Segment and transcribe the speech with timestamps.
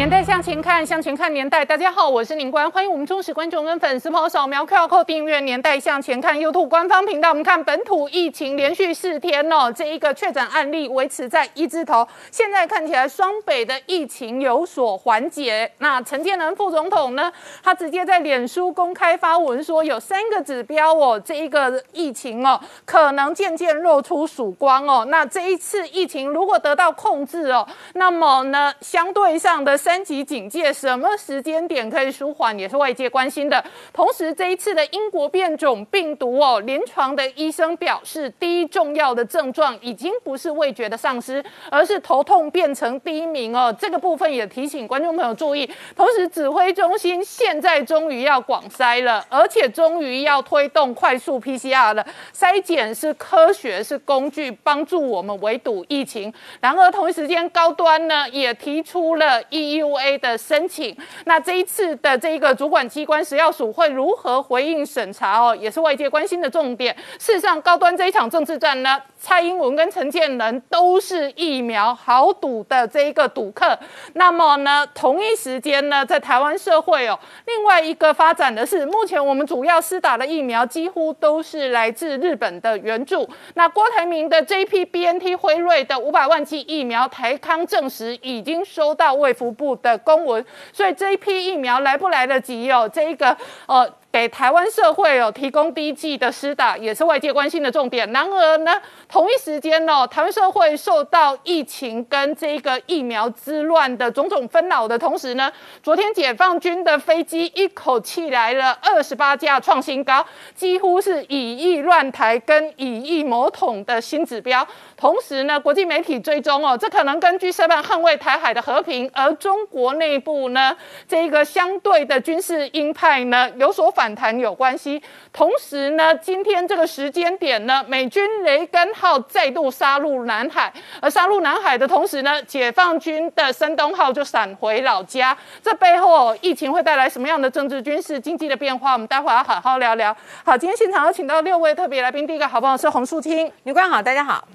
[0.00, 1.62] 年代向前看，向前看年代。
[1.62, 7.28] 大家好，我是宁官，欢迎我们忠实观众跟粉丝朋友扫描 QR Code 订阅《年代向前看》YouTube 官方频道。
[7.28, 12.08] 我们看本土疫情连续四天哦，这一个确诊案例维持在一字头。
[12.30, 15.70] 现在看起来双北的疫情有所缓解。
[15.80, 17.30] 那陈建仁副总统呢，
[17.62, 25.04] 他直接在脸书公开发文说，有三个指标哦，这一个疫情哦，可能渐渐露出曙光哦。
[25.10, 29.76] 那这一次疫情如果得到控制哦，那么呢，相对上的。
[29.90, 33.60] 三级警戒什么时间点可以舒缓，也是外界关心的。
[33.92, 43.74] 同时，这一次的英国变种病毒哦，临床的医生表示，第一重要的症状已经不是味觉的丧失，而是头痛变成第一名哦。
[43.76, 45.68] 这个部分也提醒观众朋友注意。
[45.96, 52.06] 同时，指挥中心现在终于要广筛了，而且终于要推动快速 PCR 了。
[52.32, 56.32] 筛检是科学，是工具，帮助我们围堵疫情。
[56.60, 59.79] 然而，同一时间，高端呢也提出了一。
[59.80, 66.94] U A 的申请，那这一次的这一个主管机关食药署会如何回应审查哦，也是外界关心的重点。
[67.18, 73.78] 事实上，高端这一场政治战呢，蔡英文跟陈建仁都是疫苗豪赌的这一个赌客。
[74.14, 83.28] 那么呢，同一时间呢，在台湾社会哦，另外一个发展的是，目前我们主要施打的疫苗几乎都是来自日本的援助。
[83.54, 89.69] 那郭台铭的 J P B N T 辉瑞的五百万剂疫苗，台康证实已经收到卫福部。
[89.76, 92.90] 的公文，所以这一批疫苗来不来得及哦？
[92.92, 93.90] 这一个呃。
[94.12, 98.12] 给台湾社会哦提供第一剂的施打，也是外界关心的重点。
[98.12, 98.72] 然而呢，
[99.08, 105.48] 同一时间哦，台湾社会受到疫情跟这个疫苗之乱的种种纷扰的同时呢，
[105.80, 110.26] 昨天解放军的飞机一口气来了二十八架创新高，
[110.56, 114.66] 几乎是以疫乱台跟以疫谋统的新指标。
[115.00, 120.76] 同时呢，国际媒体追踪哦，这可能根据涉办捍卫台海的和平，而中国内部呢，
[121.08, 123.90] 这个相对的军事鹰派呢有所。
[123.90, 125.02] 反弹有关系，
[125.32, 135.36] 同时呢，今天这个时间点呢，美军雷根号再度杀入南海，而杀入南海的同时呢，解放军的山东号就闪回老家。
[135.60, 138.92] 这背后疫情会带来什么样的政治、军事、经济的变化？
[138.92, 140.16] 我们待会要好好聊聊。
[140.44, 144.46] 好，今天现场有请到六位特别来宾，第一个好朋友是洪树清，女官好，大家好。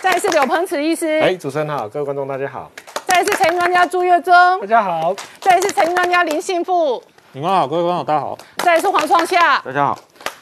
[0.00, 2.70] 再是柳鹏慈医师，哎，主持人好，各位观众大家好。
[3.06, 5.14] 再是财经专家朱月忠，大家好。
[5.40, 7.02] 再是财经专家林信富。
[7.32, 8.38] 你们好，各位观众，大家好。
[8.58, 9.98] 再来是黄创夏，大家好。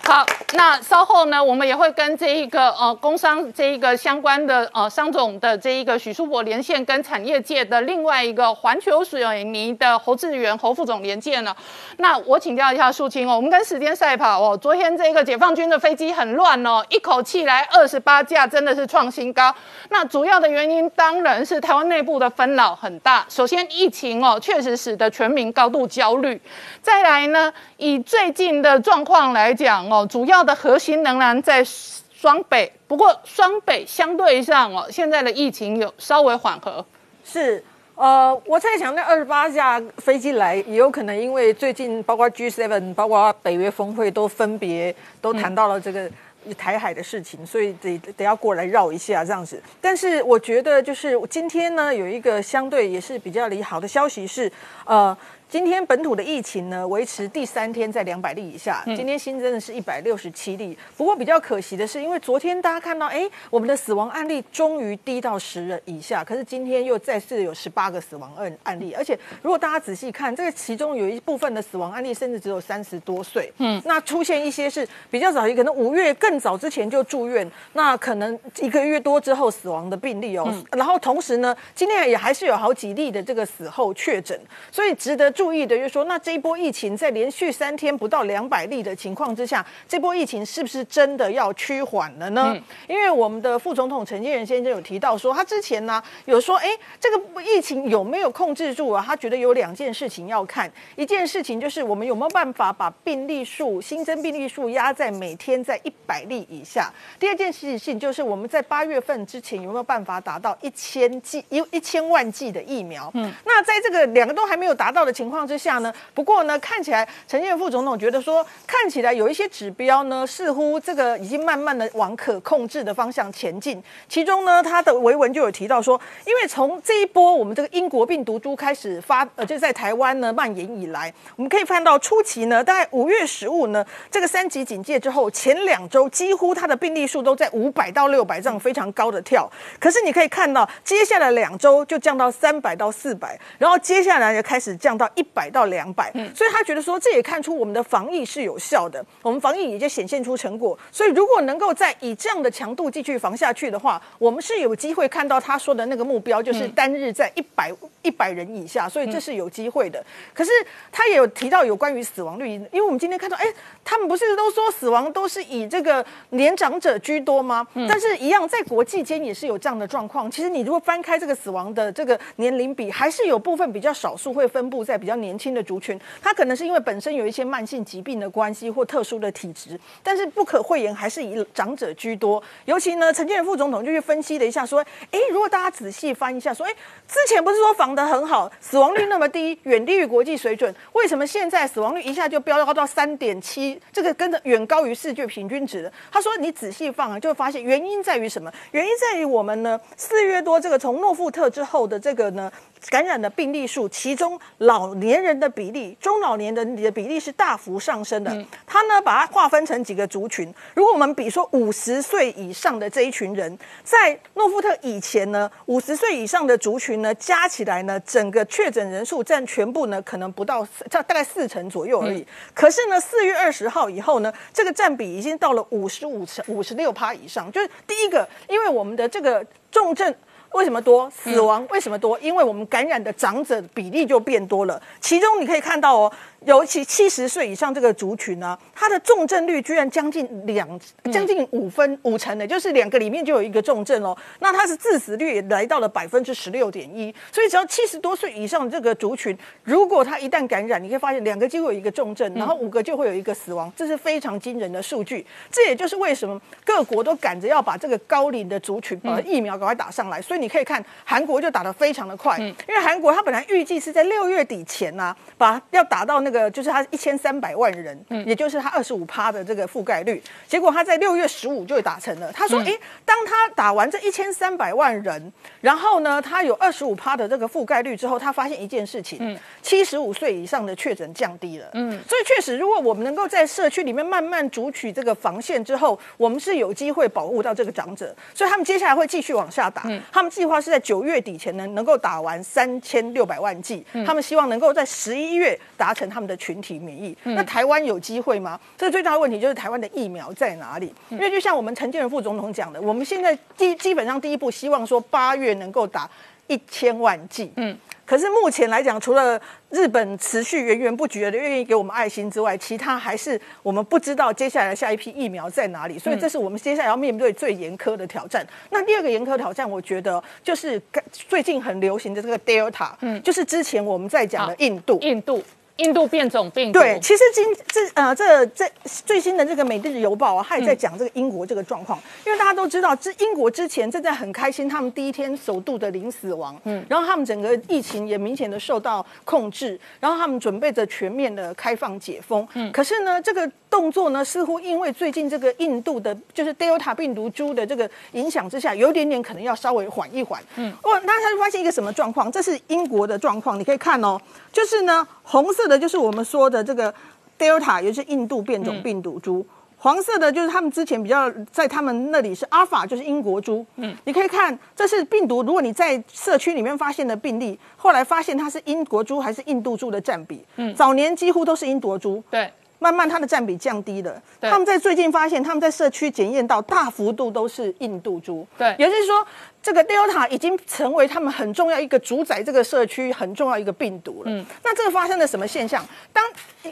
[0.06, 11.56] 好，那稍后呢，我们也会跟这一个呃工商这一个相关的呃商总的这一个许淑博连线，跟产业界的另外一个环球水泥的侯志源侯副总连线了。
[11.97, 19.53] 那我请教一下树清哦，我们跟时间赛跑哦，昨天这个解放军的飞机很乱哦，一口气来二十八架，真的是创新高。
[19.88, 23.27] 那主要的原因当然是台湾内部的纷扰很大。
[23.28, 26.41] 首先疫情哦，确实使得全民高度焦虑。
[26.81, 29.96] 再来呢，以最近的状况来讲哦。
[29.97, 36.84] 哦，主要的核心仍然在双北，不过双北相对上哦，现在的疫情有稍微缓和。
[37.25, 37.65] 是，
[37.95, 46.11] 呃，我在想那二十八架飞机来，也有可能因为最近包括 G7，包括北约峰会都分别都谈到了这个
[46.59, 49.62] 台海的事情，所以得得要过来绕一下这样子。
[49.81, 54.53] 但是我觉得就是今天呢，有一个相对也是比较利好的消息是，
[54.85, 55.17] 呃。
[55.49, 58.83] 今天本土的疫情呢，维持第三天在两百例以下。
[58.84, 60.77] 今天新增的是一百六十七例。
[60.97, 66.25] 不过比较可惜的是，因为昨天大家看到，哎，我们的死亡案例终于低到十人以下。
[66.25, 73.53] 可是今天又再次有十八个死亡案案例，而且如果大家仔细看，这个其中有一部分的死亡案例甚至只有三十多岁。
[73.59, 80.53] 嗯，那出现一些是比较早，可能五月更早之前就住院，那可能一个月多之后死亡的病例哦。
[80.73, 84.38] 然后同时呢，今天也还是有好几例的这个死后确诊，
[84.73, 85.45] 所以值得注。
[85.46, 92.52] 注意的就是说，那这一波疫情在连续三天不到两百例的情况之下，这波疫情是不是真的要趋缓了呢？
[92.88, 99.04] 因为我们的副总统陈建仁先生有提到说，他之前呢有说，哎，这个疫情有没有控制住啊？
[99.06, 113.08] 他觉得有两件事情要看，一件事情就是我们有没有办法把病例数新增病例数压在每天在一百例以下；第二件事情就是我们在八月份之前有没有办法达到一千剂一一千万剂的疫苗。
[113.14, 123.82] 嗯，那在这个两个都还没有达到的情情况之下呢，不过呢，看起来陈建副总统觉得说，看起来有一些指标呢，似乎这个已经慢慢的往可控制的方向前进。
[124.08, 139.50] 其中呢，他的维文就有提到说，因为从这一波我们这个英国病毒株开始发，呃，就在台湾呢蔓延以来，我们可以看到初期呢，大概五月十五呢，这个三级警戒之后，前两周几乎它的病例数都在五百到六百这样非常高的跳。
[139.81, 146.13] 可是你可以看到，接下来两周就降到三百到四百，然后接下来就开始降到一百到两百。
[146.35, 150.79] 所以他觉得说，这也看出我们的防疫是有效的，我们防疫已经显现出成果。
[150.93, 157.73] 所以如果能够再以这样的强度继续防下去的话，我们是有机会看到他说的那个目标，就是单日在一百
[158.03, 158.89] 一百人以下。
[158.89, 160.05] 所以这是有机会的。
[160.33, 160.51] 可是
[160.93, 163.45] 他也有提到有关于死亡率，因为我们今天看到，哎，
[163.85, 167.67] 他们不是都说死亡都是以这个年长者居多吗？
[167.89, 170.31] 但是一样在国际间也是有这样的状况。
[170.31, 175.97] 其实你如果翻开这个死亡的这个年龄比，还是有部分比较少数会分布在比比较年轻的族群。
[176.20, 182.43] 他可能是因为本身有一些慢性疾病的关系或特殊的体质，但是不可讳言还是以长者居多。
[182.64, 186.75] 尤其呢，陈建仁副总统就去分析了一下，说，哎，如果大家仔细翻一下，说，哎，
[187.06, 193.81] 之前不是说防得很好，死亡率那么低，远低于国际水准，为什么现在死亡率一下就飙高到三点七？
[193.93, 195.88] 这个跟着远高于世界平均值。
[196.11, 198.53] 他说，你仔细放啊，就会发现原因在于什么？
[198.73, 202.50] 原因在于我们呢，四月多这个从诺富特之后的这个呢。
[202.88, 208.31] 感染的病例数，其中老年人的比例、中老年人的比例是大幅上升的。
[208.67, 210.52] 他呢，把它划分成几个族群。
[210.75, 222.25] 如果我们比说五十岁以上的这一群人，在诺富特以前呢，五十岁以上的族群呢，加起来呢，整个确诊人数占全部呢，可能不到大大概四成左右而已。
[222.55, 227.50] 可是呢，四月二十号以后呢，这个占比已经到了五十五成、五十六趴以上。
[227.50, 230.14] 就是第一个，因为我们的这个重症。
[230.56, 231.67] 为什么多死亡？
[231.70, 232.19] 为什么多？
[232.20, 234.82] 因为我们感染的长者比例就变多了。
[235.00, 236.12] 其中你可以看到哦。
[236.44, 240.69] 尤其七十岁以上这个族群呢，它的重症率居然将近两
[241.12, 244.17] 将近五分五成的，就是两个里面就有一个重症哦。
[244.41, 255.27] 那它是致死率也来到了百分之十六点一，所以只要七十多岁以上这个族群，如果他一旦感染，你可以发现两个就会有一个重症，然后五个就会有一个死亡，这是非常惊人的数据。
[255.50, 260.21] 这也就是为什么各国都赶着要把这个高龄的族群把疫苗赶快打上来。
[260.21, 266.37] 所以你可以看韩国就打得非常的快，因为韩国它本来预计是在六月底前呢，把要打到那个。
[266.37, 272.31] 呃，就是他一千三百万人，嗯也就是他二十五趴的这个覆盖率，结果他在六月十五就打成了。
[272.31, 275.32] 他说，哎，当他打完这一千三百万人，
[275.62, 281.70] 然后呢，他有二十五趴的这个覆盖率之后，他发现一件事情，七十五岁以上的确诊降低了。
[281.73, 288.14] 嗯，所以确实，如果我们能够在社区里面慢慢筑取这个防线之后，我们是有机会保护到这个长者。
[288.34, 289.84] 所以他们接下来会继续往下打。
[290.12, 293.82] 他们计划是在九月底前呢，能够打完三千六百万剂。
[294.06, 296.27] 他们希望能够在十一月达成他们。
[296.27, 298.59] 的群体免疫，那台湾有机会吗？
[298.77, 300.93] 这个最大的问题就是台湾的疫苗在哪里？
[301.09, 306.11] 因为就像我们陈建仁副总统讲的，我们现在基基本上第一步希望说八月能够打
[306.49, 309.41] 一千万剂，嗯，可是目前来讲，除了
[309.71, 318.45] 日本持续源源不绝的愿意给我们爱心之外，其他还是我们不知道接下来下一批疫苗在哪里，所以这是我们接下来要面对最严苛的挑战。
[318.71, 320.83] 那第二个严苛挑战，我觉得就是
[321.13, 325.41] 最近很流行的这个 Delta，嗯，就是之前我们在讲的印度，印度。
[325.76, 326.78] 印度变种病毒。
[326.78, 328.70] 对，其实今这呃这这
[329.05, 331.99] 最新的这个《每日邮报》啊，他也在讲这个英国这个状况。
[332.25, 352.32] 因为大家都知道，这英国之前正在很开心，他们第一天首度的零死亡，嗯，然后他们整个疫情也明显的受到控制，然后他们准备着全面的开放解封，嗯，可是呢，这个动作呢，似乎因为最近这个印度的，就是 Delta 病毒株的这个影响之下，有点点可能要稍微缓一缓，嗯，哦，那他就发现一个什么状况？
[352.32, 354.20] 这是英国的状况，你可以看哦，
[354.53, 355.67] 就是呢，红色。
[355.67, 356.95] 的就是我们说的这个
[357.37, 359.45] Delta，也就是印度变种病毒株。
[359.79, 363.67] 黄色的就是他们之前比较在他们那里是 Alpha，就是英国株。
[363.77, 365.43] 嗯，你可以看，这是病毒。
[365.43, 370.43] 如果你在社区里面发现的病例，后来发现它是英国株还是印度株的占比。
[370.56, 372.23] 嗯，早年几乎都是英国株。
[372.31, 374.23] 对，慢慢它的占比降低了。
[374.41, 378.47] 他们在最近发现，他们在社区检验到大幅度都是印度株。
[378.56, 379.27] 对，也就是说。
[379.67, 384.31] 这个 Delta 已经成为他们很重要一个主宰这个社区很重要一个病毒了。
[384.31, 385.85] 嗯，那这个发生了什么现象？
[386.13, 386.25] 当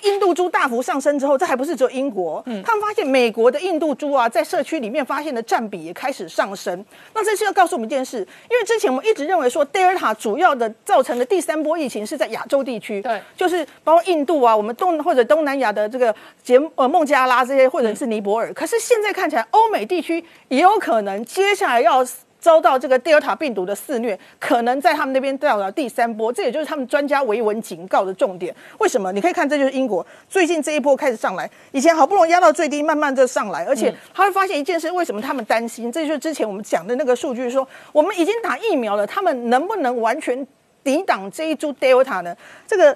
[0.03, 6.87] 印度猪大幅上升之后，这还不是只有英国，嗯，他们发现美国的印度猪啊，在社区里面发现的占比也开始上升。
[7.15, 18.55] 那这是要告诉我们一件事，因为之前我们一直认为说 Delta 主要的造成的第三波疫情是在亚洲地区，对，就是包括印度啊，我们东或者东南亚的这个杰呃孟加拉这些，或者是尼泊尔。
[18.55, 22.07] 可是现在看起来，欧美地区也有可能接下来要。
[22.45, 28.55] 遭到这个 Delta 病毒的肆虐，可能在他们那边到了第三波，这也就是他们专家维文警告的重点。
[28.81, 29.11] 为什么？
[29.13, 35.91] 你可以看，这就是英国最近这一波开始上来，以前好不容易压到最低，慢慢的上来，而且他会发现一件事，为什么他们担心？
[35.91, 40.47] 这就是之前我们讲的那个数据，说我们已经打疫苗了，他们能不能完全
[40.83, 42.37] 抵挡这一株 Delta 呢？
[42.67, 42.95] 这个。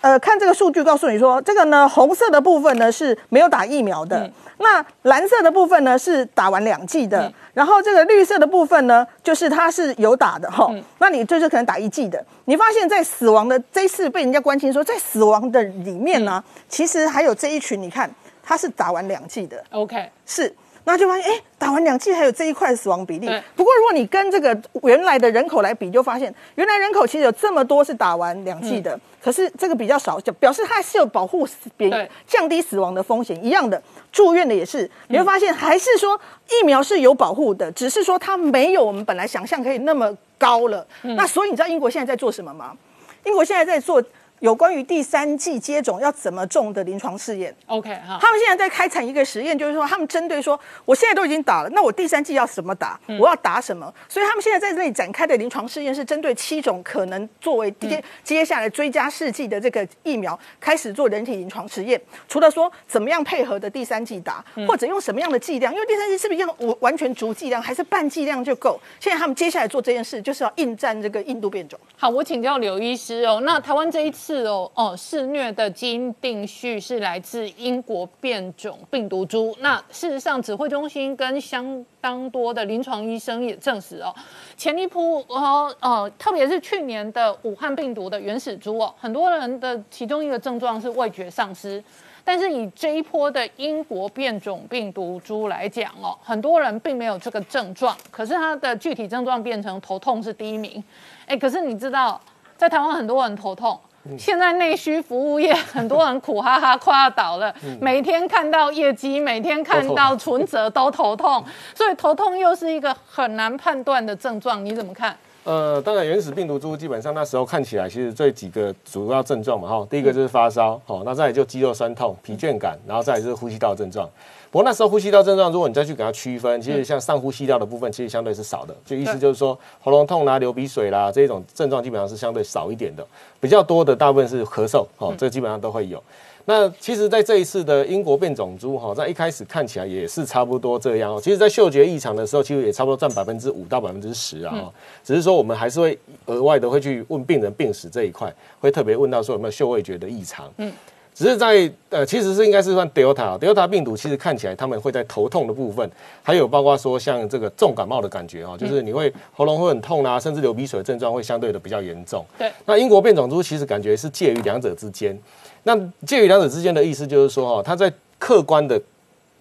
[0.00, 10.72] 呃，看这个数据，告诉你说，这个呢，红色的部分呢是没有打疫苗的，那蓝色的部分呢是打完两剂的，然后这个绿色的部分呢，就是它是有打的哈。
[10.98, 18.08] 那你就是可能打一剂的，你发现，在死亡的这一次被人家关心说，在死亡的里面呢，其实还有这一群，你看
[18.42, 20.54] 他是打完两剂的，OK，是。
[20.84, 23.26] 那就发现，哎，打完两剂还有这一块死亡比例。
[23.54, 31.46] 不过，如果你跟这个原来的人口来比，就发现原来人口其实有这么多是打完两剂的，可是这个比较少，就表示它是有保护
[31.76, 33.44] 别降低死亡的风险。
[33.44, 33.82] 一样的，
[34.12, 40.86] 住院的也是，你会发现还是说疫苗是有保护的，只是说它没有我们本来想象可以那么高了。
[41.02, 42.76] 那所以你知道英国现在在做什么吗？
[43.24, 44.02] 英国现在在做。
[44.40, 52.98] 有关于第三季接种要怎么种的临床试验，OK 哈，他们现在在开展一个实验，就是说他们针对说，我现在都已经打了，那我第三季要怎么打？
[53.18, 53.92] 我要打什么？
[54.08, 62.00] 所以他们现在在这里展开的临床试验是针对七种可能作为接接下来追加试剂的这个疫苗开始做人体临床实验。
[62.28, 65.72] 除了说怎么样配合的第三季打，或者用什么样的剂量？
[65.72, 68.80] 因为第三季是不是要完完全足剂量，还是半剂量就够？
[68.98, 71.78] 现在他们接下来做这件事，就是要应战这个印度变种。
[71.96, 74.94] 好，我请教刘医师哦，那台湾这一次是哦哦。
[74.94, 79.56] 肆虐的基因定序是来自英国变种病毒株。
[79.60, 84.14] 那事实上，指挥中心跟相当多的临床医生也证实哦，
[84.54, 91.82] 前一波哦呃，特别是去年的武汉病毒的原始株哦，很多人的其中一个症状是味觉丧失。
[92.22, 100.84] 但是以这一波的英国变种病毒株来讲哦，很多人并没有这个症状，可是它的具体症状变成头痛是第一名。
[101.24, 102.20] 哎，可是你知道，
[102.58, 103.80] 在台湾很多人头痛。
[104.16, 115.16] 现在内需服务业很多人苦哈哈快要倒了，每天看到业绩，每天看到存折都头痛，所以头痛又是一个很难判断的症状，你怎么看？
[115.44, 124.08] 呃，当然原始病毒株基本上那时候看起来其实这几个主要症状嘛哈，第一个就是发烧，好，那再来就肌肉酸痛、疲倦感，然后再来就是呼吸道症状。
[124.50, 128.74] 不过那时候呼吸道症状，如果你再去给它区分，其实像上呼吸道的部分，其实相对是少的。
[128.84, 133.06] 就意思就是说，喉咙痛啦、流鼻水啦这种症状，基本上是相对少一点的。
[133.40, 136.02] 比较多的大部分是咳嗽，哦，这基本上都会有。
[136.46, 141.20] 那其实，在这一次的英国变种株，哈，在一开始看起来也是差不多这样哦。
[141.22, 144.72] 其实，在嗅觉异常的时候，其实也差不多占百分之五到百分之十啊。
[145.04, 150.50] 只是说，我们还是会额外的会去问病人病史这一块，会特别问到说有没有嗅味觉的异常。
[150.56, 150.72] 嗯。
[151.18, 155.90] 只是在呃，其实是应该是算 Delta，Delta 病毒其实看起来他们会在头痛的部分，
[156.22, 162.24] 还有包括说像这个重感冒的感觉哦，就是你会喉咙会很痛啊，甚至流鼻水的症状会相对的比较严重。
[162.38, 165.18] 对，那英国变种株其实感觉是介于两者之间，
[165.64, 168.80] 那介于两者之间的意思就是说哈，它在客观的。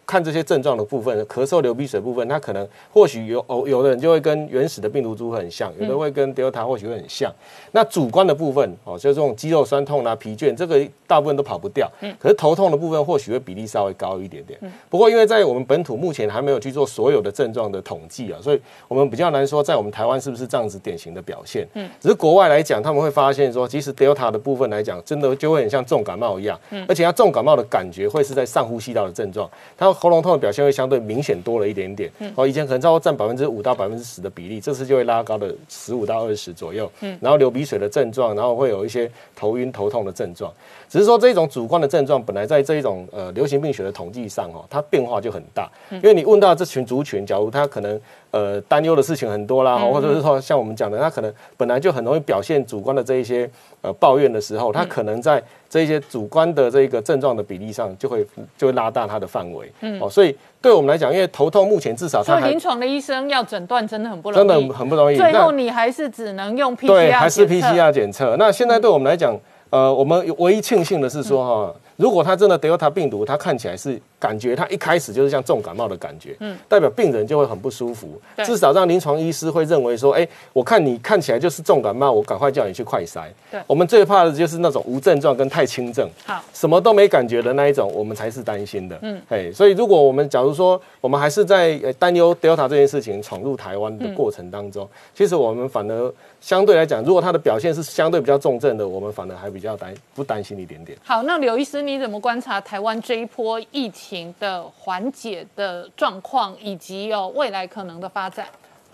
[0.07, 7.29] 看这些症状的部分，咳嗽、流鼻水部分，它可能或许有哦，有的人就会跟原始的病毒株很像，有的会跟 Delta 或许会很像。
[7.73, 11.91] 那主观的部分哦，就这种肌肉酸痛啦、疲倦，这个大部分都跑不掉。
[11.99, 12.15] 嗯。
[12.17, 14.57] 可是头痛的部分或许会比例稍微高一点点。
[14.61, 14.71] 嗯。
[14.89, 21.67] 不过因为在我们本土目前还没有去做所有的症状的统计啊，所以我们比较难说在我们台湾是不是这样子典型的表现。
[21.73, 21.89] 嗯。
[21.99, 26.57] 只是国外来讲，他们会发现说，其实 Delta 的部分来讲，真的就会很像重感冒一样。
[26.69, 26.85] 嗯。
[26.87, 29.93] 而且它重感冒的感觉会是在上呼吸道的症状，它。
[29.99, 40.53] 喉咙痛的表现会相对明显多了一点点，哦，以前可能超过占百分之五到百分之十的比例，这次就会拉高的十五到二十左右，嗯，然后流鼻水的症状，然后会有一些头晕头痛的症状，
[40.87, 47.99] 只是说这种主观的症状，本来在这一种呃流行病学的统计上，哦，它变化就很大，因为你问到这群族群，假如他可能。
[48.37, 53.49] 呃，担忧的事情很多啦，或者是说像我们讲的，他可能本来就很容易表现主观的这一些
[53.81, 58.23] 呃抱怨的时候，他可能在这一些主观的这个症状的比例上，就会
[58.55, 59.71] 就会拉大他的范围。
[59.81, 65.15] 嗯，哦，所以对我们来讲，因为头痛目前至少，所以临床的医生要诊断真的很不容易，真的很不容易。
[65.17, 68.35] 最后你还是只能用 PCR 对，还是 PCR 检测。
[68.37, 69.35] 那现在对我们来讲，
[69.71, 73.99] 呃，我们唯一庆幸的是说哈，如果他真的 Delta 病毒，他看起来是。
[74.19, 83.27] 感觉他一开始就是像重感冒的感觉，嗯，代表病人就会很不舒服，至少让临床医师会认为说，哎，我看你看起来就是重感冒，我赶快叫你去快筛。
[83.51, 88.97] 对，我们最怕的就是那种无症状跟太轻症，好，什么都没感觉的那一种，我们才是担心的。
[89.03, 96.11] 嗯，哎，所以如果我们假如说我们还是在担忧 Delta 这件事情闯入台湾的过程当中，其实我们反而
[96.41, 100.97] 相对来讲，如果他的表现是相对比较重症的，我们反而还比较担不担心一点点。
[101.03, 104.67] 好，那刘医师你怎么观察台湾这一波疫情的？
[104.87, 108.47] 缓解的状况以及有未来可能的发展。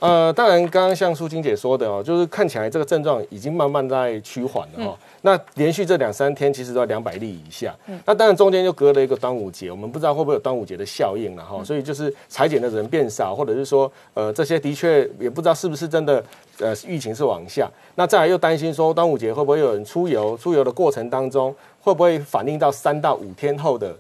[0.03, 4.97] 呃，当然，刚刚像苏青姐说的哦，就是看起来这个症状已经慢慢在趋缓了哦。
[5.21, 7.73] 那连续这两三天其实都在两百例以下。
[8.03, 11.63] 那当然中间就隔了一个端午节，我们不知道会不会有端午节的效应了哈。
[11.63, 16.21] 所以就是裁剪的人变少，或者是说呃这些的确也不知道是不是真的
[16.59, 17.71] 呃疫情是往下。
[17.95, 23.95] 那再来又担心说端午节会不会有人出游，出游的过程当中会不会反映到三到五天后的。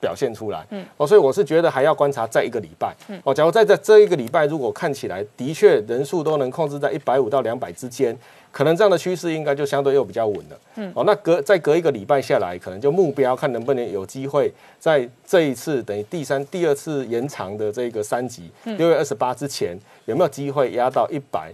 [0.00, 8.16] 表现出来，嗯，哦，所以我是觉得还要观察再一个礼拜，嗯，哦，假如在这这一个礼拜，如果看起来的确人数都能控制在一百五到两百之间，
[8.52, 21.52] 可能这样的趋势应该就相对又比较稳了，嗯，哦，那隔再隔一个礼拜下来，可能就目标看能不能有机会在这一次等于第三第二次延长的这个三级六月二十八之前，有没有机会压到一百？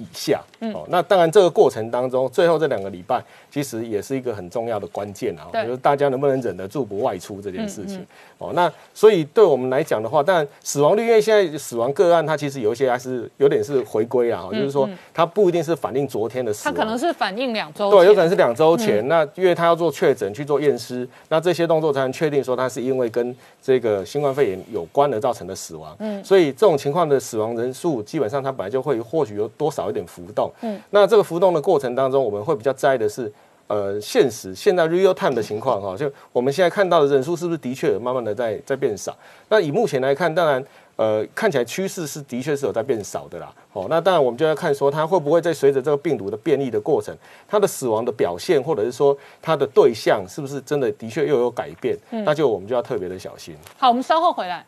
[0.00, 0.42] 以下，
[0.72, 8.04] 哦，那当然这个过程当中，最后这两个礼拜其实也是一个很重要的关键啊，就是大家能不能忍得住不外出这件事情，
[8.38, 29.89] 哦，那所以对我们来讲的话，但死亡率因为现在死亡个案它其实有一些还是有点是回归啊，就是说它不一定是反映昨天的死亡，它可能是反映两周，对，有可能是两周前，那因为他要做确诊去做验尸，那这些动作才能确定说他是因为跟这个新冠肺炎有关而造成的死亡，嗯，所以这种情况的死亡人数基本上它本来就会或许有多少。
[29.90, 33.30] 有点浮动，嗯，那这个浮动的过程当中，我们会比较在意的是，
[33.66, 39.16] 呃，现实现在 real time 的情况哈，就我们现在看到的人数是不是的确慢慢的在在变少？
[39.48, 40.64] 那以目前来看，当然，
[40.96, 43.52] 呃，看起来趋势是的确是有在变少的啦。
[43.72, 47.14] 哦，那当然我们就要看说，它会不会在随着这个病毒的变异的过程，
[47.48, 51.96] 它的死亡的表现，或者是说它的对象是不是真的的确又有改变？
[52.10, 53.56] 嗯那就我们就要特别的小心。
[53.78, 54.64] 好，我们稍后回来。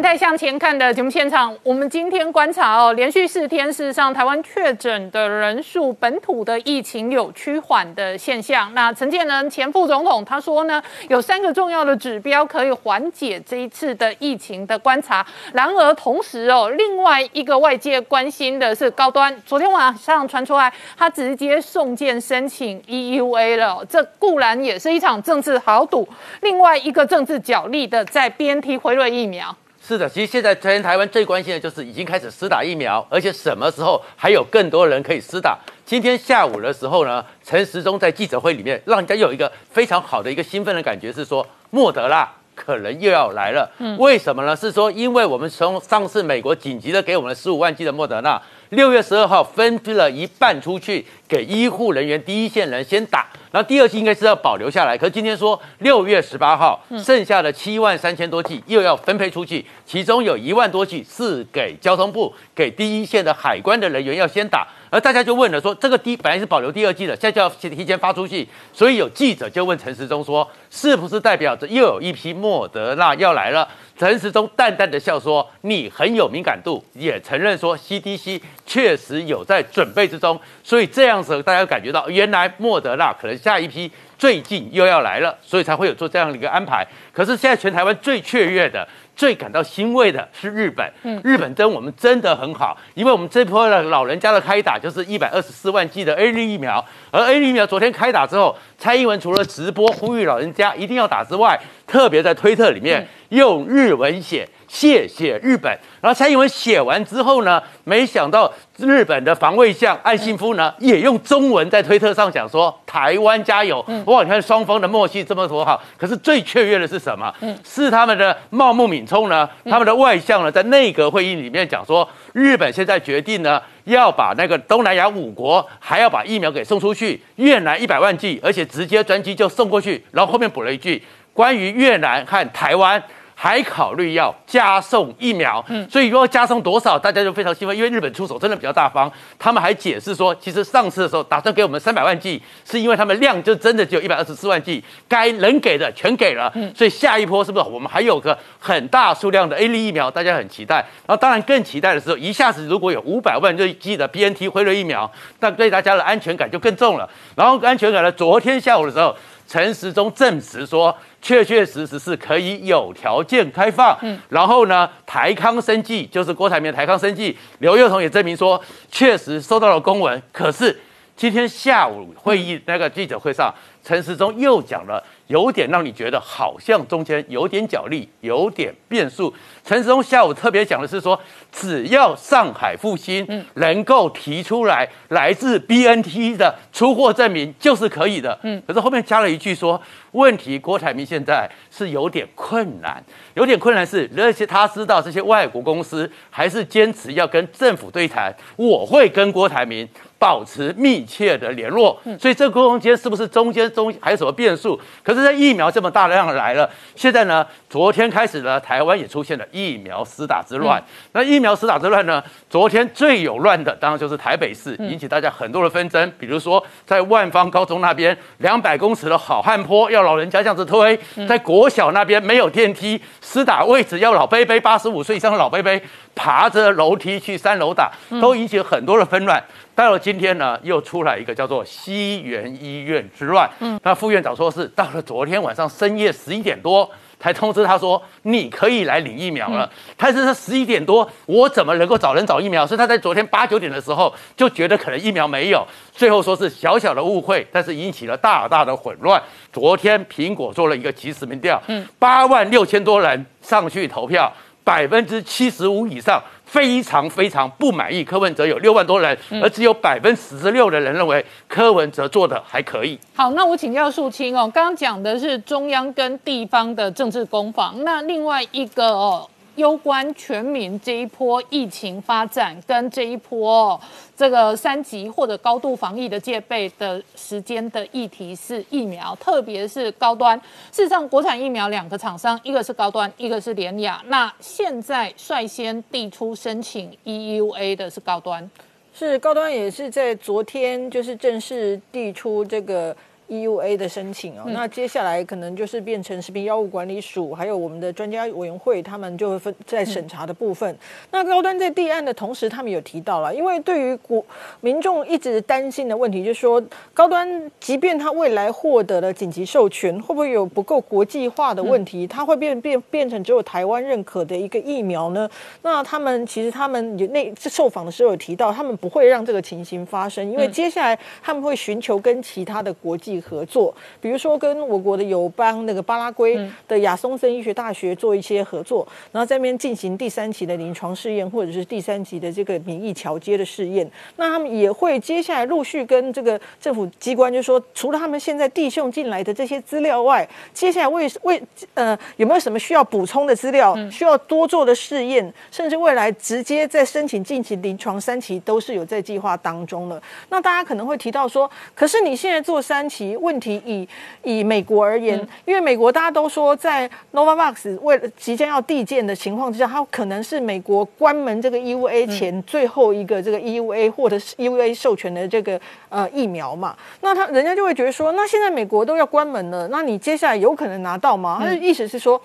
[0.00, 8.72] 年代向前看的节目现场，我们今天观察哦，连续四天，事实上台湾确诊的人数、本土的疫情有趋缓的现象。
[8.72, 15.24] 那陈建仁前副总统他说呢，有三个重要的指标可以缓解这一次的疫情的观察。
[15.52, 26.08] 然而同时哦，另外一个外界关心的是高端，昨天晚上传出来，他直接送件申请 EUA 了，这固然也是一场政治豪赌。
[26.40, 29.54] 另外一个政治角力的在 BNT 辉瑞疫苗。
[29.90, 35.58] 是的，其实现在全台湾最关心的就是已经开始施打疫苗，而且什么时候还有更多人可以施打。
[35.84, 43.68] 今天下午的时候呢，陈时中在记者会里面，让人家有一个非常好的一个兴奋的感觉，是说莫德纳可能又要来了。
[43.78, 44.54] 嗯，为什么呢？
[44.54, 53.28] 是说因为我们从上次美国紧急的给我们十五万剂的莫德纳，六月十二号分批了一半出去给医护人员、第一线人先打。
[53.52, 73.68] 然后第二期应该是要保留下来，可是今天说六月十八号剩下的七万三千多剂又要分配出去，其中有一万多剂是给交通部、给第一线的海关的人员要先打，而大家就问了说，这个第本来是保留第二季的，现在就要提前发出去，所以有记者就问陈时中说，是不是代表着又有一批莫德纳要来了？
[73.98, 86.86] 陈时中淡淡的笑说：“你很有敏感度，也承认说 CDC 确实有在准备之中，所以这样子大家感觉到原来莫德纳可能下一批最近又要来了，所以才会有做这样的一个安排。
[87.12, 88.86] 可是现在全台湾最雀跃的。”
[89.20, 90.90] 最感到欣慰的是日本，
[91.22, 104.48] 日本跟我们真的很好，因为我们这波的老人家的开打就是一百二十四万剂的 A 类疫苗，而 A 类疫苗昨天开打之后，蔡英文除了直播呼吁老人家一定要打之外，特别在推特里面用日文写。
[104.68, 105.76] 谢谢日本。
[106.00, 115.82] 然后蔡英文写完之后呢，没想到日本的防卫相岸信夫呢，也用中文在推特上讲说：“台湾加油！”哇，你看双方的默契这么多好。
[115.98, 117.34] 可是最雀跃的是什么？
[117.64, 130.00] 是他们的茂木敏充呢，他们的外相呢，在内阁会议里面讲说，日本现在决定呢，要把那个东南亚五国还要把疫苗给送出去，越南一百万剂，而且直接专机就送过去。
[130.12, 131.02] 然后后面补了一句，
[131.34, 133.02] 关于越南和台湾。
[133.42, 139.10] 还考虑要加送疫苗，嗯，所以如果加送多少，大家就非常兴奋，因为日本出手真的比较大方。
[139.38, 150.76] 他们还解释说，其实上次的时候打算给我们三百万剂，是因为他们量就真的只有一百二十四万剂，该能给的全给了，嗯，所以下一波是不是我们还有个很大数量的 A 类疫苗，大家很期待。
[151.06, 157.08] 然后当然更期待的时候，一下子如果有五百万剂的 BNT 辉瑞疫苗，那对大家的安全感就更重了。
[157.34, 159.16] 然后安全感呢，昨天下午的时候。
[159.50, 163.96] 陈时中证实说，确确实实是可以有条件开放。
[164.02, 170.22] 嗯，然后呢，台康生计就是郭台铭的台康生计，刘幼彤也证明说，确实收到了公文。
[170.32, 170.78] 可是
[171.16, 173.54] 今天下午会议那个记者会上，
[173.84, 179.32] 陈时中又讲了，有点让你觉得好像中间有点角力，有点变数。
[179.64, 181.18] 陈时中下午特别讲的是说，
[181.52, 188.36] 只要上海复兴能够提出来来自 BNT 的出货证明，就是可以的。
[188.42, 193.00] 嗯，可是后面加了一句说，问题郭台铭现在是有点困难，
[193.34, 199.88] 有点困难是，而且他知道这些外国公司还是坚持要跟政府对谈，我会跟郭台铭。
[200.20, 204.78] 保持密切的联络，所以这个过程间是不是中间中还有什么变数？
[205.02, 210.82] 可是，在疫苗这么大量来了，现在呢，昨天开始呢，台湾也出现了疫苗施打之乱。
[211.12, 216.12] 那疫苗施打之乱呢，昨天最有乱的当然就是台北市，引起大家很多的纷争。
[216.18, 220.94] 比如说，在万方高中那边，两百公尺的好汉坡要老人家这样子推；
[221.26, 225.82] 在国小那边没有电梯，施打位置要老贝贝八十五岁以上的老贝贝
[226.14, 229.42] 爬着楼梯去三楼打，都引起了很多的纷乱。
[229.74, 233.48] 到了今天呢，又出来一个叫做西园医院之乱。
[233.60, 239.70] 嗯，那副院长说是到了昨天晚上深夜十一点多才通知他说你可以来领疫苗了。
[239.96, 242.66] 但是说十一点多，我怎么能够找人找疫苗？
[242.66, 249.22] 所以他在昨天八九点的时候就觉得可能疫苗没有，最后说是小小的误会，但是引起了大大的混乱。
[249.50, 254.30] 昨天苹果做了一个即时民调，嗯，八万六千多人上去投票，
[254.62, 256.22] 百分之七十五以上。
[256.50, 262.98] 非常非常不满意，柯文哲有六万多人，而只有百分之十六的人认为柯文哲做的还可以。
[263.14, 269.30] 好，那我请教树清哦，刚刚讲的是中央跟地方的政治攻防，那另外一个哦。
[269.60, 273.80] 攸关全民这一波疫情发展，跟这一波
[274.16, 280.36] 这个三级或者高度防疫的戒备的时间的议题是疫苗，特别是高端。
[280.72, 284.02] 事实上，国产疫苗两个厂商，一个是高端，一个是联雅。
[284.06, 288.50] 那现在率先递出申请 EUA 的是高端，
[288.92, 292.96] 是高端也是在昨天就是正式递出这个。
[293.30, 300.76] EUA 的申请哦，那接下来可能就是变成食品药物管理署，还有我们的专家委员会，他们就会分在审查的部分。
[301.12, 304.24] 那高端在立案的同时，他们有提到了，因为对于国
[304.60, 306.60] 民众一直担心的问题，就是说
[306.92, 312.08] 高端即便他未来获得了紧急授权，会不会有不够国际化的问题？
[312.08, 315.30] 它会变变变成只有台湾认可的一个疫苗呢？
[315.62, 323.19] 那他们其实他们有那受访的时候有提到，他们不会让这个情形发生，因为接下来他们会寻求跟其他的国际。
[323.20, 333.88] 合作，比如说跟我国的友邦那个巴拉圭的亚松森医学大学做一些合作，然后在那边进行第三期的临床试验，或者是第三期的这个免疫桥接的试验。
[334.16, 341.42] 那他们也会接下来陆续跟这个政府机关，就说除了他们现在递送进来的这些资料外，接下来为为
[341.74, 350.00] 呃有没有什么需要补充的资料，需要多做的试验，甚至未来直接在申请进行临床三期都是有在计划当中了。
[350.28, 353.09] 那大家可能会提到说，可是你现在做三期。
[353.16, 353.88] 问题以
[354.22, 366.76] 以美国而言，因为美国大家都说，在 Novavax 为了即将要递件的情况之下，它可能是美国关门这个 EUA 前最后一个这个 EUA 或者是 EUA 授权的这个呃疫苗嘛。
[367.00, 371.38] 那他人家就会觉得说，那现在美国都要关门了，那你接下来有可能拿到吗？
[371.40, 372.20] 他的意思是说。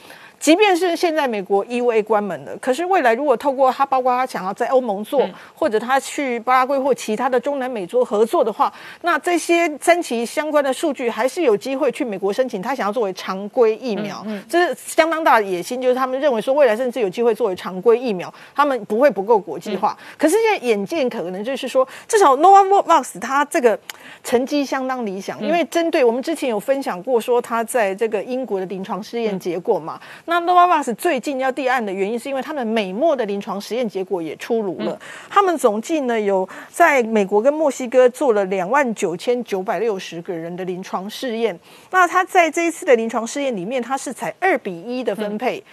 [0.45, 12.61] 即便是现在美国 EUA 关门了，可是未来如果透过他，包括他想要在欧盟做，或者他去巴拉圭或其他的中南美洲合作的话，那这些三期相关的数据还是有机会去美国申请。
[12.61, 19.97] 他想要作为常规疫苗，这是相当大的野心，就是他们认为说未来甚至有机会作为常规疫苗，他们不会不够国际化。
[20.15, 23.79] 可是现在眼见可能就是说，至少 Novavax 它这个
[24.23, 29.99] 成绩相当理想，因为针对我们之前有分享过说他在这个英国的临床试验结果嘛。
[30.25, 34.99] 那 Novavax 最近要立案的原因，是因为他们美墨的临床实验结果也出炉了。
[35.29, 41.57] 他们总计呢有在美国跟墨西哥做了两万九千九百六十个人的临床试验。
[41.91, 45.63] 那他在这一次的临床试验里面，他是采二比一的分配，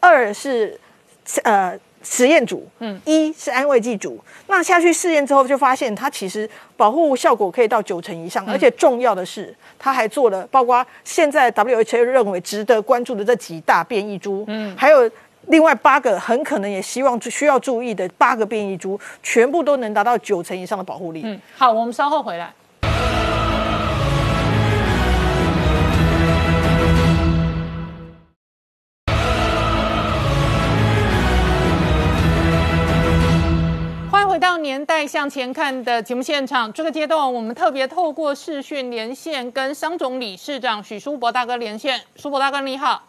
[0.00, 0.78] 二是
[1.44, 1.78] 呃。
[2.02, 4.18] 实验组，嗯，一是安慰剂组。
[4.46, 15.10] 那下去试验之后，就发现它其实保护效果可以到九成以上，而且重要的是，它还做了包括现在 WHO 认为值得关注的这几大变异株，嗯，还有
[15.46, 21.22] 另外八个很可能也希望需要注意的八个变异株，全部都能达到九成以上的保护力。
[21.24, 22.52] 嗯，好，我们稍后回来。
[34.30, 42.00] 回到年代向前看的节目现场，这个阶段我们特别透过视讯连线跟商总理事长许书博大哥连线。
[42.14, 43.08] 书博大哥你好，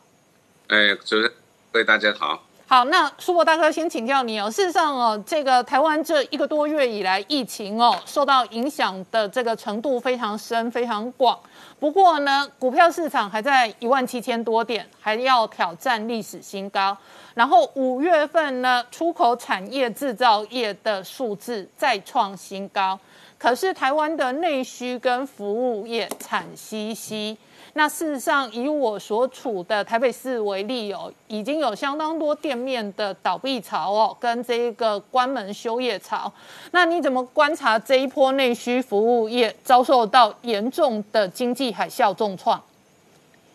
[0.69, 1.31] 哎，主持人
[1.71, 2.41] 各位大家好。
[2.71, 4.49] 好，那苏博大哥先请教你哦。
[4.49, 11.37] 事实上哦，这个台湾这一个多月以来，疫情哦受到影响的这个程度非常深、非常广。
[11.81, 16.95] 不过呢，股票市场还在一万七千多点，还要挑战历史新高。
[17.33, 22.97] 然后五月份呢，出口产业制造业的数字再创新高，
[23.37, 27.37] 可是台湾的内需跟服务业惨兮兮。
[27.73, 36.31] 那事实上，以我所处的台北市为例哦，已经有相当多店面的倒闭潮哦，跟这一个关门休业潮。
[36.71, 42.61] 那你怎么观察这一波内需服务业遭受到严重的经济海啸重创？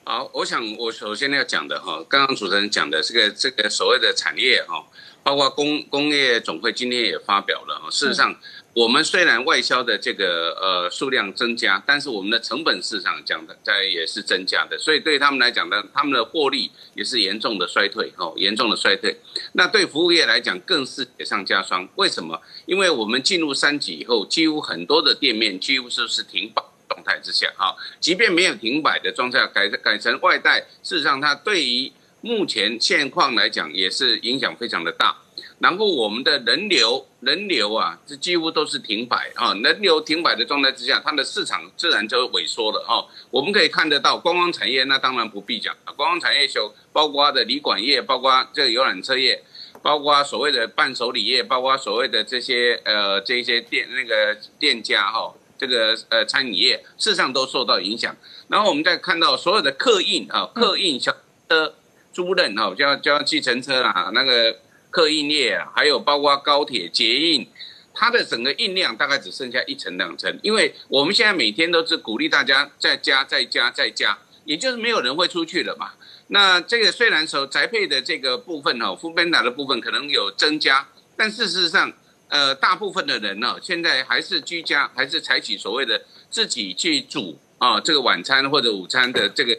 [0.05, 4.85] 好，我想我首先要讲的哈，刚刚主持人讲的这个这个所谓的产业哈，
[5.27, 8.37] 包括工工业总会今天也发表了哈，事实上。
[8.77, 19.17] 我们虽然外销的这个呃数量增加，但是我们的成本市场讲的在也是增加的，所以对他们来讲呢，他们的获利也是严重的衰退哦，严重的衰退。
[19.53, 21.89] 那对服务业来讲更是雪上加霜。
[21.97, 22.39] 为什么？
[22.67, 31.91] 因为我们进入三级以后，几乎很多的店面几乎都是停摆状态之下啊，即便没有停摆的状态，改改成外带，事实上它对于
[32.27, 35.17] 目前现况来讲也是影响非常的大。
[35.59, 43.07] 然后我们的人流人流啊，这几乎都是停摆啊，人流停摆的状态之下，它的市场自然就萎缩了哈。
[43.31, 49.43] 我们可以看得到，观光产业那当然不必讲，观光产业就包括的旅馆业，包括这个游览车业，
[49.81, 58.15] 包括所谓的伴手礼业，包括所谓的这些呃这些店那个店家哈，这个呃餐饮业，事实上都受到影响。
[58.49, 61.17] 然后我们再看到所有的客运啊，客运小
[61.49, 61.75] 车
[62.17, 64.57] 租赁哈，叫叫计程车啦，那个。
[64.89, 67.47] 客运业啊，还有包括高铁、捷运，
[67.93, 75.91] 它的整个运量大概只剩下一层两层，因为我们现在每天都是鼓励大家在家，在家，在家，也就是没有人会出去了嘛。
[76.29, 81.93] 那这个虽然说宅配的这个部分哦，富边达的部分可能有增加，但事实上，
[82.29, 86.01] 呃，大部分的人呢，现在还是居家，还是采取所谓的
[86.31, 89.59] 自己去煮啊，这个晚餐或者午餐的这个。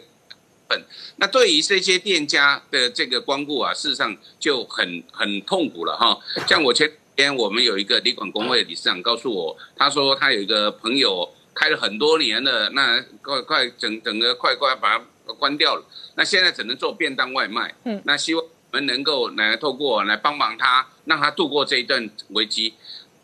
[1.16, 6.18] 那对于这些店家的这个光顾啊，事实上就很很痛苦了哈。
[6.46, 15.84] 像我前天我们有一个旅馆工会理事长告诉我，他说他有一个朋友开了很多年了，那快快整整个快快把它关掉了，
[16.16, 17.74] 那现在只能做便当外卖。
[17.84, 22.74] 嗯，那希望我们能够来透过来帮忙他，让他度过这一段危机。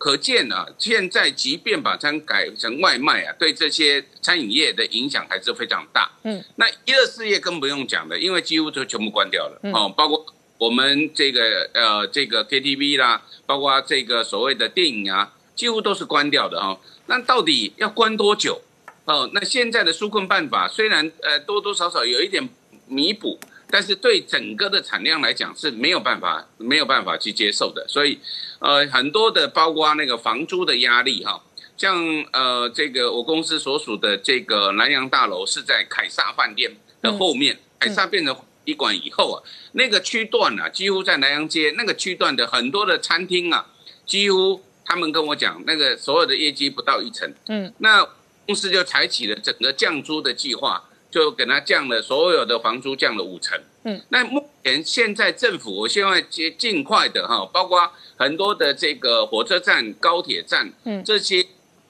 [0.04, 6.10] 可见啊，现在即便把餐改成外卖啊，对这些餐饮业的影响还是非常大。
[6.24, 9.58] 嗯，那一二四业更不用讲了，因为几乎都全部关掉了。
[9.72, 10.26] 哦，包括
[10.58, 16.78] 我们这个呃这个 KTV 啦，包括这个所谓的电影啊，几乎都是关掉的哈。
[17.06, 18.60] 那到底要关多久？
[19.06, 22.46] 哦，那现在的纾困办法虽然呃多多少少有一点
[22.88, 23.40] 弥补。
[23.70, 28.20] 但是对整个的产量来讲是没有办法没有办法去接受的，所以，
[28.64, 31.38] 呃，很多的包括那个房租的压力哈，
[31.76, 39.36] 像呃这个我公司所属的这个南洋大楼是在凯撒饭店的后面，凯撒变成旅馆以后啊，
[39.72, 43.66] 那个区段啊，几乎在南洋街那个区段的很多的餐厅啊，
[44.06, 48.02] 几乎他们跟我讲，那个所有的业绩不到一成，嗯，那
[48.46, 50.88] 公司就采取了整个降租的计划。
[51.10, 53.56] 就给他降了所有的房租，降了五成。
[53.84, 61.46] 嗯，那目前现在政府，我现在尽尽快的哈，包括很多的这个火车站、高铁站，嗯，这些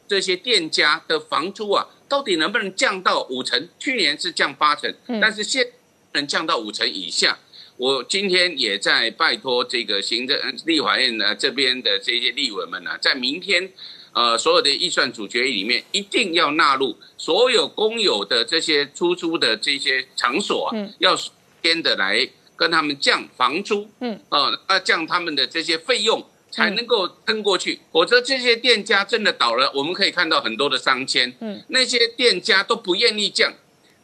[0.08, 3.68] 这些店家的房租啊，到底能不能降到五成？
[3.78, 5.66] 去年是降八成，但是现
[6.12, 7.38] 能降到五成以下。
[7.76, 13.70] 我今天也在拜托这个行政立法院呢这边的这些立委们呢，在明天。
[14.16, 21.18] 呃，所有的预算主决议里面一定要纳入所有公有的这些出租的这些场所啊，要
[21.64, 22.24] 先的来
[22.56, 33.52] 跟他们降房租，嗯，啊，啊降他们的这些费用才能够撑过去，否则这些店家真的倒了，我们可以看到很多的商圈，嗯，那些店家都不愿意降，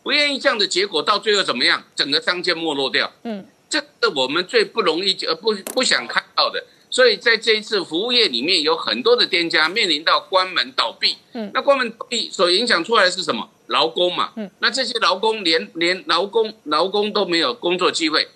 [0.02, 1.84] 不愿意降的结果到最后怎么样？
[1.94, 6.64] 整个商圈没落掉，嗯，这是我们最不容易呃不不想看到的。
[6.92, 11.16] 所以在这一次服务业里面，有很多的店家面临到关门倒闭。
[11.34, 13.48] 嗯，那关门倒闭所影响出来的是什么？
[13.68, 14.32] 劳工嘛。
[14.34, 18.26] 嗯，那这些劳工连连劳工劳工都没有工作机会，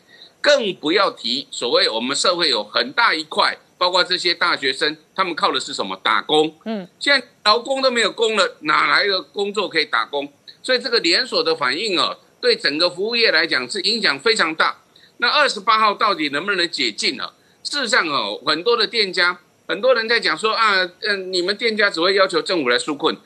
[0.45, 5.99] 更不要提所谓我们社会有很大一块，包括这些大学生，他们靠的是什么？
[6.03, 6.55] 打工。
[6.67, 10.31] 嗯，现在劳工都没有工了，哪来的工作可以打工？
[10.63, 14.77] 所以这个连锁的反应啊，对整个服务业来讲是影响非常大。
[15.17, 17.31] 那二十八号到底能不能解禁呢？
[17.63, 23.17] 事实上哦，很多的店家，很多人在讲说啊，嗯，你们店家只会要求政府来纾困。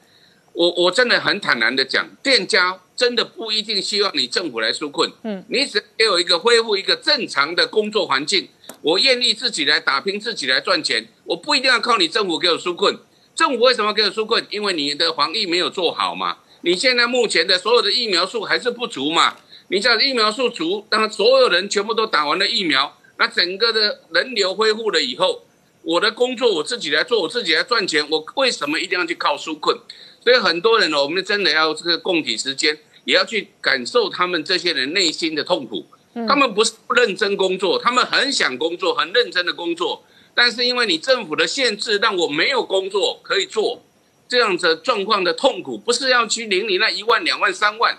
[0.53, 5.09] 我我真的很坦然的讲，店家真的不一定希望你政府来纾困。
[5.23, 8.49] 嗯，你只给我一个恢复一个正常的工作环境，
[8.83, 12.99] 我愿意自己来打拼，自己来赚钱，我不一定要靠你政府给我纾困。
[13.37, 14.45] 政府为什么给我纾困？
[14.51, 16.39] 因为你的防疫没有做好嘛。
[16.63, 19.37] 你现在目前的所有的疫苗数还是不足嘛。
[19.69, 25.45] 你叫疫苗数足，当所有人全部都打完了疫苗，那整个的人流恢复了以后，
[25.83, 29.79] 我的工作我自己来做，我自己来赚钱，我为什么一定要去靠纾困？
[30.21, 32.77] 所以很多人呢，我们真的要这个共体时间，
[33.09, 35.87] 也要去感受他们这些人内心的痛苦。
[36.29, 43.83] 他们不是不认真工作，他们很想工作，很认真的工作，但是因为你政府的限制，让我没有工作可以做，
[44.29, 47.97] 这样子状况的痛苦，不是要去领你那一万、两万、三万。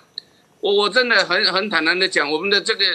[0.59, 2.85] 我我真的很很坦然的讲，我们的这个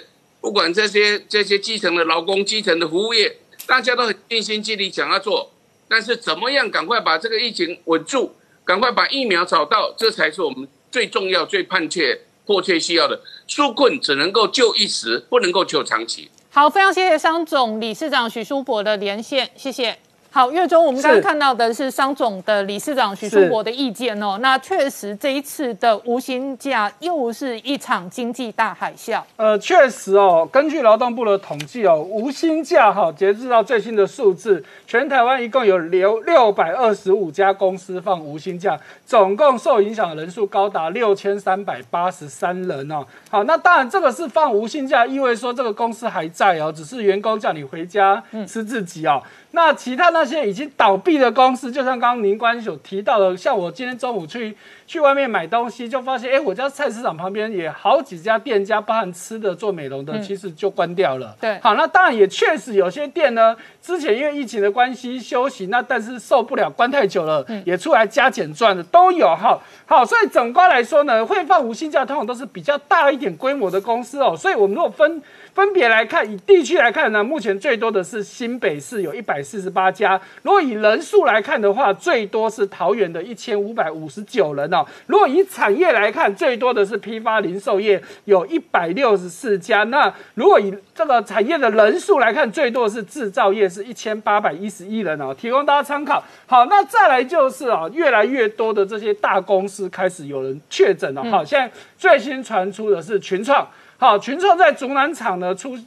[0.41, 5.51] 不管这些这些基层的劳工、基层的服务业，大家都很尽心尽力想要做，
[5.89, 13.21] 但是怎么样赶快把这个疫情稳住，赶快把疫苗找到，这才是我们最重要、最迫切、迫切需要的。
[13.49, 16.31] 纾困只能够救一时，不能够救长期。
[16.53, 19.99] 好，非常谢谢商总理事长许书博的连线，谢谢。
[20.35, 24.37] 好，月中我们刚刚看到的是商总的理事长许书博的意见哦。
[24.41, 29.23] 那确实这一次的无薪假又是一场经济大海啸。
[29.37, 43.07] 呃，确实哦，根据劳动部的统计哦，无薪假哈，截至到最新的数字，全台湾一共有六六百二十五家公司放无薪假，总共受影响的人数高达六千三百八十三人哦。
[43.31, 49.23] 好，那当然这个是放无薪假，意味说这个公司还在哦，只是员工叫你回家吃自己哦。
[49.55, 61.37] 那其他那些已经倒闭的公司，就像刚刚宁官所提到的，像我今天中午去去外面买东西，就发现，哎，我家菜市场旁边也好几家店家，包含吃的、做美容的，其实就关掉了。
[61.41, 69.57] 对，好，那当然也确实有些店呢，之前因为疫情的关系休息，那但是受不了关太久了，也出来加减赚的都有哈。
[69.87, 74.37] 好，所以整观来说呢，会放无薪假通常都是比较大一点规模的公司哦。
[74.37, 75.23] 所以我们如果分
[75.55, 80.21] 分别来看，以地区来看呢，目前最多的是新北市有一百四十八家。
[80.43, 84.85] 如果以人数来看的话，最多是桃园的一千五百五十九人哦。
[85.07, 89.85] 如果以产业来看，最多的是批发零售业有一百六十四家。
[89.85, 96.21] 那如果以这个产业的人数来看，最多的是制造业是一千八百一十一人哦，提供大家参考。
[96.47, 101.23] 好，那再来就是啊，越来越多的这些大公司开始有人确诊了。
[101.31, 103.65] 好，现在最新传出的是群创。
[103.97, 105.79] 好，群创在竹南厂呢出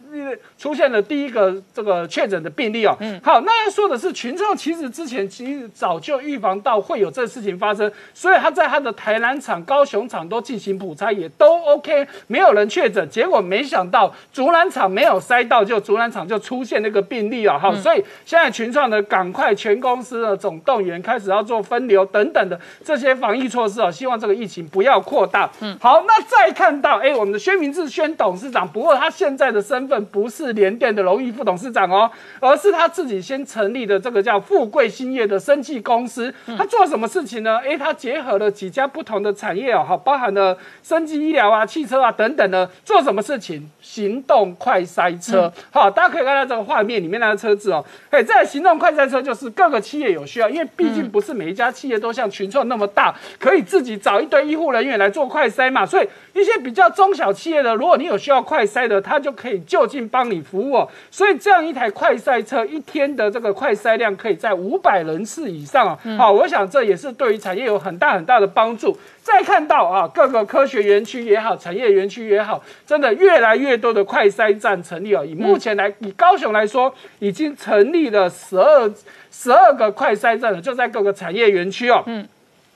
[0.58, 2.96] 出现了第一个这个确诊的病例哦。
[3.00, 13.08] 嗯，好，那要说的是群创其实之前其实早就预防到会有这事情发生，所以他在他的台南厂、高雄厂都进行普查，也都 OK，没有人确诊。
[13.10, 17.60] 结果没想到竹南厂没有塞到，就竹南厂就出现那个病例了。
[17.60, 25.50] 好，所以现在群创呢赶快全公司的总动员，开始要做分流等等的这些防疫措施哦，希望这个疫情不要扩大。
[25.60, 27.88] 嗯，好，那再看到哎，我们的薛明志。
[27.98, 32.08] 宣董事长，不过他现在的身份不是联电的荣誉副董事长哦，
[32.40, 36.32] 而是他自己先成立的这个叫富贵兴业的生技公司。
[36.56, 37.58] 他做什么事情呢？
[37.66, 42.70] 诶，他结合了几家不同的产业哦，好，包含了生技医疗啊、汽车啊等等的。
[42.86, 43.68] 做什么事情？
[43.82, 45.52] 行动快塞车。
[45.72, 47.84] 好，大家可以看到这个画面里面那个车子哦。
[48.12, 55.84] 哎，这行动快塞车就是各个企业有需要，因为毕竟不是每一家企业都像群创那么大，可以自己找一堆医护人员来做快塞嘛。
[55.84, 56.08] 所以
[56.38, 60.88] 一些比较中小企业的，如果你有需要快筛的，它就可以就近帮你服务。
[61.10, 66.00] 所以这样一台快筛车一天的这个快筛量可以在五百人次以上啊。
[66.18, 68.98] 好，我想这也是对于产业有很大很大的帮助。
[69.22, 75.26] 再看到啊，各个科学园区也好，产业园区也好，真的越来越多的快筛站成立了。
[75.26, 78.90] 以目前来，以高雄来说，已经成立了十二
[79.32, 82.04] 十二个快筛站了，就在各个产业园区哦。
[82.06, 82.26] 嗯。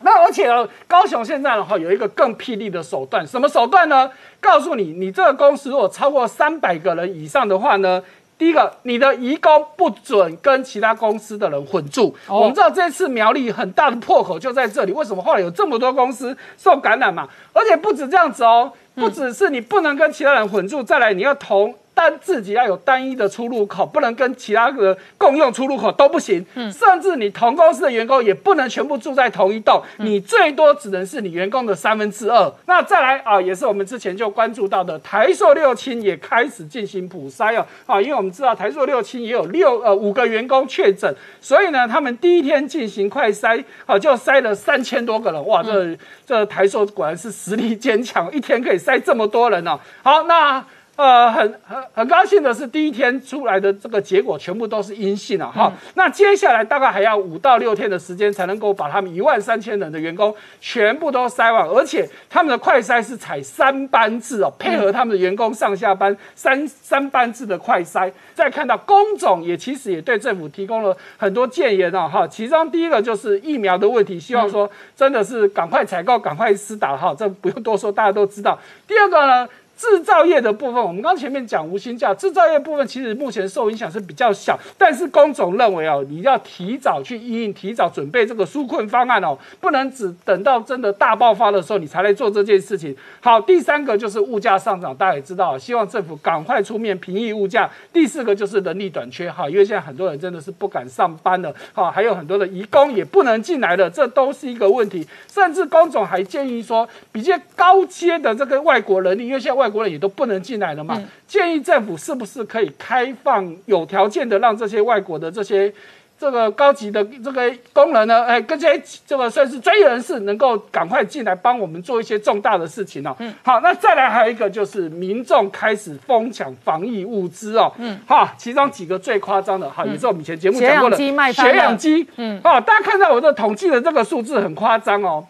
[0.04, 4.10] 那而且呢，高雄现在的话有一个更霹雳的手段，什么手段呢？
[4.40, 8.02] 告诉你，你这个公司如果超过三百个人以上的话呢，
[8.38, 12.16] 第一个，你的移工不准跟其他公司的人混住。
[12.28, 17.28] 我们知道这次苗栗很大的破口就在这里，为什么后来有这么多公司受感染嘛？
[17.54, 21.76] 而且不止这样子哦，不只是你不能跟其他人混住，再来你要同。
[21.94, 26.44] 单自己要有单一的出入口，不能跟其他的共用出入口都不行。
[26.56, 32.52] 嗯，甚至你同公司的员工也不能全部住在同一栋，你最多只能是你员工的三分之二。
[32.66, 37.66] 那再来啊，也是我们之前就关注到的台塑六轻也开始进行普筛哦。
[37.86, 45.48] 啊，因为我们知道台塑六轻也有六呃五个员工确诊，所以呢，他们第一天进行快筛，啊，就筛了三千多个人。
[45.48, 49.80] 哇，这这台塑果然是实力坚强，一天可以筛这么多人哦。
[50.02, 50.66] 好，那。
[51.02, 55.74] 呃，很很很高兴的是，第一天出来的这个结果全部都是阴性了哈。
[55.96, 68.12] 那接下来大概还要五到六天的时间，才能够把他们一万三千人的员工全部都筛完，而且他们的快筛是采三班制哦，配合他们的员工上下班三三班制的快筛。
[68.36, 78.60] 再看到工种也其实也对政府提供了很多建言哦哈，其中第一个就是疫苗的问题，希望说真的是赶快采购，赶快施打哈，这不用多说，大家都知道。
[78.88, 79.50] 第二个呢？
[79.82, 92.96] 制造业的部分，我们刚前面讲无薪假，制造业部分其实目前受影响是比较小，但是工总认为哦，你要提早去应应，提早准备这个纾困方案哦，不能只等到真的大爆发的时候你才来做这件事情。
[93.22, 97.68] 好，第三个就是物价上涨，大家也知道，希望政府赶快出面平抑物价。
[97.92, 105.08] 第四个就是人力短缺，哈，因为现在很多人真的是不敢上班了，哈，还有很多的移工也不能进来了，这都是一个问题。
[105.28, 111.02] 甚至工总还建议说，比较高阶的这个外国人力，因为现在外国人也都不能进来了嘛。
[111.26, 115.74] 建议政府是不是可以开放有条件的让这些外国的这些
[116.20, 118.24] 这个高级的这个工人呢？
[118.26, 123.16] 哎，跟这些这个算是专业人士能够赶快进来帮我们做一些重大的事情哦。
[123.18, 127.74] 嗯，好，那再来还有一个就是民众开始疯抢防疫物资哦。
[127.80, 132.08] 嗯，哈，其中几个最夸张的哈，也是我们以前节目讲过的血氧机卖血氧机。
[132.18, 135.26] 嗯，哦，大家看到我的统计的这个数字很夸张哦。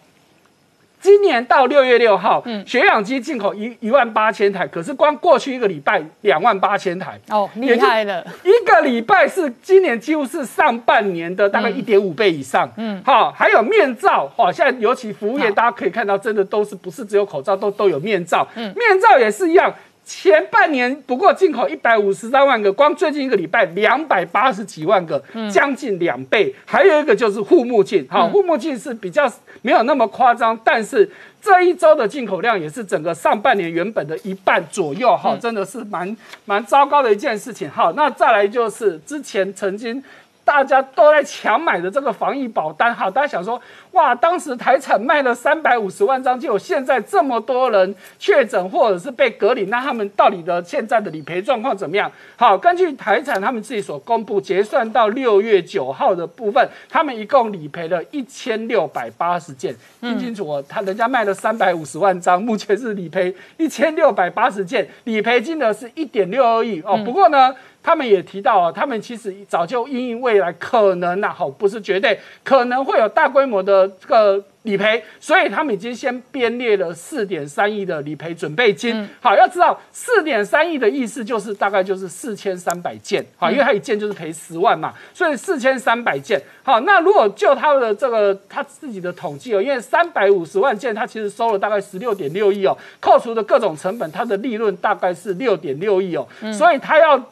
[1.01, 12.71] 今年到六月六号，嗯，血氧机进口一一万八千台，可是光过去一个礼拜两万八千台，哦，厉害了，一个礼拜是今年几乎是上半年的大概一点五倍以上。
[12.77, 18.47] 嗯，好，还有面罩，好，现在尤其服务业，大家可以看到，真的都是不是只有口罩，都都有面罩。
[18.55, 19.73] 嗯，面罩也是一样。
[20.03, 26.53] 前半年不过进口一百五十三万个，光最近一个礼拜两百八十几万个，将近两倍。
[26.65, 29.31] 还有一个就是护目镜，好，护目镜是比较
[29.61, 31.09] 没有那么夸张，但是
[31.41, 37.69] 这一周的进口量也是整个上半年原本的一半左右，哈，真的是蛮蛮糟糕的一件事情。
[37.69, 40.03] 好，那再来就是之前曾经。
[40.43, 43.61] 大家都在抢买的这个防疫保单，哈，大家想说，
[43.91, 52.09] 哇，当时台产卖了三百五十万张，就有现在这么多人确诊或者是被隔离，那他们到底的现在的理赔状况怎么样？
[52.37, 66.97] 好，根据台产他们自己所公布，结算到六月九号的部分，他们一共理赔了一千六百八十件，听清楚哦，他人家卖了三百五十万张，目前是理赔一千六百八十件，理赔金额是一点六二亿哦。
[67.03, 67.53] 不过呢。
[67.83, 79.07] 他们也提到啊，他们其实早就因应未来可能呐，好不是绝对可能会有大规模的这个理赔，所以他们已经先编列了四点三亿的理赔准备金。
[79.19, 86.41] 好，要知道四点三亿的意思就是大概就是四千三百件，好，因为他一件就是赔十万嘛，所以四千三百件。
[86.63, 97.23] 好，那如果就他的这个他自己的统计哦，因为三百五十万件，他其实收了大概十六点六亿哦，扣除的各种成本，它的利润大概是六点六亿哦，所以他要。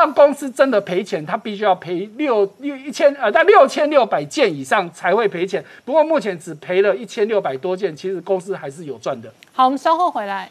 [0.00, 5.62] 让公司真的赔钱，他必须要赔六六一千呃，在六千六百件以上才会赔钱。
[5.84, 9.30] 不过目前只赔了一千六百多件，其实公司还是有赚的。
[9.52, 10.50] 好，我们稍后回来。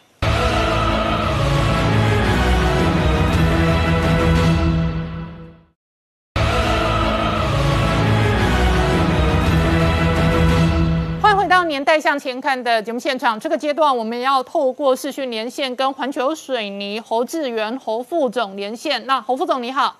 [11.70, 13.40] 年代向前看的节目现场。
[13.40, 19.06] 这个阶段，我们要透过视讯连线跟环球水泥侯志源侯副总连线。
[19.06, 19.96] 那侯副总你好，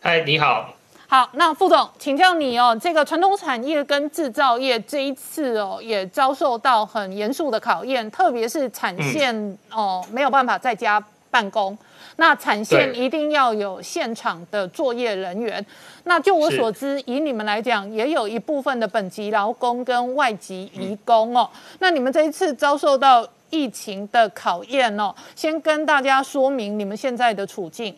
[0.00, 0.74] 嗨，你好。
[1.08, 11.78] 好，那副总，请教你哦，这个传统产业跟制造业这一次哦，也遭受到很严肃的考验，特别是产线哦，没有办法在家办公。
[12.16, 15.64] 那产线一定要有现场的作业人员。
[16.04, 21.48] 那就我所知，以你们来讲，也有一部分的本籍劳工跟外籍移工哦。
[21.78, 27.94] 那你们这一次遭受到疫情的考验哦，先跟大家说明你们现在的处境。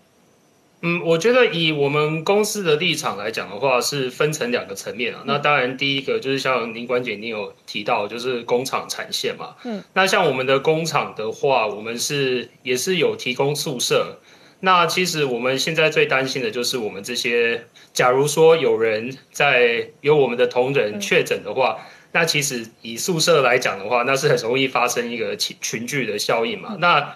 [0.80, 5.22] 嗯，我觉得以我们公司的立场来讲的话，是分成两个层面啊。
[5.26, 9.56] 那当然，第一个就是像林管姐你有提到，就是工厂产线嘛。
[9.64, 9.82] 嗯。
[9.94, 14.20] 那像我们的工厂的话，我们是也是有提供宿舍。
[14.60, 21.78] 那其实我们现在最担心的就是我们这些，假如说有人在有我们的同仁确诊的话，
[22.12, 26.76] 那其实以宿舍来讲的话，那是很容易发生一个群群聚的效应嘛。
[26.80, 27.14] 那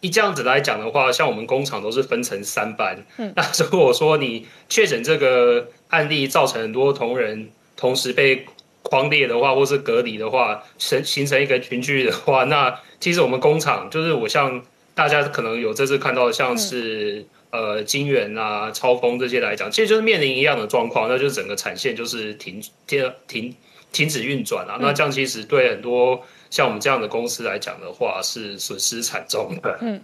[0.00, 2.96] 以这样子来讲的话，像我们工厂都是分成三班。
[3.16, 8.44] 嗯， 那如果说你确诊这个案例造成很多同仁同时被
[8.82, 14.62] 框列的话，或是隔离的话，形形成一个群聚的话，那其实我们工厂就是我像
[14.94, 23.54] 大家可能有这次看到的，像是、呃金源啊、超风这些来讲，其实就是面临一样的状况，那就是整个产线就是停停停
[23.92, 24.78] 停止运转啊。
[24.80, 29.78] 那这样其实对很多像我们这样的公司来讲的话，是损失惨重的。
[29.80, 30.00] 嗯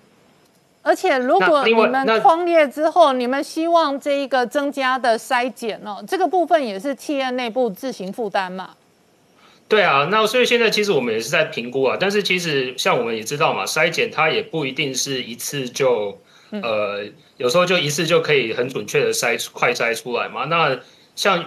[0.86, 8.74] 而且如果你们那框列之后，你们希望这一个增加的筛检哦，这个部分也是企业内部自行负担嘛？
[9.66, 16.18] 对啊，那所以现在其实我们也是在评估啊，但是其实像我们也知道嘛，筛检它也不一定是一次就，
[16.50, 17.02] 呃，
[17.38, 20.44] 有时候就一次就可以很准确的筛快筛出来嘛。
[20.44, 20.78] 那
[21.16, 21.46] 像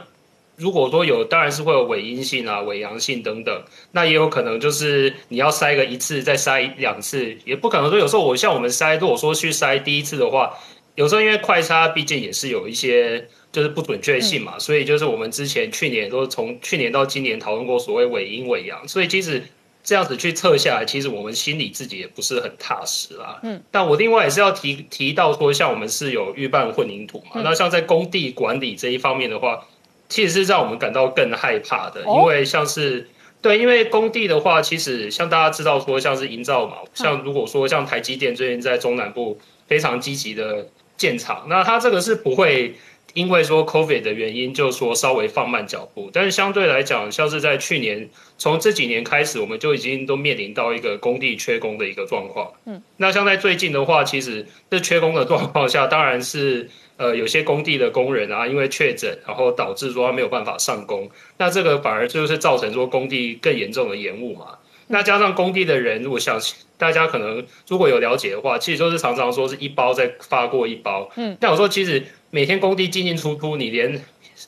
[0.58, 10.52] 如果说有，当然是会有伪阴性啊、伪阳性等等，那也有可能就是你要筛个一次，再筛两次，也不可能说有时候我像我们筛，如果说去筛第一次的话，
[10.96, 19.44] 有时候因为快筛毕竟也是有一些就是不准确性嘛，所以就是我们之前去年都从去年到今年讨论过所谓伪阴伪阳，所以即使
[19.84, 23.40] 这样子去测下来，其实我们心里自己也不是很踏实啦。
[23.44, 29.66] 嗯，但我另外也是要提提到说，像我们是有预办混凝土嘛，那像在工地管理这一方面的话，
[30.10, 33.08] 其实是让我们感到更害怕的，因为像是。
[33.40, 42.76] 对，因为工地的话，其实像大家知道说，像是营造嘛，像如果说像台积电最近在中南部非常积极的建厂，那它这个是不会
[43.18, 46.12] 因为说 COVID 的原因，就说稍微放慢脚步。
[46.14, 48.08] 但是相对来讲，像是在去年，
[48.38, 52.54] 从这几年开始，我们就已经都面临到一个工地缺工的一个状况。
[52.66, 61.10] 嗯，那像在最近的话，其实这缺工的状况下， 当然是呃有些工地的工人啊，因为确诊，然后导致说他没有办法上工，
[61.40, 64.60] 那这个反而就是造成说工地更严重的延误嘛。
[64.90, 66.40] 那加上工地的人，如果像
[66.78, 71.10] 大家可能如果有了解的话，其实都是常常说是一包再发过一包。
[71.18, 74.04] 嗯，但有时候其实每天工地进进出出，你连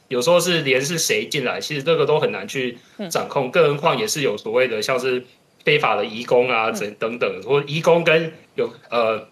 [0.07, 2.77] 有时候是连是谁进来，其实这个都很难去
[3.09, 5.25] 掌控，更何况也是有所谓的像是
[5.63, 9.27] 非法的移工啊，等等等，或移工跟有呃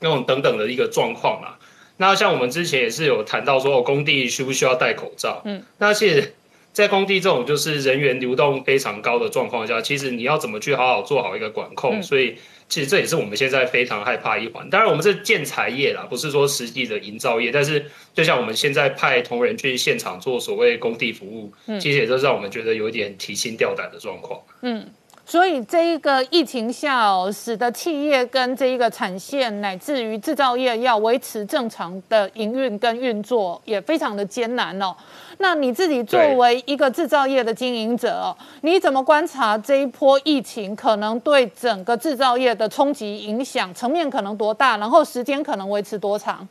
[0.00, 1.56] 那种等等的一个状况嘛。
[1.96, 5.42] 那像我们之前也是有谈到说，哦，工地需不需要戴口罩？
[5.44, 6.34] 嗯，那其实。
[6.72, 12.00] 在工地这种就是人员流动非常高的状况下，其实你要怎么去好好做好一个管控？
[12.00, 12.36] 所以
[12.70, 14.70] 其实这也是我们现在非常害怕一环。
[14.70, 17.50] 当然，我们是建材业啦，不是说实际的营造业。
[17.52, 24.40] 但是，就像我们现在派同仁去现场做所谓工地服务，其实也是让我们觉得有一点提心吊胆的状况。
[24.62, 24.86] 嗯。
[25.26, 34.92] 所以这一个疫情下哦，使得企业跟这一个产线乃至于制造业要维持正常的营运跟运作，也非常的艰难哦。
[35.40, 44.76] 那你自己作为一个制造业的经营者哦，你怎么观察这一波疫情可能对整个制造业的冲击影响层面可能多大？
[44.76, 46.48] 然后时间可能维持多长？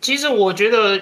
[0.00, 1.00] 其实我觉得。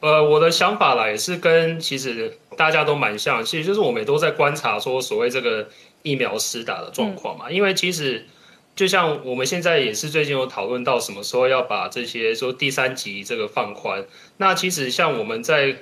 [0.00, 5.66] 呃，我的想法啦，也是跟其实大家都蛮像，其实就是我们也都在观察说所谓这个
[6.02, 7.50] 疫苗施打的状况嘛。
[7.50, 8.26] 因为其实
[8.80, 14.06] 就像我们现在也是最近有讨论到什么时候要把这些说第三级这个放宽。
[14.38, 15.76] 那其实像我们在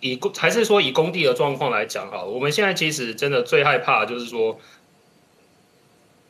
[0.00, 4.58] 以还是说以工地的状况来讲哈，我们现在其实真的最害怕就是说，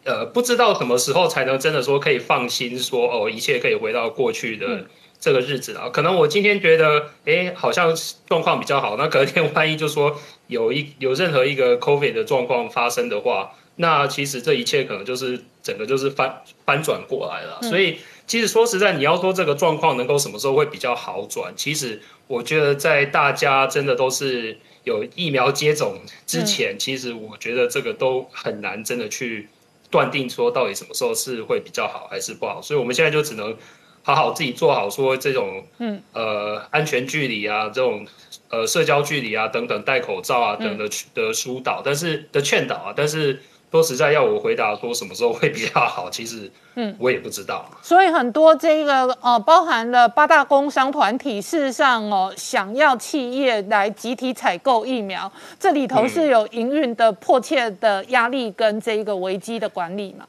[0.03, 4.87] 呃，不知道什么时候才能真的说可以放心说哦，一切可以回到过去的。
[5.21, 7.97] 这个日子啊，可能我今天觉得，哎，好像
[8.29, 8.97] 状况比较好。
[8.99, 17.61] 那隔天万一就说有一有任何一个 COVID 的状况发生的话，那其实这一切可能就是整个就是翻翻转过来了。
[17.63, 29.49] 所以，其实说实在，你要说这个状况能够什么时候会比较好转，其实我觉得在大家真的都是有疫苗接种之前，其实我觉得这个都很难真的去
[29.91, 32.61] 断定说到底什么时候是会比较好还是不好。
[32.61, 33.57] 所以我们现在就只能。
[34.03, 38.07] 好好自己做好，说这种，嗯，呃，安全距离啊，这种，
[38.51, 43.43] 呃，社交距离啊，等等，戴口罩啊，等的的疏导，但是的劝导啊，但是
[43.77, 47.71] 说实在，要我回答说什么时候会比较好，其实，嗯，我也不知道。
[47.83, 60.25] 所以很多这个呃，包含了八大工商团体，事实上哦，想要企业来集体采购疫苗，这里头是有营运的迫切的压力跟这一个危机的管理嘛？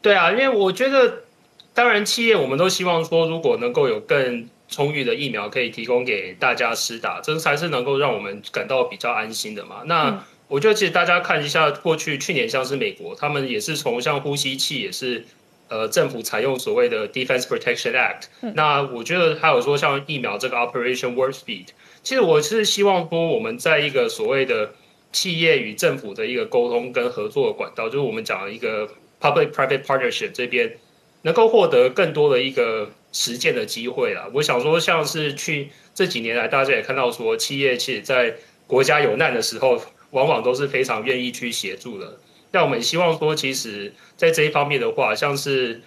[0.00, 1.24] 对啊，因为我觉得。
[1.72, 9.76] 当然，企业我们都希望说，如果能够有更充裕的疫苗可以提供给大家施打，这才是能够让我们感到比较安心的嘛。
[9.84, 15.24] 那我觉得，其实大家看一下过去去年，像是美国，他们也是从像呼吸器也是
[15.68, 18.24] 呃政府采用所谓的 Defense Protection Act。
[18.54, 21.68] 那我觉得还有说像疫苗这个 Operation Warp Speed，
[22.02, 24.72] 其实我是希望说我们在一个所谓的
[25.12, 28.88] 企业与政府的一个沟通跟合作的管道，就是我们讲的一个
[29.20, 30.76] Public Private Partnership 这边。
[31.22, 34.26] 能够获得更多的一个实践的机会啦。
[34.32, 38.34] 我想说，像是去这几年来，大家也看到说，企业其实在
[38.66, 39.78] 国家有难的时候，
[40.10, 42.18] 往往都是非常愿意去协助的。
[42.52, 45.82] 那我们希望说，其实在这一方面的话，像是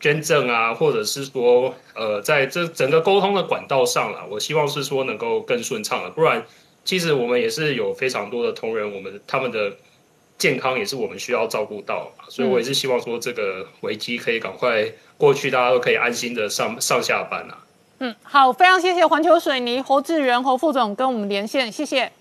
[0.00, 6.10] 捐赠啊，或者是说，呃，在这整个沟通的管道上啦，我希望是说能够更顺畅了。
[6.10, 6.44] 不然，
[6.84, 9.72] 其实我们也是有非常多的同仁，我们他们的。
[10.38, 14.86] 健康也是我们需要照顾到嘛，所以我也是希望说这个危机可以赶快
[15.16, 17.64] 过去，大家都可以安心的上上下班啊。
[18.00, 22.12] 嗯，好，非常谢谢环球水泥侯志源侯副总跟我们连线，谢谢，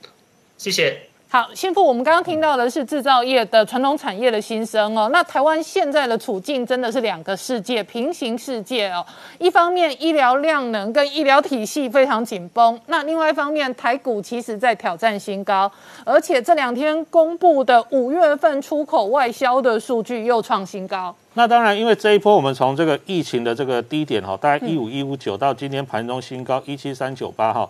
[0.57, 1.05] 谢谢。
[1.28, 5.09] 好，新富，我们刚刚听到的是制造业的传统产业的新生哦。
[5.11, 9.05] 那台湾现在的处境真的是两个世界，平行世界哦。
[9.38, 15.69] 一方面医疗量能跟医疗体系非常紧绷，那另外一方面台股其实在挑战新高，
[16.05, 21.13] 而且这两天公布的五月份出口外销的数据又创新高。
[21.34, 27.67] 那当然，因为这一波我们从这个疫情的这个低点哈，大概一五一五九到今天盘中新高一七三九八哈。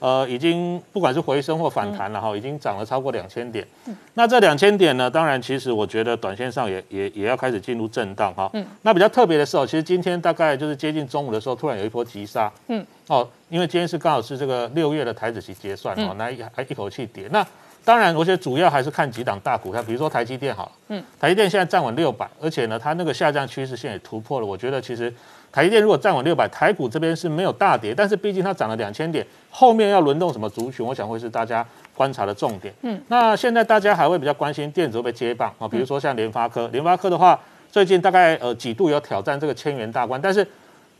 [0.00, 3.66] 呃，已经不管是回升或反弹了哈，已经涨了超过两千点。
[4.14, 8.48] 那这两千点呢，当然其实我觉得短线上也也也要开始进入震荡哈。
[8.52, 8.64] 嗯。
[8.82, 12.50] 那比较特别的是哦，其实今天大概就是接近中午的时候，突然有一波急杀。
[12.68, 12.86] 嗯。
[13.08, 17.28] 哦，因为今天是刚好是这个六月的台子期结算哦，那一还一口气跌。
[17.32, 17.44] 那
[17.84, 20.70] 当然，我觉得主要还是看几档大股票，比如说台积电好。
[20.88, 21.02] 嗯。
[21.18, 24.46] 台积电现在站稳六百，而且呢，它那个下降趋势线也突破了。
[24.46, 25.12] 我觉得其实。
[25.58, 32.72] 台积电如果站稳六百，台股这边是没有大跌，但是毕竟它涨了两千点，后面要轮动什么族群，我想会是大家观察的重点。
[32.82, 37.36] 嗯，那现在大家还会比较关心电子会被接棒啊，比如说像联发科，联发科的话，
[37.72, 40.46] 最近大概呃几度有挑战这个千元大关，但是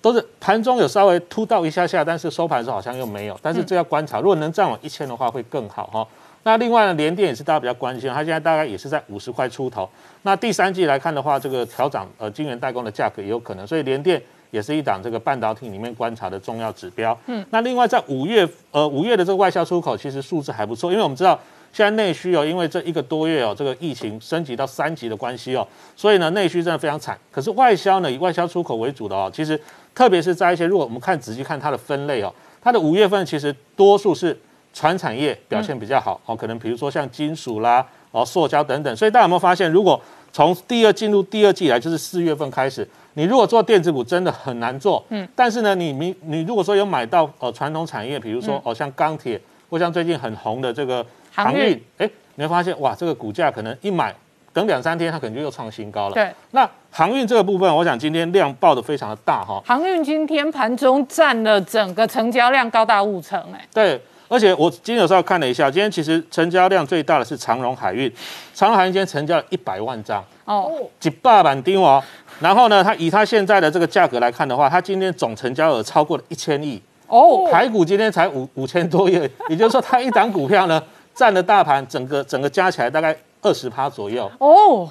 [0.00, 6.04] 都是盘中有稍微突到一下下，但是收盘时候好像又没有，但是这要观察，如果能站稳一千的话会更好哈。
[6.42, 9.88] 那另外呢，联电也是大家比较关心，它现在大概也是在五十块出头。
[10.22, 14.20] 那第三季来看的话，这个调涨呃晶圆代工的价格也有可能，所以联电。
[14.50, 17.16] 也是一档这个半导体里面观察的重要指标。
[17.26, 21.38] 嗯，那另外在五月，呃，五月的这个外销出口其实数字还不错，因为我们知道
[21.72, 27.18] 现在内需哦，因为这一个多月哦，这个疫情升级到三级的关系哦，所以呢内需真的非常惨。
[27.30, 29.60] 可是外销呢，以外销出口为主的哦，其实
[29.94, 34.38] 特别是在一些如果我们看仔细看它的分类哦，它的五月份其实多数是
[34.72, 38.96] 船产业表现比较好哦，可能比如说像金属啦、哦塑胶等等。
[38.96, 40.00] 所以大家有没有发现，如果
[40.32, 42.86] 从第二进入第二季以来，就是四月份开始。
[43.14, 54.14] 你如果做电子股真的很难做，嗯，但是呢，你明你如果说有买到呃传统产业，比如说哦像钢铁或像最近很红的这个航运，哎，你会发现哇，这个股价可能一买
[54.52, 56.14] 等两三天，它可能就又创新高了。
[56.14, 59.60] 对，那航运这个部分，我想今天量爆的非常的大哈。
[59.66, 63.66] 航运今天盘中占了整个成交量高达五成，哎。
[63.74, 68.12] 对，而且我今天有时候看了一下，今天其实成交量最大的是长荣海运，
[68.54, 70.70] 长荣海运今天成交了一百万张哦，
[71.00, 72.02] 几百万丁哦。
[72.38, 77.48] 然后呢，它以它现在的这个价格来看的话，它今天总成交额超过了一千亿哦。
[77.50, 79.14] 台股今天才五五千多亿，
[79.48, 80.82] 也就是说，它一档股票呢，
[81.14, 84.88] 占了大盘整个整个加起来大概二十趴左右哦。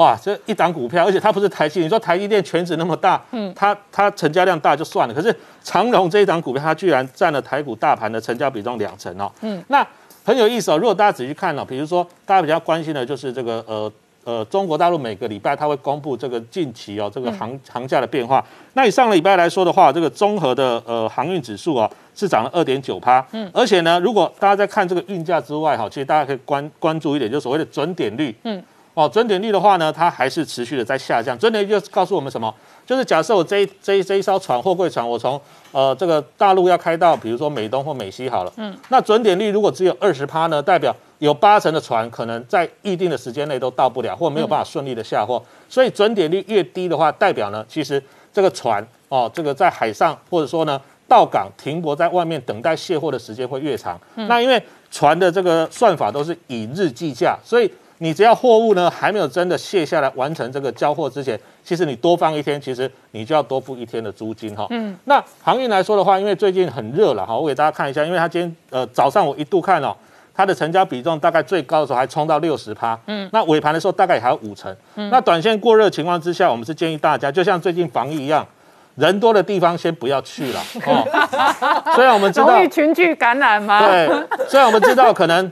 [0.00, 9.30] 哇，这一档股票，而且它不是台积，你说台积电全值那么大，嗯，它它成交量大就算了，可是长荣这一档股票，它居然占了台股大盘的成交比重两成哦。
[9.42, 9.86] 嗯，那
[10.24, 10.78] 很有意思哦。
[10.78, 13.92] 如果大家仔细看哦，比如说大家比较关心的就是这个呃。
[14.22, 18.44] 呃，中国大陆每个礼拜它会公布这个近期哦，这个航航价的变化。
[18.74, 23.26] 那以上个礼拜来说的话，这个综合的呃航运指数啊是涨了二点九趴。
[23.32, 28.32] 嗯，而且呢，如果大家在看这个运价之外哈，其实大家可以关关注一点，就所谓的准点率。
[28.44, 28.62] 嗯，
[28.94, 31.38] 哦，准点率的话呢，它还是持续的在下降。
[31.38, 32.52] 准点率就告诉我们什么？
[32.84, 38.52] 就是假设我这这这一艘船货柜船，我从呃这个大陆要开到比如说美东或美西好了。
[38.56, 54.00] 嗯，那准点率如果只有二十趴呢，代表有八成的船可能在预定的时间内都到不了，或没有办法顺利的下货，所以准点率越低的话，代表呢，其实这个船哦，这个在海上或者说呢到港停泊在外面等待卸货的时间会越长。
[54.16, 54.60] 那因为
[54.90, 57.70] 船的这个算法都是以日计价，所以
[58.02, 64.66] 你只要货物呢还没有真的卸下来完成这个交货之前，其实你多放一天，其实你就要多付一天的租金哈。
[64.70, 64.96] 嗯。
[65.04, 69.94] 那航运来说的话，因为最近很热了哈，我给大家看一下，因为它今天呃早上我一度看哦。
[70.32, 78.46] 它的成交比重大概最高的时候还冲到六十趴，嗯，那尾盘的时候大概也还有五成，嗯，那短线过热情况之下，我们是建议大家，就像最近防疫一样，
[78.94, 81.04] 人多的地方先不要去了，哦，
[81.94, 83.86] 虽然我们知道容易群聚感染吗？
[83.86, 84.08] 对，
[84.48, 85.50] 虽然我们知道可能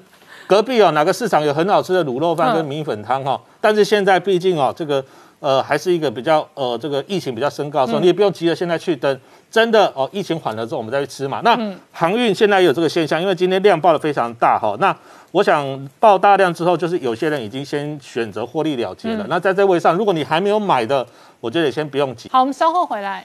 [0.49, 5.05] 隔壁哦哪个市场有很好吃的卤肉饭跟米粉汤哈，但是现在毕竟哦这个
[5.41, 9.21] 呃还是一个比较呃这个疫情比较升高的时候，你也不用急着现在去等。
[9.51, 11.41] 真的哦，疫情缓了之后，我们再去吃嘛。
[11.43, 11.59] 那
[11.91, 14.77] 航运现在也有这个现象，因为今天量爆的非常大哈。
[14.79, 14.95] 那
[15.31, 19.25] 我想爆大量之后，就是有些人已经先选择获利了结了。
[19.27, 21.07] 那在这位上，如果你还没有买的，
[21.41, 22.29] 我觉得先不用急。
[22.31, 23.25] 好，我们稍后回来。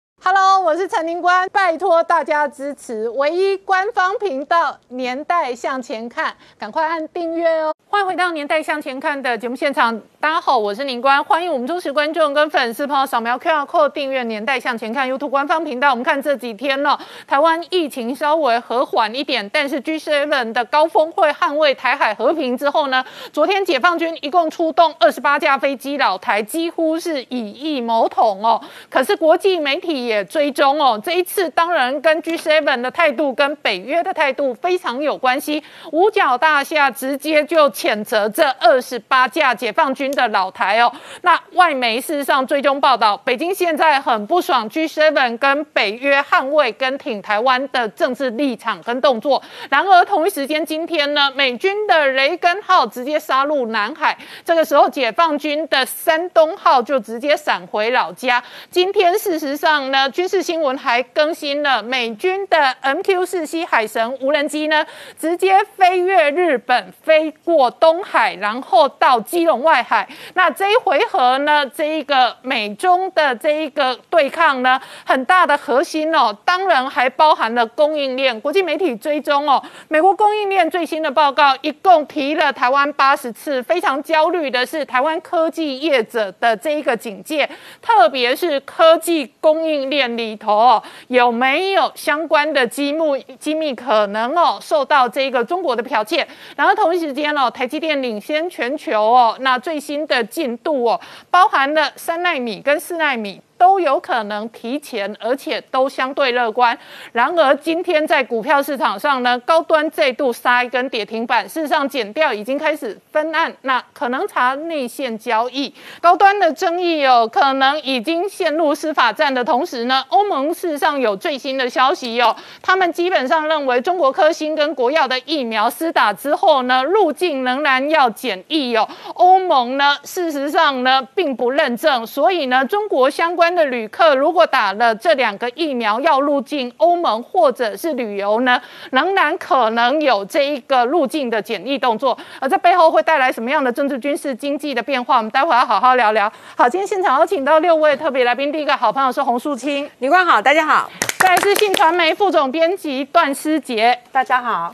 [0.23, 7.73] Hello，我是陈宁官，拜托大家支持唯一官方频道《年代向前看》，赶快按订阅哦！
[7.89, 15.89] 欢迎回到《年代向前看》的节目现场，大家好，我是宁官，欢迎我们忠实观众跟粉丝朋友扫描 QR Code 订阅《年代向前看》YouTube 官方频道。
[15.89, 16.97] 我们看这几天呢，
[17.27, 23.03] 台湾疫情稍微和缓一点，但是 G7 的高峰会捍卫台海和平之后呢，
[23.33, 28.61] 昨天解放军一共出动二十八架飞机老台，几乎是以疫谋统哦。
[28.87, 30.10] 可是国际媒体。
[30.11, 35.63] 也追踪哦，这一次当然跟 G7 的态度跟北约的态度非常有关系。
[35.93, 40.91] 五角大厦直接就谴责这二十八架解放军的老台哦。
[41.21, 49.41] 那外媒事实上追踪报道，北京现在很不爽 G7 跟北约捍卫跟挺台湾的政治立场跟动作。
[49.69, 58.43] 然而同一时间，今天呢，美军的雷根号直接杀入南海，这个时候解放军的山东号就直接闪回老家。
[58.69, 60.00] 今天事实上呢。
[60.09, 64.85] 军事新闻还更新了美军的 MQ 四 C 海神无人机呢，
[65.19, 70.07] 直接飞越日本，飞过东海，然后到基隆外海。
[70.33, 78.39] 那这一回合呢，这一个美中的这一个对抗呢，很大的核心哦，当然还包含了供应链。
[78.39, 87.49] 国际媒体追踪哦，美国供应链最新的报告一共提了台湾八十次，非常焦虑的是台湾科技业者的这一个警戒，
[87.81, 89.90] 特别是科技供应。
[89.91, 96.27] 链里头哦有没有相关的机密机密可能哦受到这个中国的剽窃？
[96.55, 103.39] 然后同一时间哦，台积电领先全球哦，那最新的进度哦，包含了三纳米跟四纳米。
[103.61, 106.75] 都有可能提前，而且都相对乐观。
[107.11, 115.71] 然而，今天在股票市场上呢，高端再度杀一根跌停板，事实上减掉已经开始分案，那可能查内线交易。
[116.01, 128.89] 高端的争议哦，可能已经陷入司法战的同时呢，欧盟事实上有最新的消息哦，他们基本上认为中国科兴跟国药的疫苗施打之后呢，入境仍然要检疫哦。
[129.13, 133.50] 欧盟呢，事实上呢，并不认证，所以呢，中国相关。
[133.55, 145.17] 的旅客如果打了这两个疫苗要入境欧盟或者是旅游呢，仍然可能有这一个入境的检疫动作，而在背后会带来什么样的政治、军事、经济的变化？
[145.17, 146.31] 我们待会要好好聊聊。
[146.57, 150.89] 好，今天现场有请到六位特别来宾，第一个好朋友是洪树清，李冠好，大家好；
[151.19, 154.73] 再是信传媒副总编辑段思杰，大家好；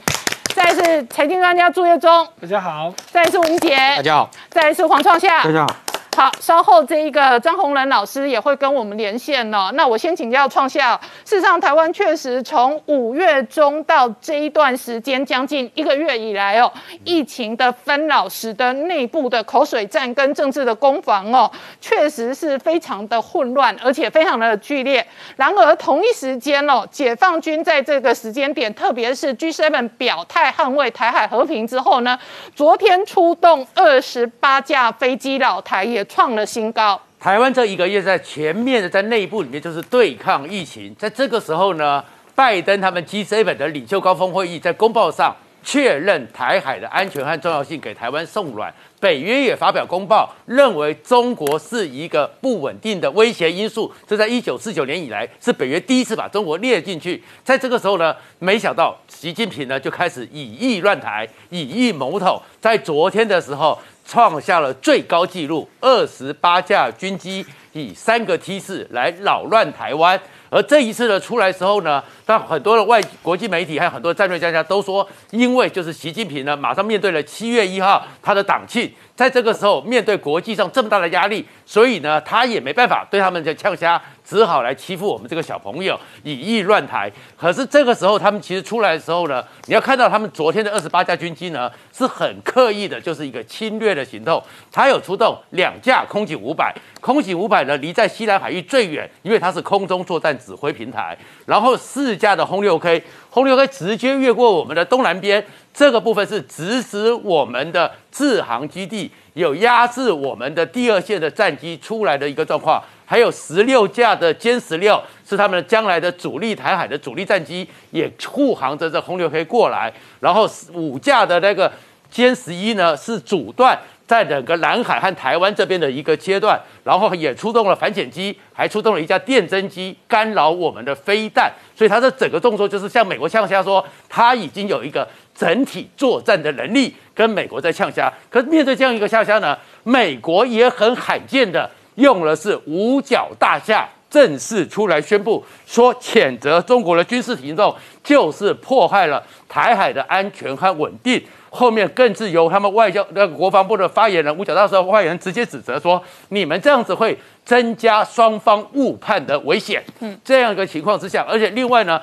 [0.53, 5.86] 再是财经专家朱业忠，大家好；再是吴杰，大家好；再是黄创夏，大家好。
[6.18, 9.70] 好，稍后这一个张宏仁老师也会跟我们连线呢。
[9.76, 25.05] 那我先请教创下，事实上台湾确实从五月中到这一段时间将近一个月以来哦，疫情的纷扰使得内部的口水战跟政治的攻防哦，确实是非常的混乱，而且非常的剧烈。
[25.36, 32.18] 然而同一时间哦，解放军在这个时间点，特别是 G7 表态捍卫台海和平之后呢，
[32.55, 36.06] 昨天出动二十八架飞机老台也。
[36.07, 36.99] 创了新高。
[37.19, 40.95] 台湾这一个月在全面的，在内部里面就是对抗疫情。
[40.99, 42.03] 在这个时候呢，
[42.35, 48.71] 拜登他们 G7 的领袖高峰会议在公报上确认台海的安全和重要性，给台湾送软。
[48.99, 53.91] 北约也发表公报，认为中国是一个不稳定的威胁因素。
[54.07, 57.21] 这在一九四九年以来是北约第一次把中国列进去。
[57.43, 62.39] 在这个时候呢，没想到习近平呢就开始以意乱台，以意谋统。
[62.61, 63.77] 在昨天的时候。
[64.07, 70.17] 创下了最高纪录，二十八架军机以三个梯次来扰乱台湾。
[70.49, 83.99] 而这一次的出来时候呢，那很多的外国际媒体还有很多战略家家都说，因为就是习近平呢，马上面对了七月一号他的党庆，在这个时候面对国际上这么大的压力，所以呢，他也没办法对他们的呛虾。
[84.24, 87.09] 只好来欺负我们这个小朋友，以意乱台。
[87.38, 94.43] 可是这个时候，他们其实出来的时候呢，你要看到他们昨天的二十八架军机呢，是很刻意的，就是一个侵略的行动。
[94.70, 101.18] 他有出动两架空警五百，空警五百呢离在西南海域最远，因为它是空中作战指挥平台。
[101.45, 103.01] 然后四架的轰六 K，
[103.38, 112.83] 轰六 K 直接越过我们的东南边，这个部分是指使我们的制航基地，有压制我们的第二线的战机出来的一个状况。
[113.05, 119.93] 还有十六架的歼十六是他们将来的主力台海的主力战机，也护航着这红流可以过来。
[120.19, 121.71] 然后五架的那个
[122.11, 131.51] 歼十一呢，是阻断在整个南海和台湾这边的一个阶段，然后也出动了反潜机，还出动了一架电侦机干扰我们的飞弹。
[131.75, 135.05] 所以它的整个动作就是向美国呛虾，说它已经有一个
[135.35, 138.11] 整体作战的能力，跟美国在呛虾。
[138.29, 141.69] 可是面对这样一个呛虾呢，美国也很罕见的。
[141.95, 151.19] 用的是五角大厦正式出来宣布说，谴责中国的军事行动就是迫害了台海的安全和稳定。
[151.57, 155.99] 后面更是由他们外交那个国防部的发言人五角大社发言人直接指责说，
[156.29, 159.83] 你们这样子会增加双方误判的危险。
[159.99, 161.99] 嗯，这样一个情况之下，而且另外呢。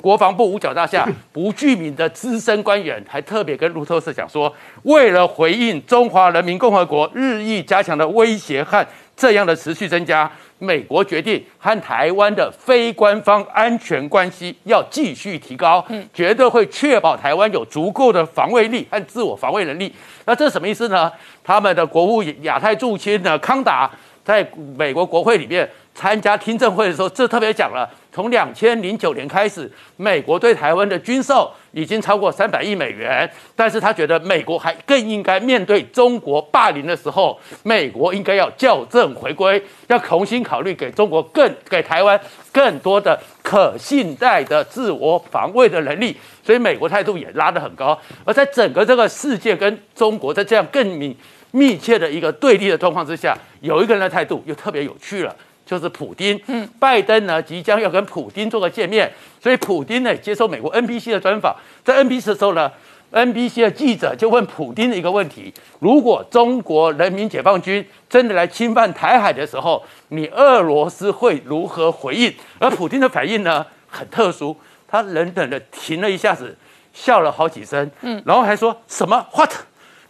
[0.00, 8.86] 国防部五角大厦 不具名的资深官员还特别跟路透社讲说，为了回应中华人民共和国日益加强的威胁和
[9.16, 19.92] 这样的持续增加，美国决定和台湾的非官方安全关系要继续提高，绝对会确保台湾有足够的防卫力和自我防卫能力。
[20.24, 21.10] 那这什么意思呢？
[21.44, 23.90] 他们的国务亚太驻青的康达
[24.24, 27.88] 在美国国会里面参加听证会的时候，这特别讲了。
[28.14, 33.30] 从两千零九年开始，美国对台湾的军售已经超过三百亿美元。
[33.56, 42.20] 但是他觉得美国还更应该面对中国霸凌的时候，美国应该要校正回归，要重新考虑给中国更给台湾
[42.52, 46.14] 更多的可信赖的自我防卫的能力。
[46.44, 47.98] 所以美国态度也拉得很高。
[48.26, 51.16] 而在整个这个世界跟中国在这样更密
[51.52, 55.34] 密切的一个对立的状况之下，有一个人的态度又特别有趣了。
[55.64, 59.10] 就是普京，嗯，拜登呢即将要跟普京做个见面，
[59.40, 61.54] 所以普京呢接受美国 NBC 的专访，
[61.84, 62.70] 在 NBC 的时候呢
[63.12, 72.34] ，NBC 的记者就问普京的一个问题：如果中国人民解放军真的来侵犯台海的时候，你俄罗斯会如何回应？
[72.58, 74.56] 而普京的反应呢很特殊，
[74.88, 76.56] 他冷冷的停了一下子，
[76.92, 79.52] 笑了好几声，嗯，然后还说什么 What？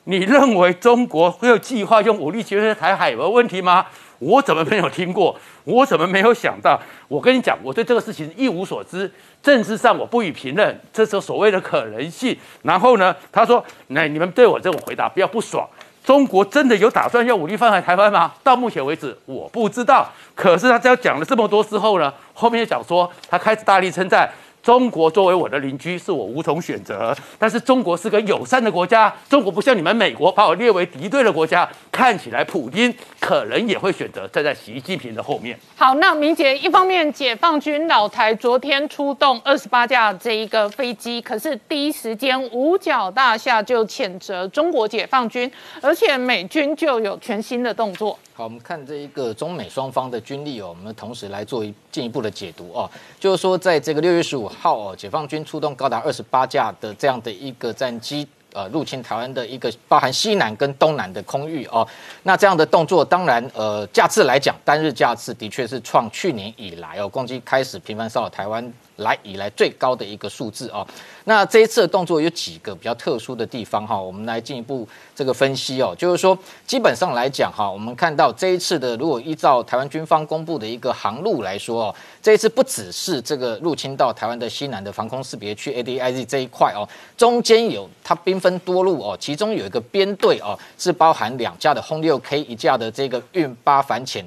[0.04, 3.86] 你认为中国会有计划用武力侵略台海有问题吗？
[4.22, 5.36] 我怎么没有听过？
[5.64, 6.80] 我怎么没有想到？
[7.08, 9.10] 我跟你讲，我对这个事情一无所知。
[9.42, 12.36] 政治上我不予评论，这是所谓的可能性。
[12.62, 15.68] 然后呢，他说：“那你们对我这种回答不要不爽。
[16.04, 18.32] 中国真的有打算要武力犯害台湾吗？
[18.44, 20.08] 到目前为止，我不知道。
[20.36, 24.30] 可是他只要讲了这么多之后呢，后面又讲说他开始大力称赞。”
[24.62, 27.14] 中国作为我的邻居，是我无从选择。
[27.36, 31.68] 但是中国是个友善的国家，中国不像你们美国把我列为敌对的国家。
[31.90, 35.58] 看起来普京可能也会选择站在习近平的后面。
[35.76, 45.50] 好，那明杰，一方面解放军老台昨天出动二十八架这一个飞机，可是第一时间五角大厦就谴责中国解放军，
[45.82, 48.18] 而且美军就有全新的动作。
[48.34, 52.90] 好，我们看这一个中美双方的军力哦，我们同时来做一进一步的解读哦，
[53.20, 58.26] 就是说在这个六月十五号哦，解放军出动高达二十八架的这样的一个战机。
[58.54, 61.88] 呃，入侵台湾的一个包含西南跟东南的空域哦，
[62.24, 68.70] 那这样的动作，当然呃，架次来讲，单日架次的确是创去年以来哦，攻击开始频繁骚扰台湾。
[68.96, 70.86] 来以来最高的一个数字哦，
[71.24, 86.86] 那这一次的动作有几个比较特殊的地方哈，我们来进一步这个分析哦，就是说基本上来讲哈，我们看到这一次的如果依照台湾军方公布的一个航路来说哦，这一次不只是这个入侵到台湾的西南的防空识别区 ADIZ 这一块哦，
[87.16, 94.24] 中间有它兵分多路哦，其中有一个编队哦，是包含两架的轰六 K 一架的这个运八反潜。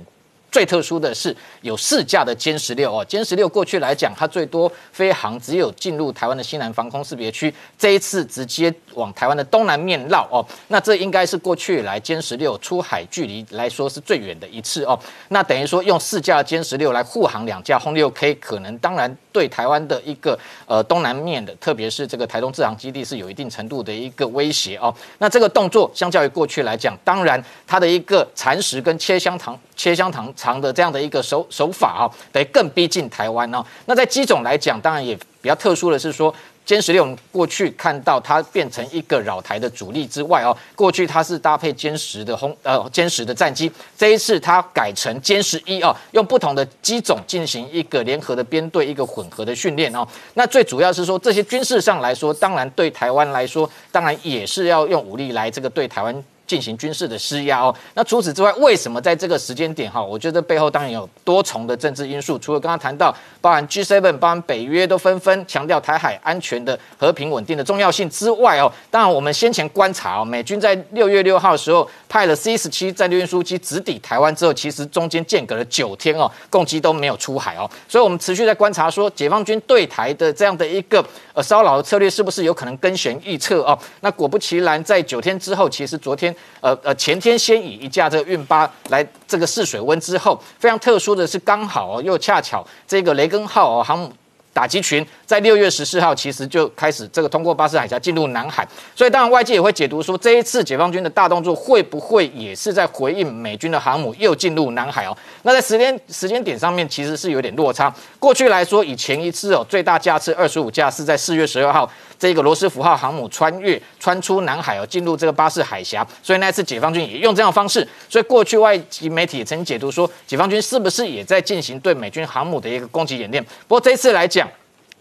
[0.56, 10.40] 最特殊的是有四架的歼十六哦，歼十六过去来讲，它最多飞航只有进入台湾的西南防空识别区，这一次直接往台湾的东南面绕哦，
[10.70, 14.98] 那这应该是过去来歼十六出海距离来说是最远的一次哦，
[15.28, 29.60] 那等于说用四架歼十六来护航两架轰六 K，可能当然对台湾的一个呃东南面的，特别是这个台东制航基地是有一定程度的一个威胁哦，那这个动作相较于过去来讲，当然它的一个蚕食跟切香糖。
[29.76, 33.62] 切香肠长的这样的一个手手法啊，得更逼近台湾哦。
[33.88, 36.34] 那在机种来讲，当然也比较特殊的是说，
[36.66, 50.08] 歼十六过去看到它变成一个扰台的主力之外哦，过去它是搭配歼十的轰呃歼十的战机，这一次它改成歼十一哦，用不同的机种进行一个联合的编队一个混合的训练哦。
[50.34, 56.24] 那最主要是说这些军事上来说，当然对台湾来说，当然也是要用武力来这个对台湾。
[56.48, 60.02] 进行军事的施压哦，那除此之外，为什么在这个时间点哈？
[60.02, 62.38] 我觉得背后当然有多重的政治因素。
[62.38, 83.78] 除了刚刚谈到，包含 G7、包含北约都纷纷强调台海安全的和平稳定的重要性之外哦，当然我们先前观察哦，美军在六月六号的时候派了 C 十七战略运输机直抵台湾之后，其实中间间隔了九天哦，共机都没有出海哦，所以我们持续在观察说，解放军对台的这样的一个呃骚扰的策略是不是有可能跟弦预测哦？
[84.02, 86.35] 那果不其然，在九天之后，其实昨天。
[86.62, 94.12] 呃呃，前天先以一架这个运八来这个试水温之后，非常特殊的是，刚好，又恰巧这个雷根号哦航母
[94.56, 105.18] 打击群在六月十四号其实就开始这个通过巴士海峡进入南海，所以当然外界也会解读说，这一次解放军的大动作会不会也是在回应美军的航母又进入南海哦？
[105.42, 107.94] 那在时间时间点上面其实是有点落差。
[108.18, 117.86] 过去来说，以前一次哦最大架次二十五架是在四月十二号，这个罗斯福号航母穿越穿出南海哦，进入这个巴士海峡，所以那次解放军也用这样方式。
[118.08, 123.44] 所以过去外籍媒体也曾经解读说，解放军是不是也在进行对美军航母的一个攻击演练？
[123.68, 124.45] 不过这次来讲。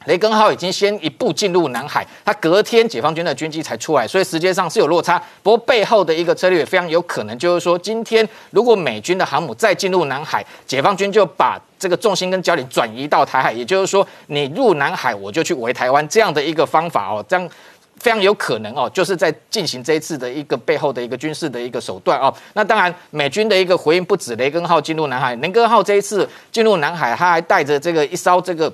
[0.07, 5.21] 雷根号已经先一步进入南海，它隔天解放军的军机才出来，所以时间上是有落差。
[5.43, 17.49] 不过背后的一个策略也非常有可能，就是说今天如果美军的航母再进入南海，解放军就把这个重心跟焦点转移到台海，也就是说你入南海我就去围台湾这样的一个方法哦，这样
[17.97, 22.33] 非常有可能哦，就是在进行这一次的一个背后的一个军事的一个手段哦。
[22.53, 28.73] 那当然美军的一个回应不止雷根号进入南海，雷根号这一次进入南海，他还带着这个一艘这个。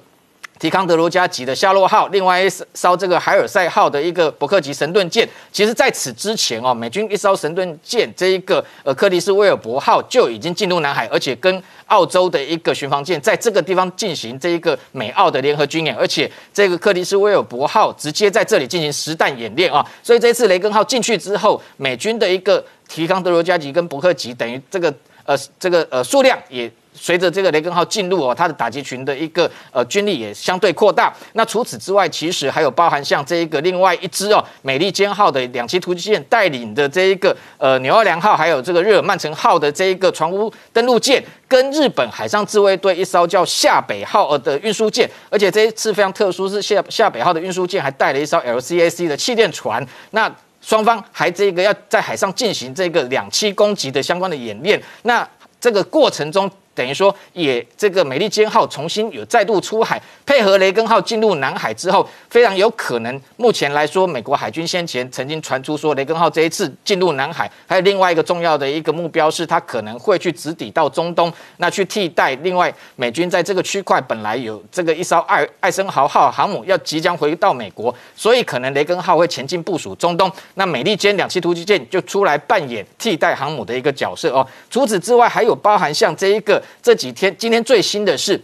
[0.60, 24.94] 提康德罗加级的夏洛号，另外一艘这个海尔赛号的一个伯克级神盾舰，其实在此之前哦，美军一艘神盾舰这一个呃克里斯威尔伯号就已经进入南海，而且跟澳洲的一个巡防舰在这个地方进行这一个美澳的联合军演，而且这个克里斯威尔伯号直接在这里进行实弹演练啊，所以这次雷根号进去之后，美军的一个提康德罗加级跟伯克级等于这个
[25.24, 26.70] 呃这个呃数量也。
[27.02, 31.10] 随着这个雷根号进入哦，它的打击群的一个呃军力也相对扩大。
[31.32, 45.10] 那除此之外，其实还有包含像这一个另外一支哦，美利坚号的两栖突击舰带领的这一个呃纽奥良号，还有这个日耳曼城号的这一个船坞登陆舰，跟日本海上自卫队一艘叫夏北号呃的运输舰。
[45.30, 49.82] 而且这一次非常特殊，是夏夏北号的运输舰还带了一艘 LCAC 的气垫船。
[50.10, 50.30] 那
[50.60, 54.78] 双方还这个要在海上进行这个两栖攻击的相关的演练。
[55.04, 55.26] 那
[55.58, 56.50] 这个过程中。
[56.80, 63.20] 等于说，也这个美利坚号重新有再度出海，配合雷根号进入南海之后，非常有可能。
[63.36, 84.46] 目前来说，美国海军先前曾经传出说，雷根号这一次进入南海，还有另外一个重要的一个目标是，它可能会去直抵到中东，那去替代另外美军在这个区块本来有这个一艘爱爱森豪号航母要即将回到美国，所以可能雷根号会前进部署中东，那美利坚两栖突击舰就出来扮演替代航母的一个角色哦。
[84.70, 86.62] 除此之外，还有包含像这一个。
[86.82, 88.40] 这几天，今天最新的是，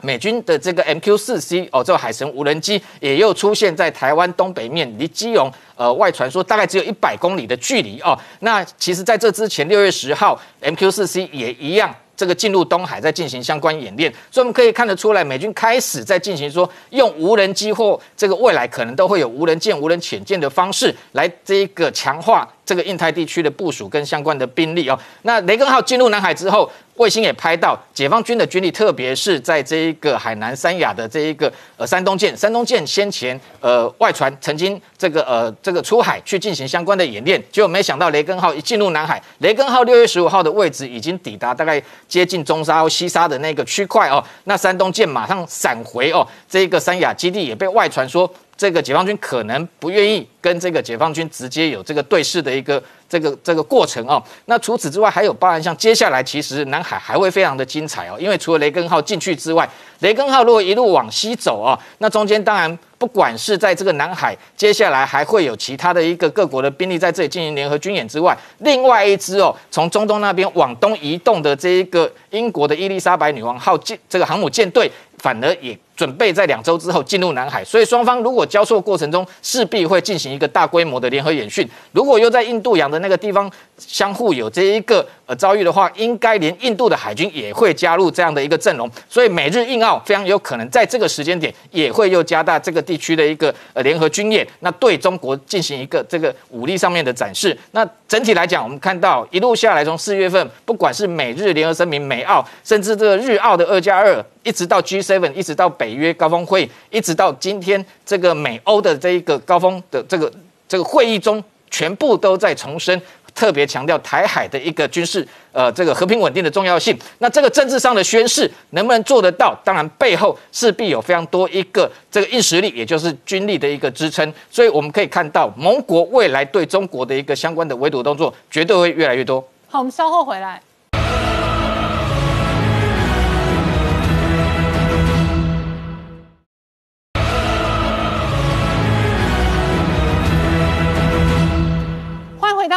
[0.00, 8.18] 美军的这个 MQ 四 C 哦，这个海神无人机也又出现在台湾东北面，离基隆呃外传说大概只有一百公里的距离哦。
[8.40, 11.94] 那其实在这之前，六月十号，MQ 四 C 也一样。
[12.14, 24.98] 这个进入东海在进行相关演练，所以我们可以看得出来，美军开始在进行说用无人机或这个未来可能都会有无人舰、无人潜舰的方式来这一个强化这个印太地区的部署跟相关的兵力哦。
[25.22, 41.82] 那雷根号进入南海之后，卫星也拍到解放军的军力，特别是在这一个海南三亚的这一个呃山东舰，山东舰先前呃外传曾经这个呃这个出海去进行相关的演练，结果没想到雷根号一进入南海，雷根号六月十五号的位置已经抵达大概。
[42.08, 48.30] 接近中沙西沙的那个区块哦，那山东舰马上闪回哦，这一个三亚基地也被外传说，
[48.62, 52.80] 这个解放军可能不愿意跟这个解放军直接有这个对视的一个。
[53.12, 97.56] 这个这个过程哦，那除此之外还有包含像接下来其实南海还会非常的精彩哦，因为除了雷根号进去之外，雷根号如果一路往西走哦，那中间当然不管是在这个南海，接下来还会有其他的一个各国的兵力在这里进行联合军演之外，另外一支哦从中东那边往东移动的这一个英国的伊丽莎白女王号舰这个航母舰队，反而也准备在两周之后进入南海，所以双方如果交错过程中势必会进行一个大规模的联合演训，如果又在印度洋的那个地方相互有这一个呃遭遇的话，应该连印度的海军也会加入这样的一个阵容，所以美日印澳非常有可能在这个时间点也会又加大这个地区的一个呃联合军演，那对中国进行一个这个武力上面的展示。
[97.72, 110.32] 那整体来讲，我们看到一路下来，从四月份，不管是美日联合声明、美澳，甚至这个日澳的二加二，一直到 G7，一直到北约高峰会，一直到今天这个美欧的这一个高峰的这个
[110.68, 111.42] 这个会议中。
[111.74, 113.00] 全部都在重申，
[113.34, 116.94] 特别强调台海的一个军事，呃，这个和平稳定的重要性。
[117.16, 119.58] 那这个政治上的宣誓能不能做得到？
[119.64, 124.30] 当然背后势必有非常多一个这个硬实力，也就是军力的一个支撑。
[124.50, 129.42] 所以我们可以看到，盟国未来对中国的一个相关的围堵动作，绝对会越来越多。
[129.70, 130.60] 好，我们稍后回来。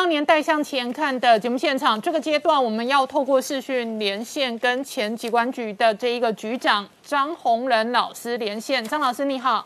[0.04, 8.84] 年代向前看的节目现场，这个阶段我们要透过视讯连线跟前机关局的这一个局长张宏仁老师连线。
[8.84, 9.66] 张老师你好，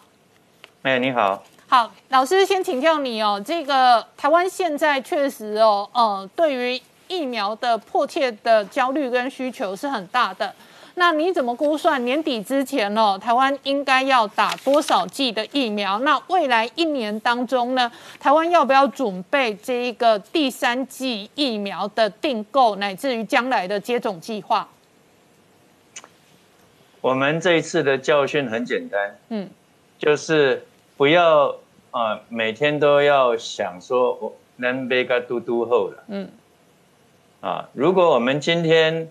[0.84, 10.54] 哎你好，好老师先请教你哦，这个台湾现在确实哦，呃，对于疫苗的迫切的焦虑跟需求是很大的。
[11.00, 15.98] 那你怎么估算年底之前哦，台湾应该要打多少剂的疫苗？
[16.00, 17.90] 那未来一年当中呢，
[18.20, 24.68] 台湾要不要准备这一个第三剂疫苗的订购，乃至于将来的接种计划？
[27.00, 29.50] 我们这一次的教训很简单，嗯，
[29.98, 31.56] 就是不要
[31.92, 36.30] 啊，每天都要想说我能被个嘟嘟后了，嗯，
[37.40, 39.10] 啊，如果我们今天。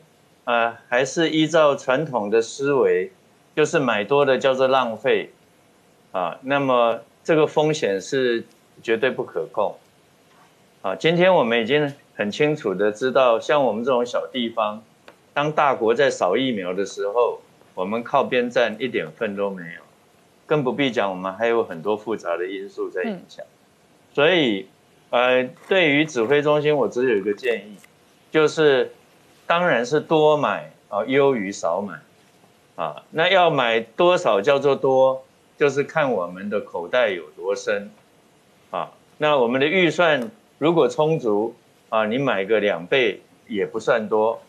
[0.49, 3.13] 啊，还是依照传统的思维，
[3.55, 5.29] 就是买多的叫做浪费，
[6.11, 8.43] 啊，那么这个风险是
[8.83, 9.77] 绝对不可控，
[10.81, 14.83] 啊，今天我们已经很清楚的知道，像我们这种小地方，
[15.35, 17.43] 当大国在扫疫苗的时候，
[17.75, 19.83] 我们靠边站一点份都没有，
[20.47, 23.45] 更不必讲我们还有很多复杂的因素在影响，
[24.15, 24.67] 所以，
[25.11, 27.77] 呃，对于指挥中心，我只有一个建议，
[28.31, 28.93] 就是。
[29.49, 31.95] 当然是多买啊，优于少买，
[32.77, 35.25] 啊，那要买多少叫做多，
[35.57, 37.91] 就是看我们的口袋有多深，
[38.71, 41.55] 啊，那我们的预算如果充足，
[41.89, 44.43] 啊，你买个两倍也不算多，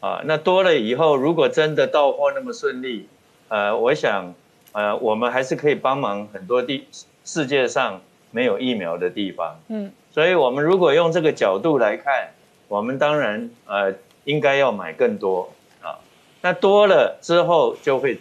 [0.00, 3.08] 啊，那多了以后，如果真的到货那么顺利，
[3.46, 4.34] 呃，我想，
[4.72, 6.88] 呃，我们还是可以帮忙很多地
[7.24, 8.00] 世界上
[8.32, 12.30] 没有疫苗的地方，嗯，所以我们如果用这个角度来看，
[12.66, 13.94] 我们当然，呃。
[14.30, 15.50] 应该要买更多
[15.82, 15.98] 啊，
[16.40, 18.18] 那多了之后就会，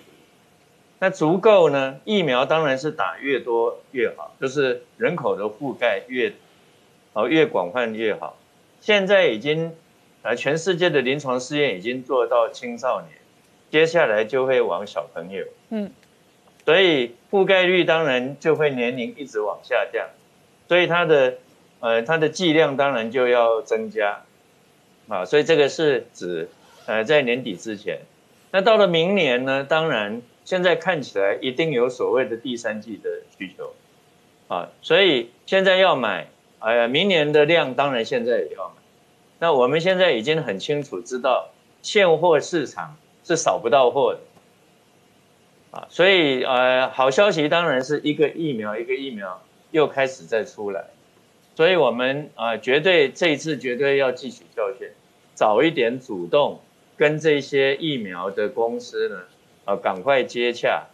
[0.97, 1.99] 那足够呢？
[2.03, 6.33] 疫苗当然是打越多越好，就是人口的覆盖越，
[7.13, 8.37] 哦越广泛越好。
[8.81, 9.75] 现在已经，
[10.23, 13.11] 呃，全世界的临床试验已经做到青少年，
[13.69, 15.91] 接下来就会往小朋友，嗯，
[16.65, 20.07] 所以覆盖率当然就会年龄一直往下降，
[20.67, 21.35] 所以它的，
[21.81, 24.23] 呃，它的剂量当然就要增加。
[25.09, 26.47] 啊，所以这个是指，
[26.85, 27.99] 呃，在年底之前，
[28.51, 29.63] 那到了明年呢？
[29.63, 33.73] 当然，现在看起来一定有所谓的第三季的需求，
[34.47, 36.27] 啊，所以现在要买，
[36.59, 38.75] 哎呀，明年的量当然现在也要买。
[39.39, 41.49] 那我们现在已经很清楚知道，
[41.81, 44.19] 现货市场是扫不到货的，
[45.71, 49.41] 啊，所以呃，好消息当然是一个疫苗一个疫苗
[49.71, 50.85] 又开始在出来，
[51.55, 54.87] 所以我们啊，绝对这一次绝对要汲取教训。
[55.39, 56.59] 早一点主动
[56.97, 59.23] 跟这些疫苗的公司呢，
[59.63, 60.87] 啊，赶快接洽，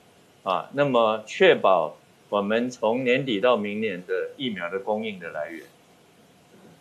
[0.44, 1.98] 啊，那么确保
[2.30, 5.64] 我们从年底到明年的疫苗的供应的来源。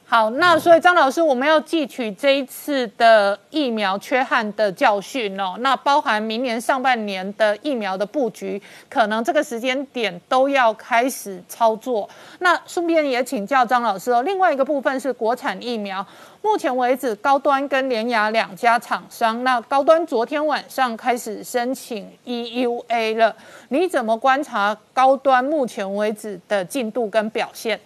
[0.06, 5.54] 好，那所以张老师，我们要汲取这一次的疫苗缺憾的教训哦。
[5.60, 12.08] 那包含明年上半年的疫苗的布局，可能这个时间点都要开始操作。
[12.40, 14.22] 那顺便也请教张老师哦。
[14.22, 16.06] 另外一个部分是国产疫苗，
[16.42, 23.34] 目前为止高端跟联雅两家厂商，那高端昨天晚上开始申请 EUA 了。
[23.70, 27.80] 你怎么观察高端目前为止的进度跟表现？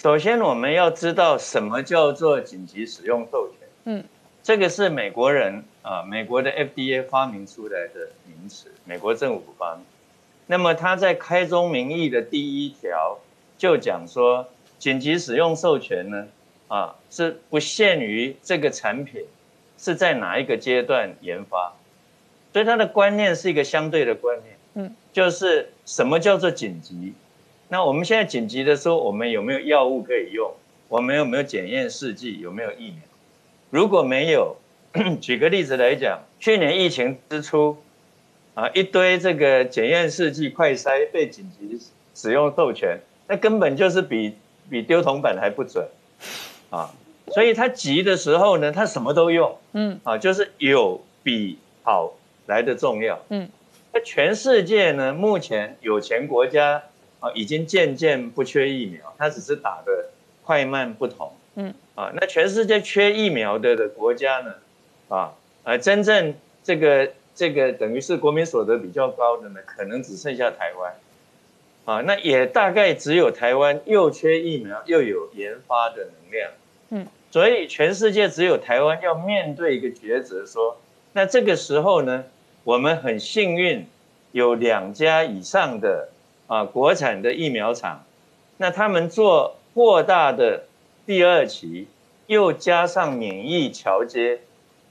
[0.00, 3.68] 首先，我们要知道什么叫做紧急使用授权。
[3.86, 4.04] 嗯，
[4.44, 9.84] 这个是美国人啊，美国的 FDA 发明出来的名词，美国政府发明。
[10.46, 13.18] 那么他在开宗明义的第一条
[13.58, 14.46] 就讲说，
[14.78, 16.28] 紧急使用授权呢，
[16.68, 19.24] 啊，是不限于这个产品
[19.78, 21.72] 是在哪一个阶段研发，
[22.52, 24.56] 所以它的观念是一个相对的观念。
[24.74, 27.14] 嗯，就是什么叫做紧急？
[27.70, 30.50] 那我们现在紧急的说，我们有没有药物可以用？
[30.88, 32.40] 我们有没有检验试剂？
[32.40, 33.00] 有没有疫苗？
[33.68, 34.56] 如果没有，
[35.20, 37.76] 举个例子来讲，去年疫情之初，
[38.54, 41.78] 啊，一堆这个检验试剂快筛被紧急
[42.14, 44.34] 使用授权，那根本就是比
[44.70, 45.86] 比丢铜板还不准，
[46.70, 46.90] 啊，
[47.26, 52.14] 所以他急的时候呢，他什么都用，嗯，啊，就是有比好
[52.46, 53.46] 来的重要，嗯，
[53.92, 56.82] 那全世界呢，目前有钱国家。
[57.20, 60.10] 啊，已经渐渐不缺疫苗，它只是打的
[60.44, 61.32] 快慢不同。
[61.56, 64.54] 嗯，啊，那全世界缺疫苗的的国家呢？
[65.08, 65.32] 啊，
[65.64, 70.94] 呃，真正这个这个等于是国民所得比较高的呢，可能只剩下台湾。
[71.86, 76.50] 啊，那也大概只有台湾又缺疫苗又有研发的能量。
[76.90, 80.80] 嗯，所以全世界只有台湾要面对一个抉择，说，
[81.14, 82.24] 那这个时候呢，
[82.62, 83.84] 我们很幸运
[84.30, 86.10] 有两家以上的。
[86.48, 88.04] 啊，国产的疫苗厂，
[88.56, 90.64] 那他们做扩大的
[91.06, 91.86] 第二期，
[92.26, 94.40] 又加上免疫桥接，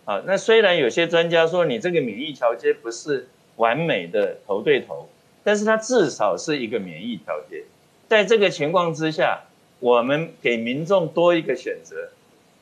[0.06, 3.28] 啊，那虽然有些专家说你这个免疫桥接不是
[3.58, 5.10] 完美的头对头，
[5.44, 7.64] 但是它至少是一个免疫调节。
[8.08, 9.42] 在这个情况之下，
[9.80, 12.10] 我们给民众多一个选择，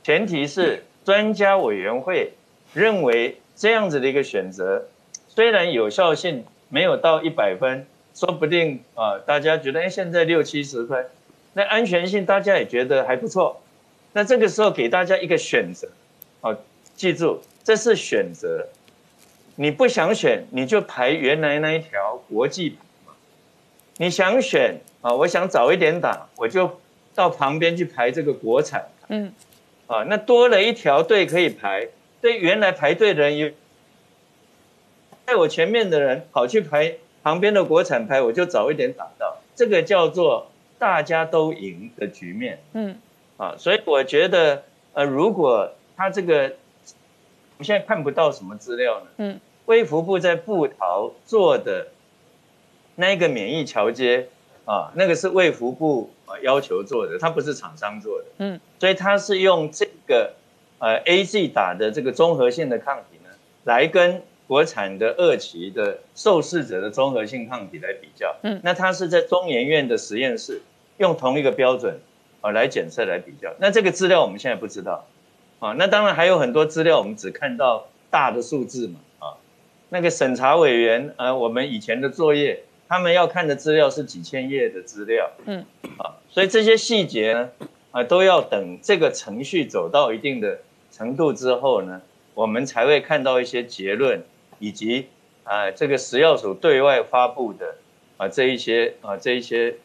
[0.03, 2.31] 前提是专家委员会
[2.73, 4.85] 认为这样子的一个选择，
[5.27, 7.85] 虽然有效性没有到一百分，
[8.15, 11.05] 说不定啊，大家觉得哎现在六七十分，
[11.53, 13.61] 那安全性大家也觉得还不错，
[14.13, 15.87] 那这个时候给大家一个选择，
[16.41, 16.57] 哦，
[16.95, 18.69] 记住这是选择，
[19.57, 23.13] 你不想选你就排原来那一条国际牌嘛，
[23.97, 24.79] 你想选。
[25.05, 26.79] 啊，我想早一点打，我就
[27.13, 28.87] 到旁边去排这个国产。
[29.09, 29.31] 嗯，
[29.85, 31.89] 啊，那多了一条队可以排，
[32.21, 33.51] 对原来排队的人有，
[35.27, 39.37] 在我前面的人跑去排旁边的国产牌，我就早一点打到。
[39.55, 42.59] 这个叫做大家都赢的局面。
[42.73, 42.99] 嗯，
[43.37, 44.61] 啊，所以我觉得，
[44.93, 46.53] 呃，如果他这个，
[47.57, 49.07] 我现在看不到什么资料呢。
[49.17, 51.87] 嗯，微服部在布桃做的
[52.93, 54.27] 那个免疫桥接。
[54.65, 60.33] 啊，那个是卫福部啊要求做的，它不是厂商做的，嗯，所以它是用这个
[60.79, 63.29] 呃 A G 打的这个综合性的抗体呢，
[63.63, 70.61] 来跟国产的二期的受试者的综合性抗体来比较，嗯，那它是在中研院的实验室
[70.97, 71.99] 用同一个标准
[72.41, 75.07] 啊来检测来比较，那这个资料我们现在不知道，
[75.59, 79.33] 啊，那当然还有很多资料我们只看到大的数字嘛，啊，
[79.89, 82.63] 那个审查委员呃我们以前的作业。
[82.87, 85.65] 他们要看的资料是几千页的资料，嗯，
[85.97, 87.49] 啊，所以这些细节呢，
[87.89, 90.59] 啊，都要等这个程序走到一定的
[90.91, 91.99] 程度之后呢，
[92.35, 94.21] 我们才会看到一些结论，
[94.59, 95.07] 以及
[95.43, 97.75] 啊，这个食药署对外发布的
[98.17, 99.75] 啊这一些啊这一些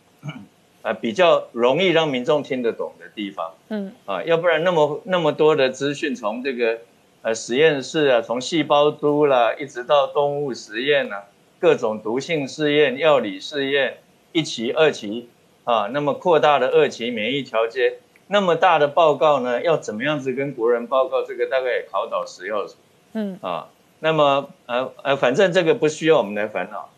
[0.82, 6.78] 啊比较容易让民众听得懂的地方，嗯，啊，要不然那么那么多的资讯从这个
[7.22, 11.24] 呃实验室啊，从细胞株啦，一直到动物实验啊。
[11.60, 13.98] 各种毒性试验、药理试验，
[14.32, 15.28] 一期、二期，
[15.64, 17.98] 啊，那么扩大的二期免疫调节，
[18.28, 21.22] 那么大的报告呢，要怎么样子跟国人报告？
[21.22, 22.76] 这个大概也考倒食药署，
[23.12, 23.68] 嗯，啊，
[24.00, 26.90] 那么呃呃，反正这个不需要我们来烦恼，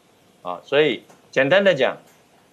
[0.42, 1.98] 啊，所以简单的讲，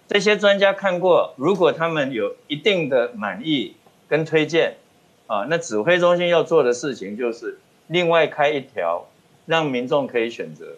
[0.08, 3.76] 这些专家看过，如果他们有一定的满意
[4.08, 4.78] 跟推荐，
[5.28, 9.06] 啊，那指挥中心要做的事情就是另外开一条，
[9.46, 10.76] 让民众可以选择。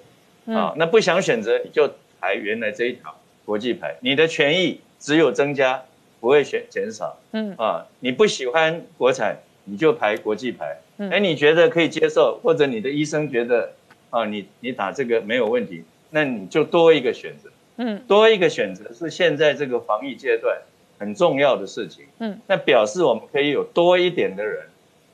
[0.53, 1.89] 啊，那不想选择你就
[2.19, 3.15] 排原来这一条
[3.45, 5.83] 国际牌，你的权益只有增加，
[6.19, 7.17] 不会选减少。
[7.31, 10.79] 嗯啊，你不喜欢国产，你就排国际牌。
[11.09, 13.73] 哎，你觉得可以接受，或者你的医生觉得
[14.09, 17.49] 啊，你你打这个没有问题，那你就多一个选择。
[17.77, 20.57] 嗯，多一个选择是现在这个防疫阶段
[20.99, 22.05] 很重要的事情。
[22.19, 24.65] 嗯，那表示我们可以有多一点的人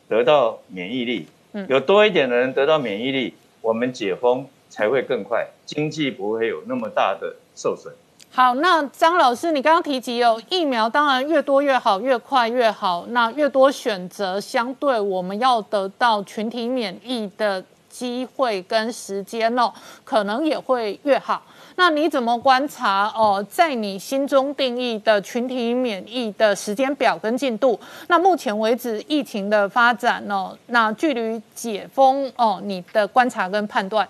[0.09, 1.27] 得到免疫力。
[1.53, 4.47] 嗯，有多一点的人得到免疫力，我们解封。
[4.69, 7.91] 才会更快，经济不会有那么大的受损。
[8.37, 13.03] 好，那张老师，你刚刚提及有疫苗，当然越多越好，越快越好。
[13.09, 19.73] 那越多选择，相对我们要得到群体免疫的机会跟时间哦，
[20.03, 21.41] 可能也会越好。
[21.77, 23.43] 那你怎么观察哦？
[23.49, 27.79] 在你心中定义的群体免疫的时间表跟进度？
[28.07, 34.07] 那目前为止疫情的发展哦，那距离解封哦，你的观察跟判断？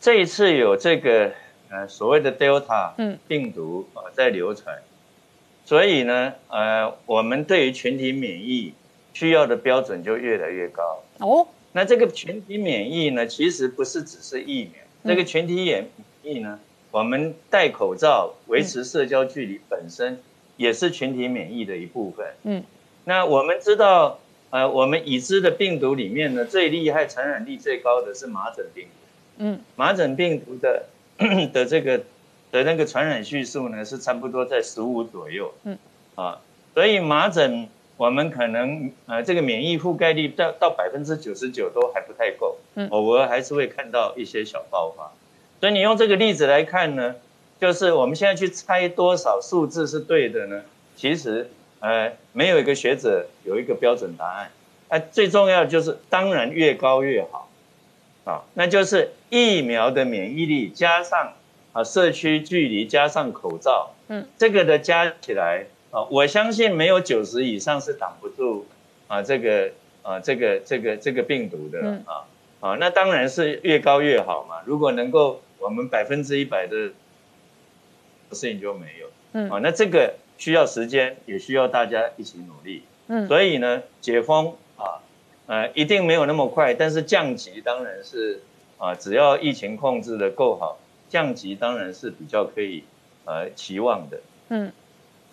[0.00, 1.30] 这一次有这个
[1.70, 2.92] 呃所谓的 Delta
[3.26, 4.76] 病毒啊在流传，
[5.64, 8.74] 所以呢呃我们对于群体免疫
[9.12, 11.46] 需要的标准就越来越高哦。
[11.72, 15.88] 那这个群体免疫呢，其实不是只是疫苗，这个群体免
[16.24, 16.58] 疫呢，
[16.90, 20.20] 我们戴口罩、维持社交距离本身
[20.56, 22.26] 也是群体免疫的一部分。
[22.42, 22.64] 嗯，
[23.04, 24.18] 那我们知道
[24.50, 28.90] 呃我们已知的病毒里面呢，最厉害、传染力最高的是麻疹病毒。
[29.38, 30.86] 嗯，麻疹病毒的
[31.52, 31.98] 的这个
[32.50, 35.52] 的那个传染系数呢，是差不多在十五左右。
[35.64, 35.78] 嗯，
[36.14, 36.40] 啊，
[36.72, 42.56] 所以麻疹我们可能呃这个免疫覆盖率到到百分之九十九都还不太够。
[42.74, 45.12] 嗯，偶尔还是会看到一些小爆发。
[45.60, 47.16] 所以你用这个例子来看呢，
[47.60, 50.62] 就是我们现在去猜多少数字是对的呢？
[50.96, 54.50] 其实呃没有一个学者有一个标准答案。
[54.88, 57.49] 哎，最重要的就是当然越高越好。
[58.24, 61.34] 啊，那就是疫苗的免疫力加上
[61.72, 68.66] 啊社区距离加上口罩，嗯，这个的加起来啊，我相信没有九十以上是挡不住
[69.08, 69.70] 啊这个
[70.02, 72.26] 啊这个这个这个病毒的啊
[72.60, 74.56] 啊，那当然是越高越好嘛。
[74.66, 76.76] 如果能够我们百分之一百的
[78.32, 82.82] 事情就没有，嗯，啊，那这个需要时间，也需要大家一起努力。
[83.08, 85.02] 嗯，所以呢，解封啊，
[85.50, 88.40] 呃，一定没有那么快，但是降级当然是
[88.78, 90.78] 啊，只要疫情控制的够好，
[91.08, 92.84] 降级当然是比较可以
[93.24, 94.20] 呃期望的。
[94.50, 94.70] 嗯，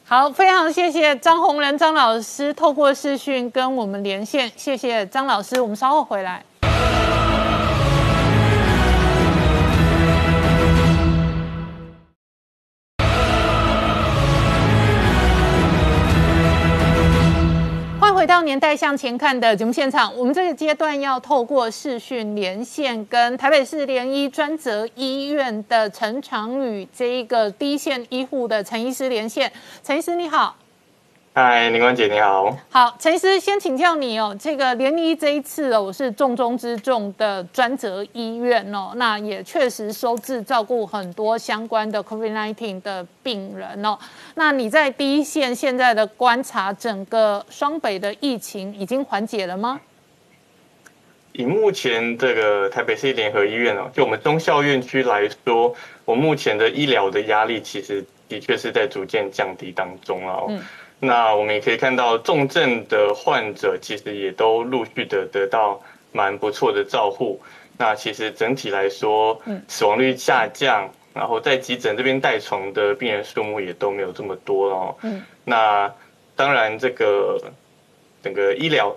[0.06, 6.44] 好，非常谢谢张宏仁张老师透过视讯跟我们连线，谢谢张老师，我们稍后回来。
[18.48, 29.52] 年代向前看的节目现场，我们这个阶段要透过视讯连线，跟台北市联医专责医院的陈长宇这一个第一线医护的陈医师连线。
[29.84, 30.56] 陈医师你好。
[31.40, 32.58] 嗨，林冠姐你好。
[32.72, 43.96] 好，陈医师先请教你哦，这个联医这一次哦我是重中之重的专责医院哦，那也确实收治照顾很多相关的 COVID-19 的病人哦。
[44.34, 49.80] 那你在第一线现在的观察，整个双北的疫情已经缓解了吗？
[51.34, 55.72] 以目前这个台北市联合医院哦，就我们中校院区来说，
[56.04, 60.40] 我目前的医疗的压力其实的确是在逐渐降低当中啊。
[60.50, 60.60] 嗯。
[61.00, 65.80] 那我们也可以看到，重症的患者其实也都陆续的得到
[66.12, 67.40] 蛮不错的照护。
[67.78, 74.96] 那其实整体来说，死亡率下降，然后在急诊这边带床的病人数目也都没有这么多了。
[75.04, 75.94] 嗯，那
[76.36, 77.40] 当然这个
[78.24, 78.92] 整个医疗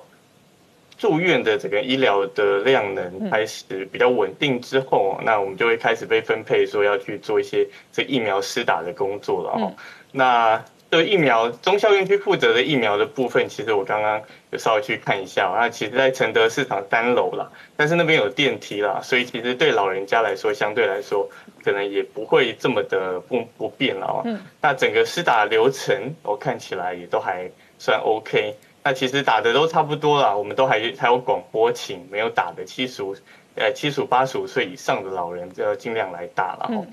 [0.96, 9.50] 住院的整个医疗的量能开始比较稳定之后，那我们就会开始被分配说要去做一些这疫苗施打的工作了。
[9.62, 9.74] 哦，
[10.12, 10.64] 那。
[10.90, 21.30] 对疫苗，中校院区负责的疫苗的部分，其实我刚刚有稍微去看一下，那其实，在承德市场三楼啦，但是那边有电梯啦，所以其实对老人家来说，相对来说，
[21.62, 24.22] 可能也不会这么的不不便了哦。
[24.24, 24.40] 嗯。
[24.60, 27.48] 那整个施打流程，我看起来也都还
[27.78, 28.56] 算 OK。
[28.82, 33.14] 那其实打的都差不多了，我们都还还有广播，请没有打的七十五
[33.54, 36.66] 呃七十五八十五岁以上的老人，就要尽量来打了。
[36.70, 36.84] 嗯。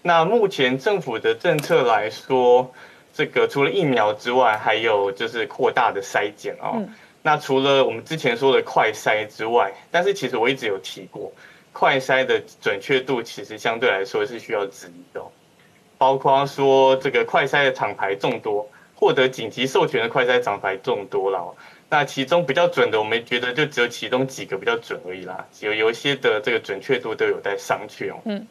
[0.00, 2.72] 那目前政府的政策来说。
[3.12, 6.82] 这个除了疫苗之外，还有就是扩大的筛检哦。
[7.22, 11.30] 那除了我们之前说的快筛之外，但是其实我一直有提过，
[11.72, 15.22] 快筛的准确度其实相对来说是需要质疑的。
[15.98, 21.54] 包括说这个快筛的厂牌众多，获得紧急授权的快筛厂牌众多了。
[21.88, 25.46] 那其中比较准的，我们觉得就只有其中几个比较准而已啦。
[25.60, 28.16] 有有一些的这个准确度都有待商榷哦。
[28.24, 28.46] 嗯。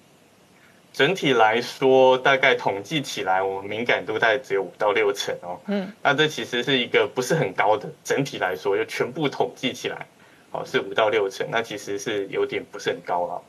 [0.93, 5.57] 整体来说，大概统计起来，我们敏感度大概只有五到六成哦。
[5.67, 7.89] 嗯，那这其实是一个不是很高的。
[8.03, 10.05] 整体来说，就全部统计起来，
[10.51, 13.41] 哦，是五到六成，那其实是有点不是很高了。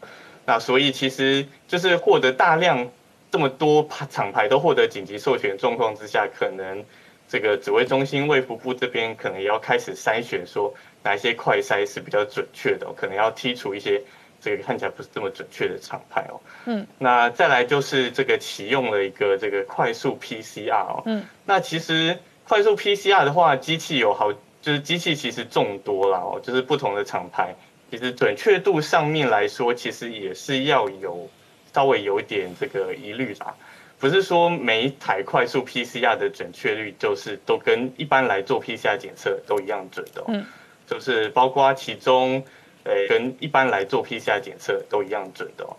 [0.47, 2.89] 那所以其实就是获得大量
[3.31, 6.85] 这么多厂牌都获得紧急授权状况之下，可能
[7.29, 14.01] 这个指挥中心卫福部这边可能也要开始筛选，说哪一些快筛是比较准确的，可能要剔除一些。
[14.43, 16.41] 这个看起来不是这么准确的厂牌哦。
[16.67, 21.03] 嗯，那再来就是这个启用了一个这个快速 PCR 哦。
[21.07, 27.55] 嗯，那其实快速 PCR 的话，机器有好，就是机器其实众多啦哦，就是不同的厂牌，
[27.89, 31.31] 其实准确度上面来说，其实也是要有
[31.73, 33.55] 稍微有点这个疑虑啦。
[34.01, 40.25] 不是说每一台快速 PCR 的准确率就是都跟一般来做 PCR 检测都一样准的。
[40.27, 40.45] 嗯，
[40.85, 42.45] 就是包括其中。
[42.85, 45.77] 诶，跟一般来做 PCR 检测都一样准的哦，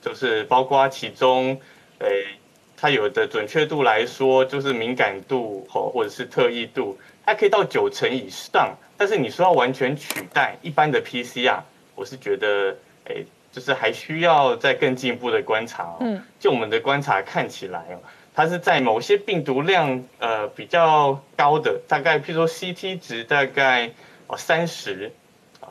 [0.00, 1.60] 就是包括其中，
[1.98, 2.24] 诶，
[2.76, 8.76] 它有的准确度来说，就是敏感度或或者是特异度，它可以到九成以上。
[8.96, 11.58] 但是你说要完全取代一般的 PCR，
[11.96, 12.76] 我是觉得，
[13.06, 15.96] 诶，就是还需要再更进一步的观察。
[16.00, 17.98] 嗯，就我们的观察看起来哦，
[18.32, 23.90] 它是在某些病毒量呃比较高的，大概譬如说 CT 值大概
[24.28, 25.10] 哦三十。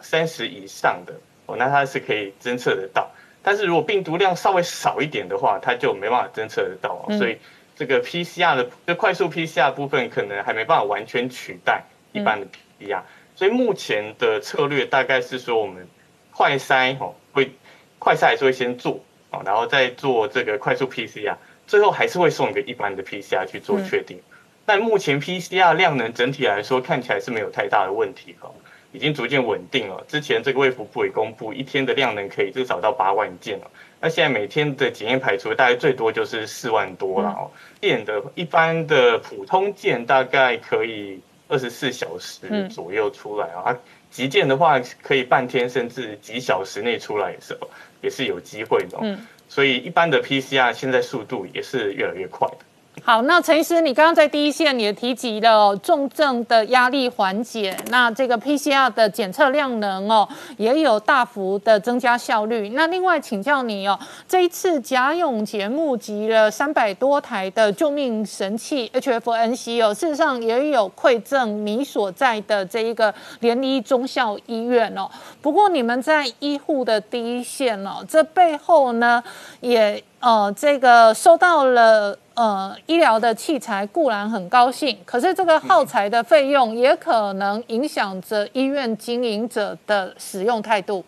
[0.03, 1.13] 三十以上的
[1.47, 3.09] 哦，那它是可以侦测得到。
[3.41, 7.05] 但是如果病毒量稍微少一点的话，它就没办法侦测得到。
[7.17, 7.37] 所以
[7.75, 12.45] 这个 PCR 的就快速 PCR 部分可能还没办法完全取代一般的
[12.79, 13.01] PCR。
[13.35, 15.87] 所以目前的策略大概是说，我们
[16.31, 17.51] 快筛哦会
[17.97, 21.35] 快筛还是会先做哦，然后再做这个快速 PCR，
[21.65, 24.21] 最后还是会送一个一般的 PCR 去做确定。
[24.65, 28.53] 但目前 PCR 量能整体来说看起来是没有太大的问题哦。
[28.93, 30.05] 已经逐渐稳定了。
[30.07, 33.69] 之前这个卫福部也公布，一天的量能可以至少到八万件了。
[33.99, 37.51] 那现在每天的检验排除大概最多就是四万多了哦。
[37.81, 43.75] 件的一般的普通件大概可以二十四小时左右出来啊。
[44.11, 47.57] 急件的话可以半天甚至几小时内出来也是
[48.01, 48.97] 也是有机会的。
[49.01, 49.25] 嗯。
[49.49, 52.57] 所以一般的 PCR 现在速度也是越来越快的。
[53.01, 60.25] 好，那陈医师，你刚刚在第一线也提及了重症的压力缓解，那这个 PCR 的检测量能哦，
[60.55, 62.69] 也有大幅的增加效率。
[62.69, 75.09] 那另外请教你哦，这一次贾永杰募集了三百多台的救命神器 HFNC 哦，事实上也有馈赠你所在的这一个联医中校医院哦。
[75.41, 79.21] 不过你们在医护的第一线哦，这背后呢
[79.59, 80.01] 也。
[80.25, 91.03] 呃，这个收到了呃医疗的器材固然很高兴，可是这个耗材的费用也可能影响着医院经营者的使用态度。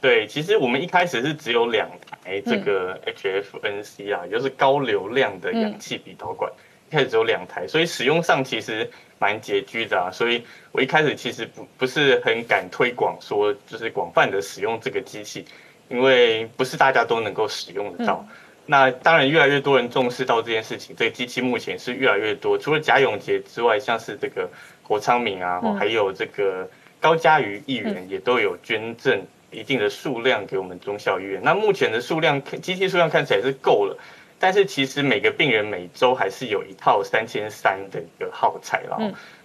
[0.00, 6.50] 对，其实我们一开始是只有两台这个 HFNC 啊，就是高流量的氧气鼻导管，
[6.88, 8.88] 一开始只有两台，所以使用上其实
[9.18, 10.10] 蛮拮据的啊。
[10.12, 15.44] 所以我一开始其实不不是很敢推广说，就是广泛的使用这个机器。
[15.90, 18.22] 因为不是大家都能够使用得到，
[18.70, 20.94] 那当然越来越多人重视到这件事情。
[20.94, 24.46] 这个机器目前是越来越多，除了贾永杰之外，像是这个
[24.82, 26.68] 侯昌明啊，还有这个
[27.00, 31.40] 高嘉瑜议员也都有捐赠一定的数量给我们中校医院。
[31.42, 33.96] 那目前的数量，机器数量看起来是够了，
[34.38, 38.98] 但是其实每个病人每周还是有一套三千三的一个耗材了。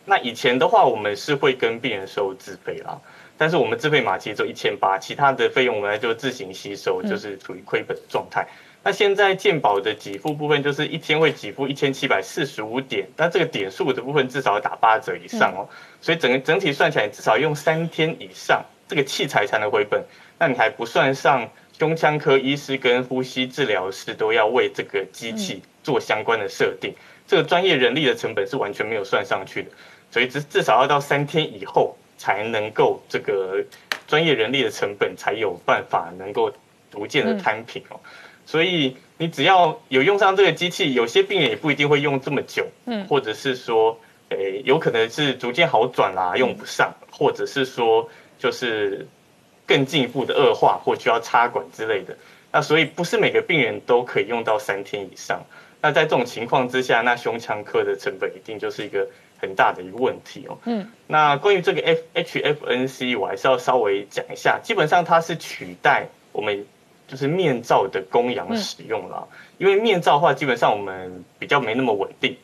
[0.04, 3.00] 那以前的话，我们是会跟病人收自费啦。
[3.38, 8.46] 但是我们自费码其实只有一千八，其他的费用我们就自行吸收，就是处于亏本的状态。
[8.84, 15.68] 那现在健保的给付部分就是一天会给付一千七百四十五点，那这个点数的部分至少要打八折以上哦，
[16.02, 20.04] 所以整个整体算起来至少用三天以上，这个器材才能回本。
[20.38, 21.50] 那你还不算上
[21.80, 26.94] 胸腔科医师跟呼吸治疗师都要为这个机器做相关的设定，
[27.26, 29.70] 这个专业人力的成本是完全没有算上去的，
[30.12, 31.96] 所以至至少要到三天以后。
[32.16, 33.62] 才能够这个
[34.08, 36.50] 专业人力的成本才有办法能够
[36.90, 38.00] 逐渐的摊平哦，
[38.46, 44.00] 所以你只要有用上这个机器，有些病人也不一定会用这么久，嗯，或者是说，
[44.30, 49.08] 诶，有可能是逐渐好转啦，用不上，或者是说就是
[49.66, 52.18] 更进一步的恶化或需要插管之类的，
[52.52, 55.44] 那所以不是每个病人都可以用到三天以上，
[55.82, 59.08] 那在这种情况之下，那胸腔科的成本一定就是一个。
[59.36, 60.58] 很大的一个问题哦。
[60.64, 64.58] 嗯，那关于这个 F H F N C，我还是要稍微讲一下。
[64.64, 66.66] 基本上它是取代我们
[67.14, 69.28] 就是面罩的供氧使用了。
[69.60, 72.36] 因为面罩的话，基本上我们比较没那么稳定。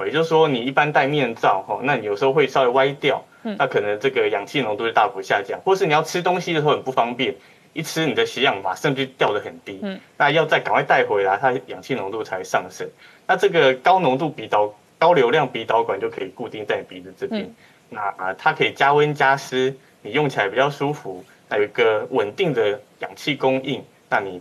[0.00, 7.34] 也就是说，你一般戴面罩哈，那你有时候会稍微歪掉，那可能这个氧气浓度就大幅下降，或是你要吃东西的时候很不方便，
[7.72, 9.78] 一吃你的血氧马上就掉得很低。
[9.82, 12.86] 嗯，那要再赶快带回来，它氧气浓度才上升。
[13.26, 14.74] 那这个高浓度鼻导。
[14.98, 17.46] 高流量鼻导管就可以固定在鼻子这边，
[17.90, 24.40] 那啊，它可以加温加湿，你用起来比较舒服，还有一个稳定的氧气供应，那你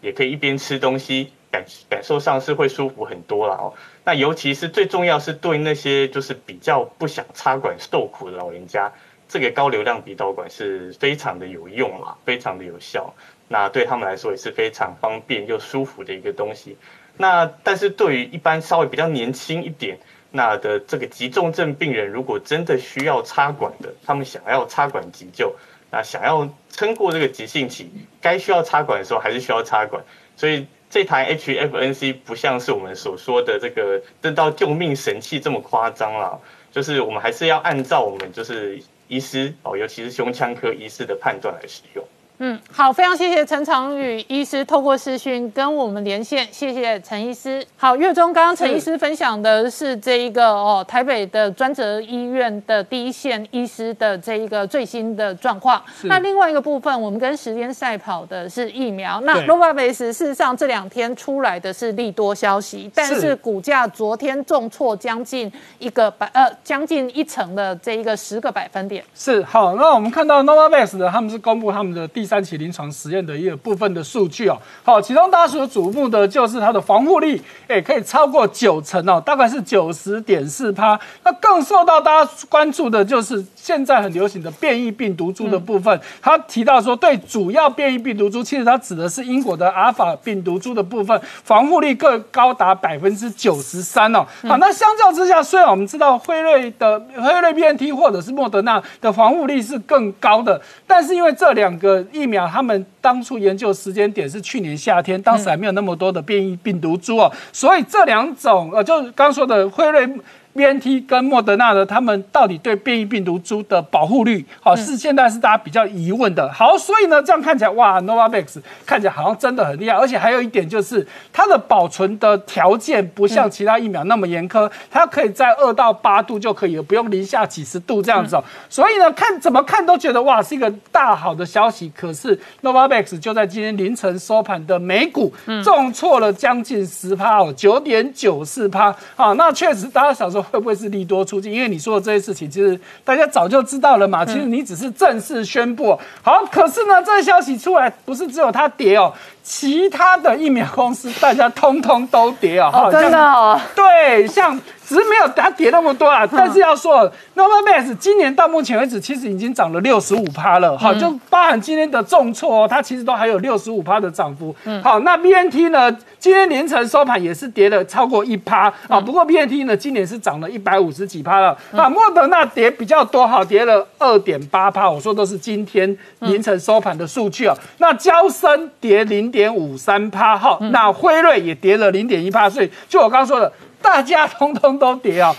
[0.00, 3.72] 也可以一边吃东西，感感受上是会舒服很多了哦。
[4.04, 8.92] 那尤其是最重要是对那些就是比较不想插管受苦的老人家，
[9.28, 13.14] 这个高流量鼻导管是非常的有用啊，非常的有效，
[13.48, 16.76] 那对他们来说也是非常方便又舒服的一个东西。
[17.16, 19.96] 那但是对于一般稍微比较年轻一点
[20.32, 25.54] 那的这个急重症病人，如果真的需要插管的，他们想要插管急救，
[25.94, 27.88] 啊想要撑过这个急性期，
[28.20, 30.02] 该需要插管的时候还是需要插管。
[30.36, 36.40] 所以这台 HFNC 不像是我们所说的这个得到救命神器这么夸张了，
[36.72, 42.04] 就是我们还是要按照我们就是医师哦，尤其是胸腔科医师的判断来使用。
[42.38, 47.64] 嗯，好，非常谢谢陈长宇医师透过视讯跟我们连线，谢谢陈医师。
[47.76, 55.80] 好，月中刚刚陈医师分享的是这一个哦，台北的专责医院的第一线医师的这一个最新的状况。
[56.02, 59.20] 那另外一个部分，我们跟时间赛跑的是疫苗。
[59.20, 69.04] 那 Novavax 事实上这两天出来的是利多消息，但是股价昨天重挫将近一个百呃将近一成的这一个十个百分点。
[69.14, 72.23] 是好，那我们看到 Novavax 的他们是公布他们的第。
[72.24, 77.38] 第三期临床实验的一个部分的数据哦，好，其中大家所瞩目的就是它的防护力，
[77.68, 80.98] 哎，可以超过九成哦，大概是九十点四趴。
[81.22, 86.00] 那更受到大家关注的就是现在很流行的变异病毒株的部分。
[86.22, 94.24] 他提到说，对主要变异病毒株，其实它指的是英国的阿尔法病毒株的部分，防护力更高达百分之九十三哦。
[94.48, 102.02] 好，那相较之下，虽然我们知道辉瑞的辉瑞 BNT 或者是莫德纳的防护力是更高的，但是因为这两个。
[102.14, 110.08] 疫苗，他们当初研究时间点是去年夏天，当时还没有那么多的变异病毒株哦，所以这两种呃，就刚说的辉瑞
[110.54, 116.48] B N T 跟莫德纳呢，他们到底对变异病毒株的保护率，好是现在是大家比较疑问的。
[116.52, 128.36] 好，所以呢，这样看起来哇，Novavax 看起来好像真的很厉害，而且还有一点就是它的保存的条件不像其他疫苗那么严苛，它可以在二到八度就可以了，不用零下几十度这样子。
[128.36, 128.44] 哦。
[128.70, 131.92] 所以呢，看怎么看都觉得哇是一个大好的消息。
[131.96, 135.32] 可是 Novavax 就在今天凌晨收盘的美股
[135.64, 138.94] 重挫了将近十趴哦，九点九四趴。
[139.16, 140.43] 好，那确实大家想说。
[140.50, 141.52] 会不会是利多出尽？
[141.52, 144.24] 因为你说的这些事情，其实大家早就知道了嘛。
[144.24, 145.98] 其实你只是正式宣布。
[146.22, 149.12] 好，可是呢，这个消息出来，不是只有它跌哦。
[149.44, 152.70] 其他的疫苗公司，大家通通都跌啊！
[152.72, 153.60] 哦，真的哦。
[153.76, 156.26] 对，像只是没有它跌那么多啊。
[156.26, 160.78] 但是要说，Novavax 今年到目前为止，其实已经涨了六十五趴了。
[160.78, 164.56] 好，就包含今天的重挫哦，它其实都还有六十五趴的涨幅。
[164.64, 164.82] 嗯。
[164.82, 165.94] 好，那 BNT 呢？
[166.18, 168.98] 今天凌晨收盘也是跌了超过一趴啊。
[168.98, 171.54] 不过 BNT 呢，今年是涨了一百五十几趴了。
[171.76, 174.88] 啊，莫德纳跌比较多，好，跌了二点八趴。
[174.88, 177.54] 我说都是今天凌晨收盘的数据啊。
[177.76, 179.33] 那交生跌零。
[179.34, 183.52] 点五三趴哈，那辉瑞也跌了零点一趴，所以就我刚刚说的，
[183.82, 185.34] 大家通通都跌啊。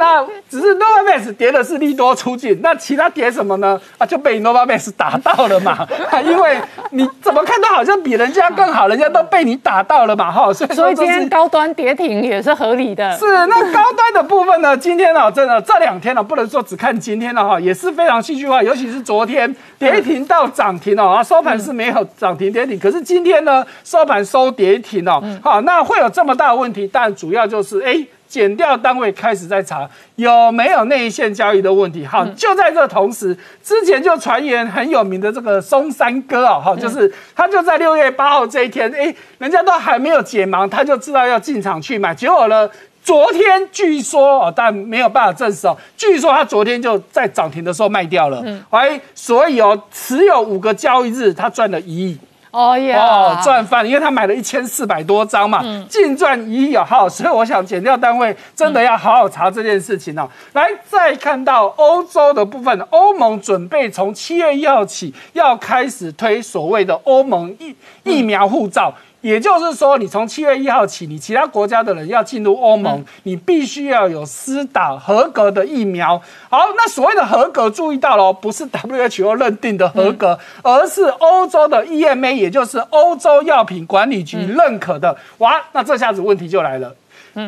[0.00, 3.78] 那只是 Novavax 跌的是利多出尽，那其他跌什么呢？
[3.98, 5.86] 啊，就被 Novavax 打到了嘛。
[6.24, 6.58] 因为
[6.92, 10.50] 你怎么看都好像比人家更好，人家都被你打到了嘛，哈。
[10.54, 13.14] 所以所以今天高端跌停也是合理的。
[13.18, 14.74] 是，那高端的部分呢？
[14.74, 25.22] 今天呢，真的这两天呢，不能说只看今天了哈，也是非常戏剧化，尤其是昨天跌停到涨停哦，啊，收盘是没有涨停跌停，可是今天呢，收盘收跌停哦。
[25.42, 28.02] 好，那会有这么大的问题，但主要就是哎。
[28.30, 32.06] 减掉单位开始在查有没有内线交易的问题。
[32.06, 42.14] 好，就在这同时，之前就传言很有名的这个松山哥啊，哈，就是他就在六月八号这一天，哎，人家都还没有解盲，他就知道要进场去买。
[42.14, 42.70] 结果呢，
[43.02, 48.40] 昨天据说哦，但没有办法证实哦，据说他昨天就在涨停的时候卖掉了。
[48.46, 52.16] 嗯，哎，所以哦，持有五个交易日，他赚了一亿。
[52.50, 52.94] 哦耶！
[52.94, 60.28] 哦，赚翻，因为他买了一千四百多张嘛，净赚一亿好，所以我想减掉单位真的要好好查这件事情哦。
[60.52, 68.92] 来，再看到欧洲的部分，欧盟准备从七月一号起要开始推所谓的欧盟疫疫苗护照。
[69.20, 76.20] 也就是说，你从七月一号起，你其他国家的人要进入欧盟，你必须要有施打合格的疫苗。
[76.48, 85.16] 好，那所谓的合格，注意到了，不是 WHO 认定的合格，而是欧洲的 EMA，也就是欧洲药品管理局认可的。
[85.38, 86.94] 哇，那这下子问题就来了。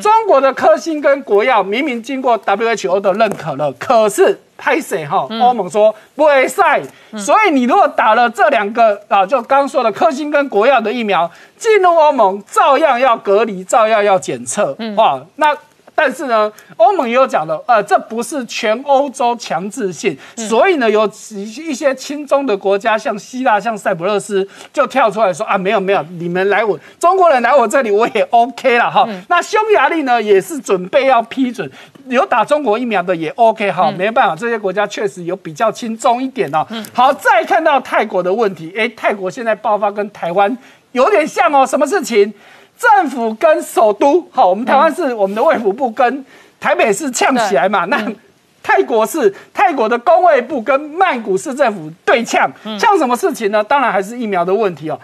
[0.01, 4.39] 中国的科兴跟国药明明经过 WHO 的认可了，可是。
[4.63, 5.27] 拍谁哈？
[5.41, 6.81] 欧盟说不会晒，
[7.19, 11.29] 所以你如果打了这两个啊，就刚说的科兴跟国药的疫苗，
[11.59, 15.53] 进入欧盟照样要隔离，照样要检测，哇，那。
[15.95, 29.07] 但是呢，欧盟也有讲了，呃，这不是全欧洲强制性，所以呢，有一些亲中的国家，像希腊、像塞浦路斯，就跳出来说啊，没有没有，你们来我中国人来我这里，我也 OK 了哈。
[29.29, 31.71] 那匈牙利呢，也是准备要批准
[32.09, 36.67] 有打中国疫苗的也 OK 哈，没办法，这些国家确实有比较轻松一点哦。
[36.93, 40.57] 好，再看到泰国的问题，哎，泰国现在爆发跟台湾
[40.93, 42.33] 有点像哦，什么事情？
[42.83, 46.25] 政府跟首都好，我们台湾是我们的卫福部跟
[46.59, 47.85] 台北市呛起来嘛？
[47.85, 47.99] 那
[48.63, 53.63] 泰国是泰国的工卫部跟曼谷市政府对呛，呛什么事情呢？
[53.63, 54.99] 当然还是疫苗的问题哦。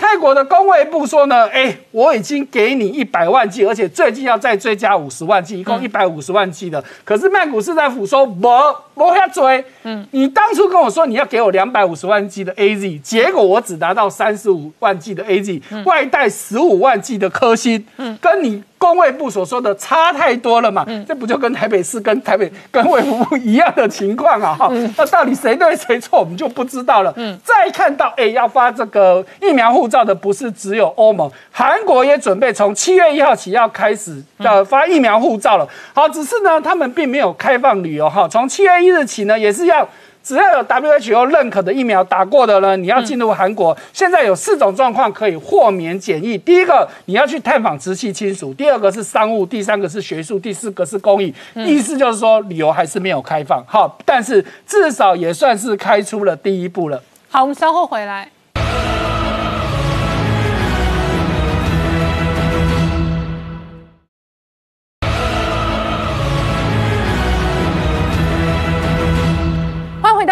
[0.00, 6.82] 泰国的工卫部说呢，哎，我已经给你一百万剂，而且最近要再追加五十万剂，一共一百五十万剂的。
[7.04, 8.48] 可是曼谷市政府说不，
[8.94, 9.62] 不要追。
[9.82, 18.64] 嗯，你当初跟我说你要给我两百五十万剂的 A Z，结果我只拿到三十五万剂的 A Z，外带十五万剂的科兴，嗯，跟你。
[18.80, 20.86] 工卫部所说的差太多了嘛？
[21.06, 24.56] 这不就跟台北市跟台北 跟卫福部一样的情况啊？
[24.58, 27.12] 哈，那到底谁对谁错，我们就不知道了。
[27.16, 35.68] 嗯，再看到，哎，要发这个疫苗护照的不是只有欧盟，韩国也准备从七月一号起要开始要发疫苗护照了。
[35.92, 39.86] 好，只是呢，他们并没有开放旅游哈，从七月一日起呢，也是要。
[40.30, 46.38] 只要有 WHO 认可的疫苗打过的呢，你要进入韩国，现在有四种状况可以豁免检疫。
[46.38, 51.34] 第一个，你要去探访直系亲属；第二个是商务；第三个是学术；第四个是公益。
[51.56, 53.60] 意思就是说，旅游还是没有开放。
[53.66, 57.02] 好，但是至少也算是开出了第一步了。
[57.28, 58.28] 好，我们稍后回来。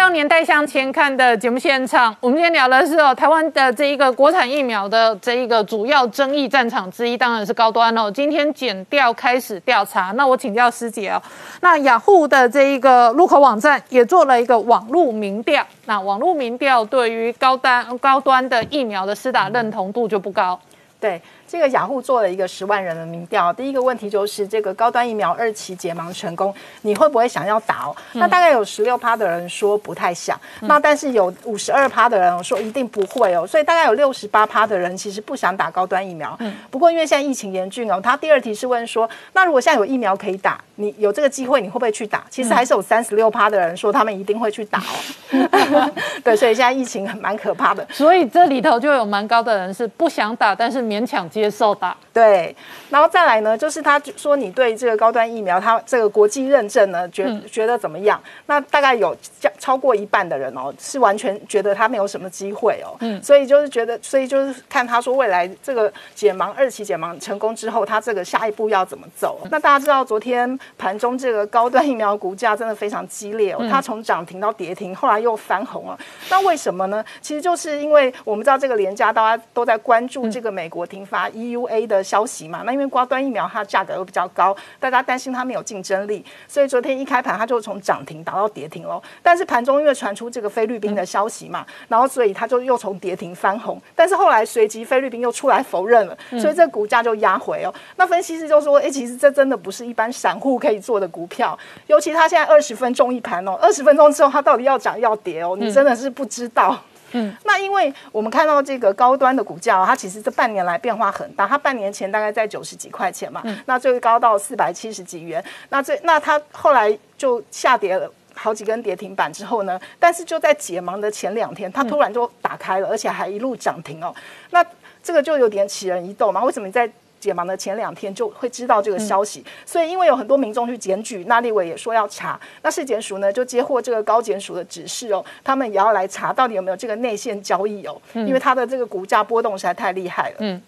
[0.09, 8.09] 到年代向前看的节目现场，我们今天聊的是哦，台湾的这一个国产疫苗的这一个主要争议战场之一，当然是高端哦。
[8.09, 11.21] 今天检调开始调查，那我请教师姐哦，
[11.61, 20.59] 那雅虎的这一个入口网站也做了一个网络民调，那网络民调对于高端高端的疫苗的施打认同度就不高，
[20.99, 21.21] 对。
[21.49, 26.53] 这个雅虎做了一个十万人的民调，第一个问题就是这个高端疫苗二期解盲成功，
[26.83, 27.87] 你会不会想要打？
[27.87, 27.95] 哦？
[28.13, 36.37] 那大概有十六趴的人说不太想，那但是有五十二趴的人说一定不会哦，所以大概有六十八趴的人其实不想打高端疫苗。
[36.69, 42.23] 不过因为现在疫情严峻哦，他第二题是问说，那如果现在有疫苗可以打，你有这个机会，你会不会去打？
[42.29, 45.91] 其实还是有三十六趴的人说他们一定会去打哦。
[46.23, 52.55] 对，所以现在疫情很蛮可怕的，所以这里头就有蛮高的人是不想打，但是勉强接受的，对，
[52.89, 58.21] 然后再来呢，就是他说你对这个高端疫苗，他这个国际认证呢，觉觉得怎么样？
[58.47, 59.15] 那大概有
[59.57, 62.97] 超过一半的人哦，是完全觉得他没有什么机会哦。
[62.99, 69.39] 嗯，所以就是觉得，所以就是看他说未来这个解盲二期解盲成功之后，他这个下一步要怎么走？
[69.49, 75.97] 那大家知道昨天盘中这个高端疫苗股价真的非常激烈哦，它从涨停到跌停，后来又翻红了。
[76.29, 77.03] 那为什么呢？
[77.21, 82.63] 其实就是因为我们知道这个廉价，大家都在关注这个美国停发 EUA 的消息嘛。
[82.65, 89.01] 那因为高端疫苗它价格又比较高，大家担心它没有竞争力，所以昨天一开盘它就从涨停打到跌停喽。
[89.21, 93.81] 但是盘中因为传出这个菲律宾的消息嘛，然后所以它就又从跌停翻红。
[93.95, 97.73] 但是后来随即菲律宾又出来否认了，所以这股价就压回哦。
[97.95, 101.57] 那分析师就说：哎，其实这真的不是一般散户可以做的股票，
[101.87, 106.77] 尤其它现在二十分钟一盘哦，二十分钟之后它到底要涨要跌哦，你真的是不知道。
[107.11, 111.47] 嗯，那因为我们看到这个高端的股价，它其实这半年来变化很大。
[111.47, 115.43] 它半年前大概在九十几块钱嘛，那最高到四百七十几元。
[115.69, 124.13] 那最那它后来就下跌了好几根跌停板之后呢，但是就在解盲的前两天，它突然就打开了，而且还一路涨停哦。
[124.51, 124.63] 那
[125.03, 126.43] 这个就有点起人一动嘛？
[126.43, 126.89] 为什么你在？
[127.19, 140.35] 解盲的前两天就会知道这个消息，所以因为有很多民众去检举，那立委也说要查，那市检署呢就接获这个高检署的指示哦，他们也要来查到底有没有这个内线交易哦，因为它的这个股价波动实在太厉害了。
[140.39, 140.61] 嗯。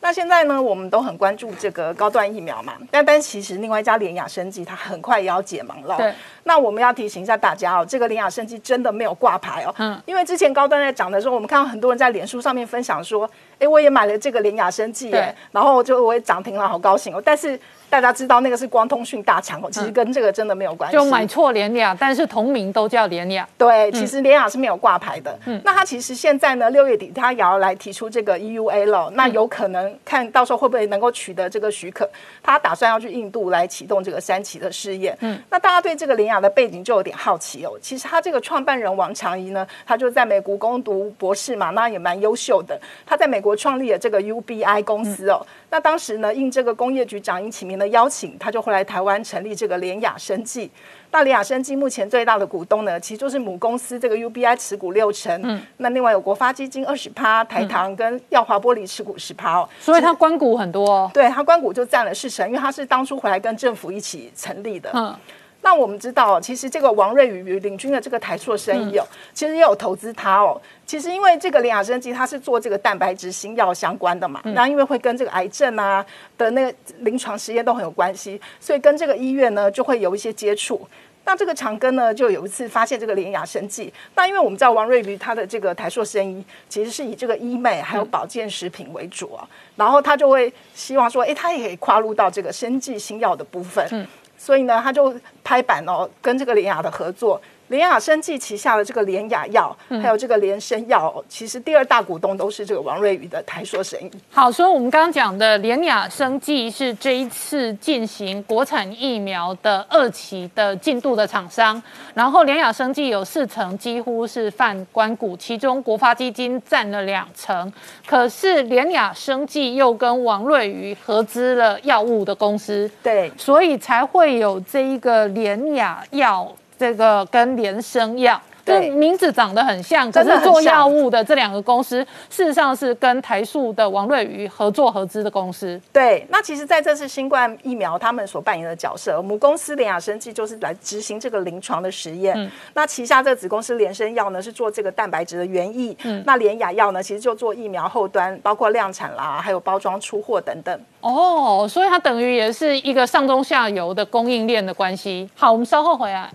[0.00, 5.96] 那现在呢，我们都很关注这个高端疫苗嘛，但但其实另外一家联雅生技，它很快也要解盲了。
[5.96, 6.12] 对。
[6.44, 9.74] 那我们要提醒一下大家哦，这个联雅生技真的没有挂牌哦。
[9.78, 10.02] 嗯。
[10.06, 13.30] 因为之前高端在涨的时候，我们看到很多人在脸书上面分享说。
[13.58, 17.20] 哎，我也买了这个联雅生技，耶，然后就我也涨停了，好高兴哦。
[17.22, 17.60] 但是
[17.90, 20.96] 大家知道那个是光通讯大厂哦，其实跟这个真的没有关系。
[20.96, 23.46] 就买错联雅，但是同名都叫联雅。
[23.58, 25.38] 对，其实联雅是没有挂牌的。
[25.44, 32.08] 嗯，那他其实现在呢，六月底他也要来提出这个 EUA 了，那有可能看到时候会不会能够取得这个许可？
[32.42, 35.16] 他打算要去印度来启动这个三期的试验。
[35.20, 37.78] 嗯，那大家对这个联雅的背景就有点好奇哦。
[37.82, 42.80] 其实他这个创办人王长怡呢，他就在美国攻读博士嘛，那也蛮优秀的。
[43.06, 43.50] 他在美国。
[43.60, 50.70] 创立了这个 UBI 公司哦，那当时呢，应这个工业局长殷启明的邀请，他就会来台湾成立这个联雅生技。
[51.10, 65.16] 那联雅生技目前最大的股东呢，其实就是母公司这个 UBI 持股六成，嗯，那另外有国发基金二十趴，台糖跟耀华玻璃持股十趴哦，所以它关股很多，对，它关股就占了四成，因为它是当初回来跟政府一起成立的，嗯。
[65.62, 70.60] 那我们知道，其实这个王瑞宇领军的这个台硕生意哦，其实也有投资他哦。
[70.86, 76.04] 其实因为这个联雅生机，它是做这个蛋白质新药相关的嘛，那因为会跟这个癌症啊
[76.38, 80.80] 的那个临床实验都很有关系，所以跟这个医院呢就会有一些接触。
[81.22, 89.46] 那这个长庚呢就有一次发现这个联雅生技，那因为我们知道王瑞瑜他的这个台硕生医其实是以这个医美还有保健食品为主啊，
[89.76, 94.08] 然后他就会希望说，哎，他也可以跨入到这个生技新药的部分。
[94.42, 95.14] 所以呢，他就
[95.44, 97.38] 拍板哦，跟这个林雅的合作。
[97.70, 104.10] 联雅生技旗下的这个联雅药，还有这个联生药，其实第二大股东都是这个王瑞宇的台硕生意。
[104.32, 111.80] 好，所以我们刚刚讲的联雅生技是这一次进行国产疫苗的二期的进度的厂商，
[112.12, 117.72] 然后联雅生技有四成几乎是泛关股，其中国发基金占了两成，
[118.04, 126.52] 可是联雅生技又跟王瑞宇合资了药物的公司，对，所以才会有这一个联雅药。
[126.80, 128.40] 这个跟联生药。
[128.62, 135.80] 对，名字长得很像，可是做药物的这两个公司，事实上是跟台塑的王瑞瑜合作合资的公司。
[135.92, 142.36] 对，那其实在这次新冠疫苗，他们所扮演的角色，母公司联雅生技就是来执行这个临床的实验。
[142.36, 145.96] 嗯，那旗下这个子公司联生药呢，是做这个蛋白质的原液。
[146.04, 150.80] 嗯，那联雅药呢，其实就做疫苗后端，包括量产啦，还有包装出货等等。
[151.00, 155.28] 哦，所以它等于也是一个上中下游的供应链的关系。
[155.34, 156.30] 好，我们稍后回来。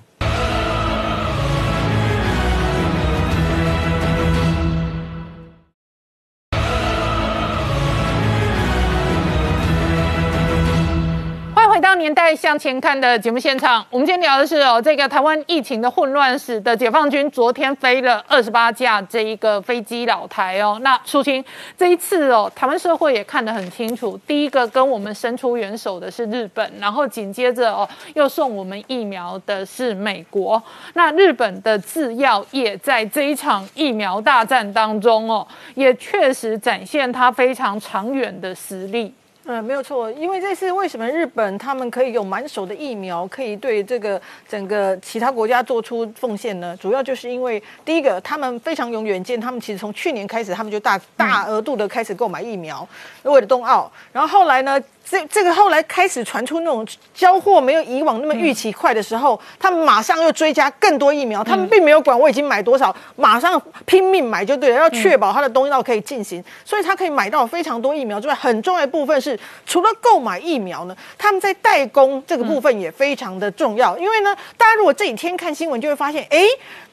[11.93, 20.77] 年代向前看的节目现场，我们今天聊的是哦，这个台湾疫情的混乱史的解放军昨天飞了二十八架这一个飞机老台哦。
[20.81, 21.43] 那淑清
[21.77, 30.61] 这一次哦，台湾社会也看得很清楚，第一个跟我们伸出援手的是日本，然后紧接着哦又送我们疫苗的是美国。
[30.93, 39.13] 那日本的制药业在这一场疫苗大战当中哦，也确实展现它非常长远的实力。
[39.47, 44.19] 嗯，没有错，因为这次为什么日本他们可以有满手的疫苗，可以对这个
[44.49, 46.75] 整个其他国家做出奉献呢？
[46.81, 52.87] 主要就是因为第一个，他们非常有远见，他们其实从去年开始，他们就大大额度的开始购买疫苗，
[53.21, 54.81] 为了冬奥，然后后来呢？
[55.07, 76.43] 这这个后来开始传出那种交货没有以往那么预期快的时候，他们马上又追加更多疫苗，他们并没有管我已经买多少，马上拼命买就对了，要确保他的东药可以进行，所以他可以买到非常多疫苗之外，很重要的部分是除了购买疫苗呢，他们在代工这个部分也非常的重要，因为呢，大家如果这几天看新闻就会发现，哎，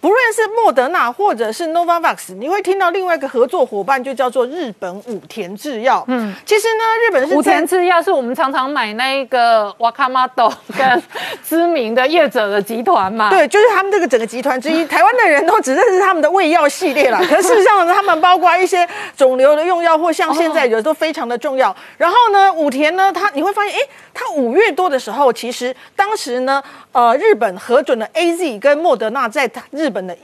[0.03, 8.02] 不论是莫德纳或者是 Novavax，你会听到另外一个合作伙伴就叫做日本武田制药，嗯，其实呢，日本是武田制药。
[8.03, 11.03] 是我们常常买那个瓦卡玛豆跟
[11.47, 13.31] 知名的业者的集团嘛？
[13.31, 14.85] 对，就是他们这个整个集团之一。
[14.93, 21.75] 台湾的人都只认识他们的胃药系列啦， 可事实上，他们包括一些肿瘤的用药，或像现在有的都非常的重要。
[21.97, 23.79] 然后呢，武田呢，他你会发现，哎，
[24.13, 30.17] 他五月多的时候，其实当时呢，呃，日本核准了 A Z 跟莫德纳在日本的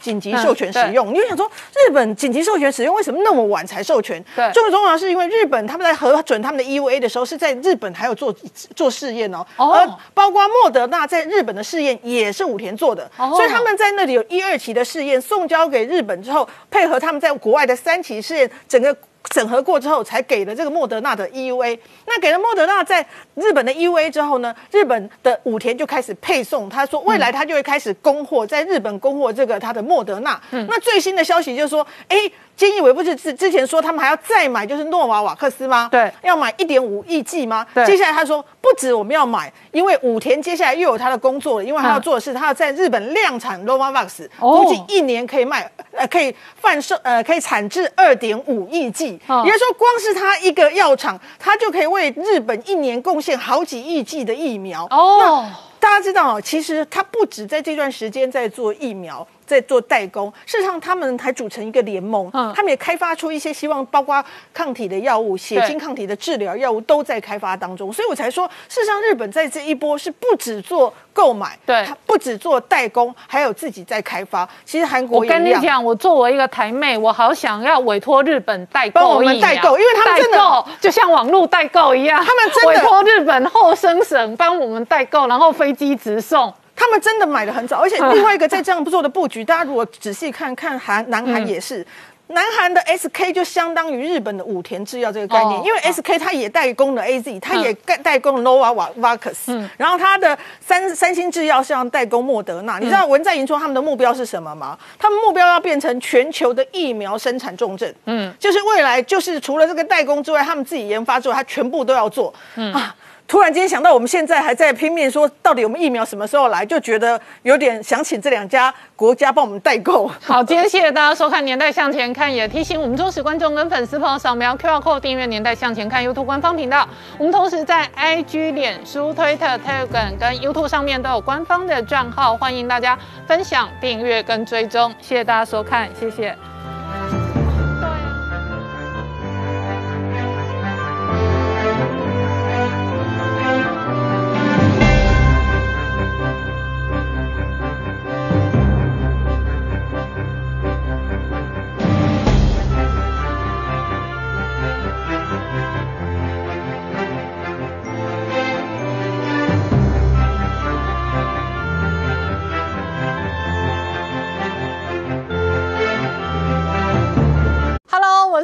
[0.00, 1.12] 紧急授权使用。
[1.12, 1.50] 你就想说，
[1.86, 4.22] 日本紧急授权使用为什么那么晚才授权？
[4.36, 7.21] 对，最重要是因为日本他们在核准他们的 E U A 的时候。
[7.24, 8.34] 是在日本还有做
[8.74, 18.96] 做试验哦，而包括莫德纳在日本的试验也是武田做的，所以他们在那里有一二期的试验送交给日本之后，配合他们在国外的三期试验，整个
[19.34, 21.78] 审核过之后，才给了这个莫德纳的 EUA。
[22.06, 30.40] 那给了莫德纳在日本的 EUA 之后呢，日本的武田就开始配送，他说未来他就会开始供货，在日本供货这个他的莫德纳。
[30.50, 32.16] 那最新的消息就是说，哎。
[32.58, 35.88] 菅义伟不是之之前说他们还要再买，就是诺瓦瓦克斯吗？
[35.90, 37.66] 对，要买一点五亿剂吗？
[37.74, 37.84] 对。
[37.86, 54.86] 接下来他说不止我们要买，因为武田接下来又有他的工作了，因为他要做的是他要在日本量产 Novavax，估计一年可以卖呃可以贩售呃可以产制二点五亿剂，也就是说光是他一个药厂，他就可以为日本一年贡献好几亿剂的疫苗。
[54.90, 55.50] 哦，
[55.80, 59.26] 大家知道哦，其实他不止在这段时间在做疫苗。
[59.52, 64.24] 在做代工，事实上他们还组成一个联盟，他们也开发出一些希望，包括
[64.54, 74.48] 抗体的药物、血清抗体的治疗药物都在开发当中，所以我才说，事实上日本在这一波是不止做购买，对，不止做代工，还有自己在开发。
[74.64, 86.52] 其实韩国我跟你讲，我作为一个台妹，我好想要委托日本代购，帮我们代购，因为他们真的就像网络代购一样，他们真的委托日本后生省帮我们代购，然后飞机直送。
[86.82, 91.86] 他们真的买的很早，而且 另外一个在这样做的布局，大家如果仔细看看韩南韩也是，
[92.26, 102.80] 南韩的 SK 就相当于日本的武田制药这个概念，因为 SK 它也代工了 AZ，它也代代工 Novavax，然后它的三三星制药是要代工莫德纳。
[102.80, 104.76] 你知道文在寅说他们的目标是什么吗？
[104.98, 112.92] 他们目标要变成全球的疫苗生产重镇，嗯，就是未来就是除了这个代工之外，他们自己研发之外，他全部都要做，嗯啊。
[113.26, 120.06] 突然间想到，我们现在还在拼命说，到底我们疫苗什么时候来，就觉得有点想请这两家国家帮我们代购。
[120.22, 126.86] 好，今天谢谢大家收看《年代向前看》，也提醒我们忠实观众跟粉丝朋友扫描 QR Code 订阅《年代向前看》YouTube 官方频道。
[127.16, 134.94] 我们同时在 IG、脸书、Twitter、Telegram 跟 YouTube 上面都有官方的账号，欢迎大家分享、订阅跟追踪。
[135.00, 136.36] 谢谢大家收看，谢谢。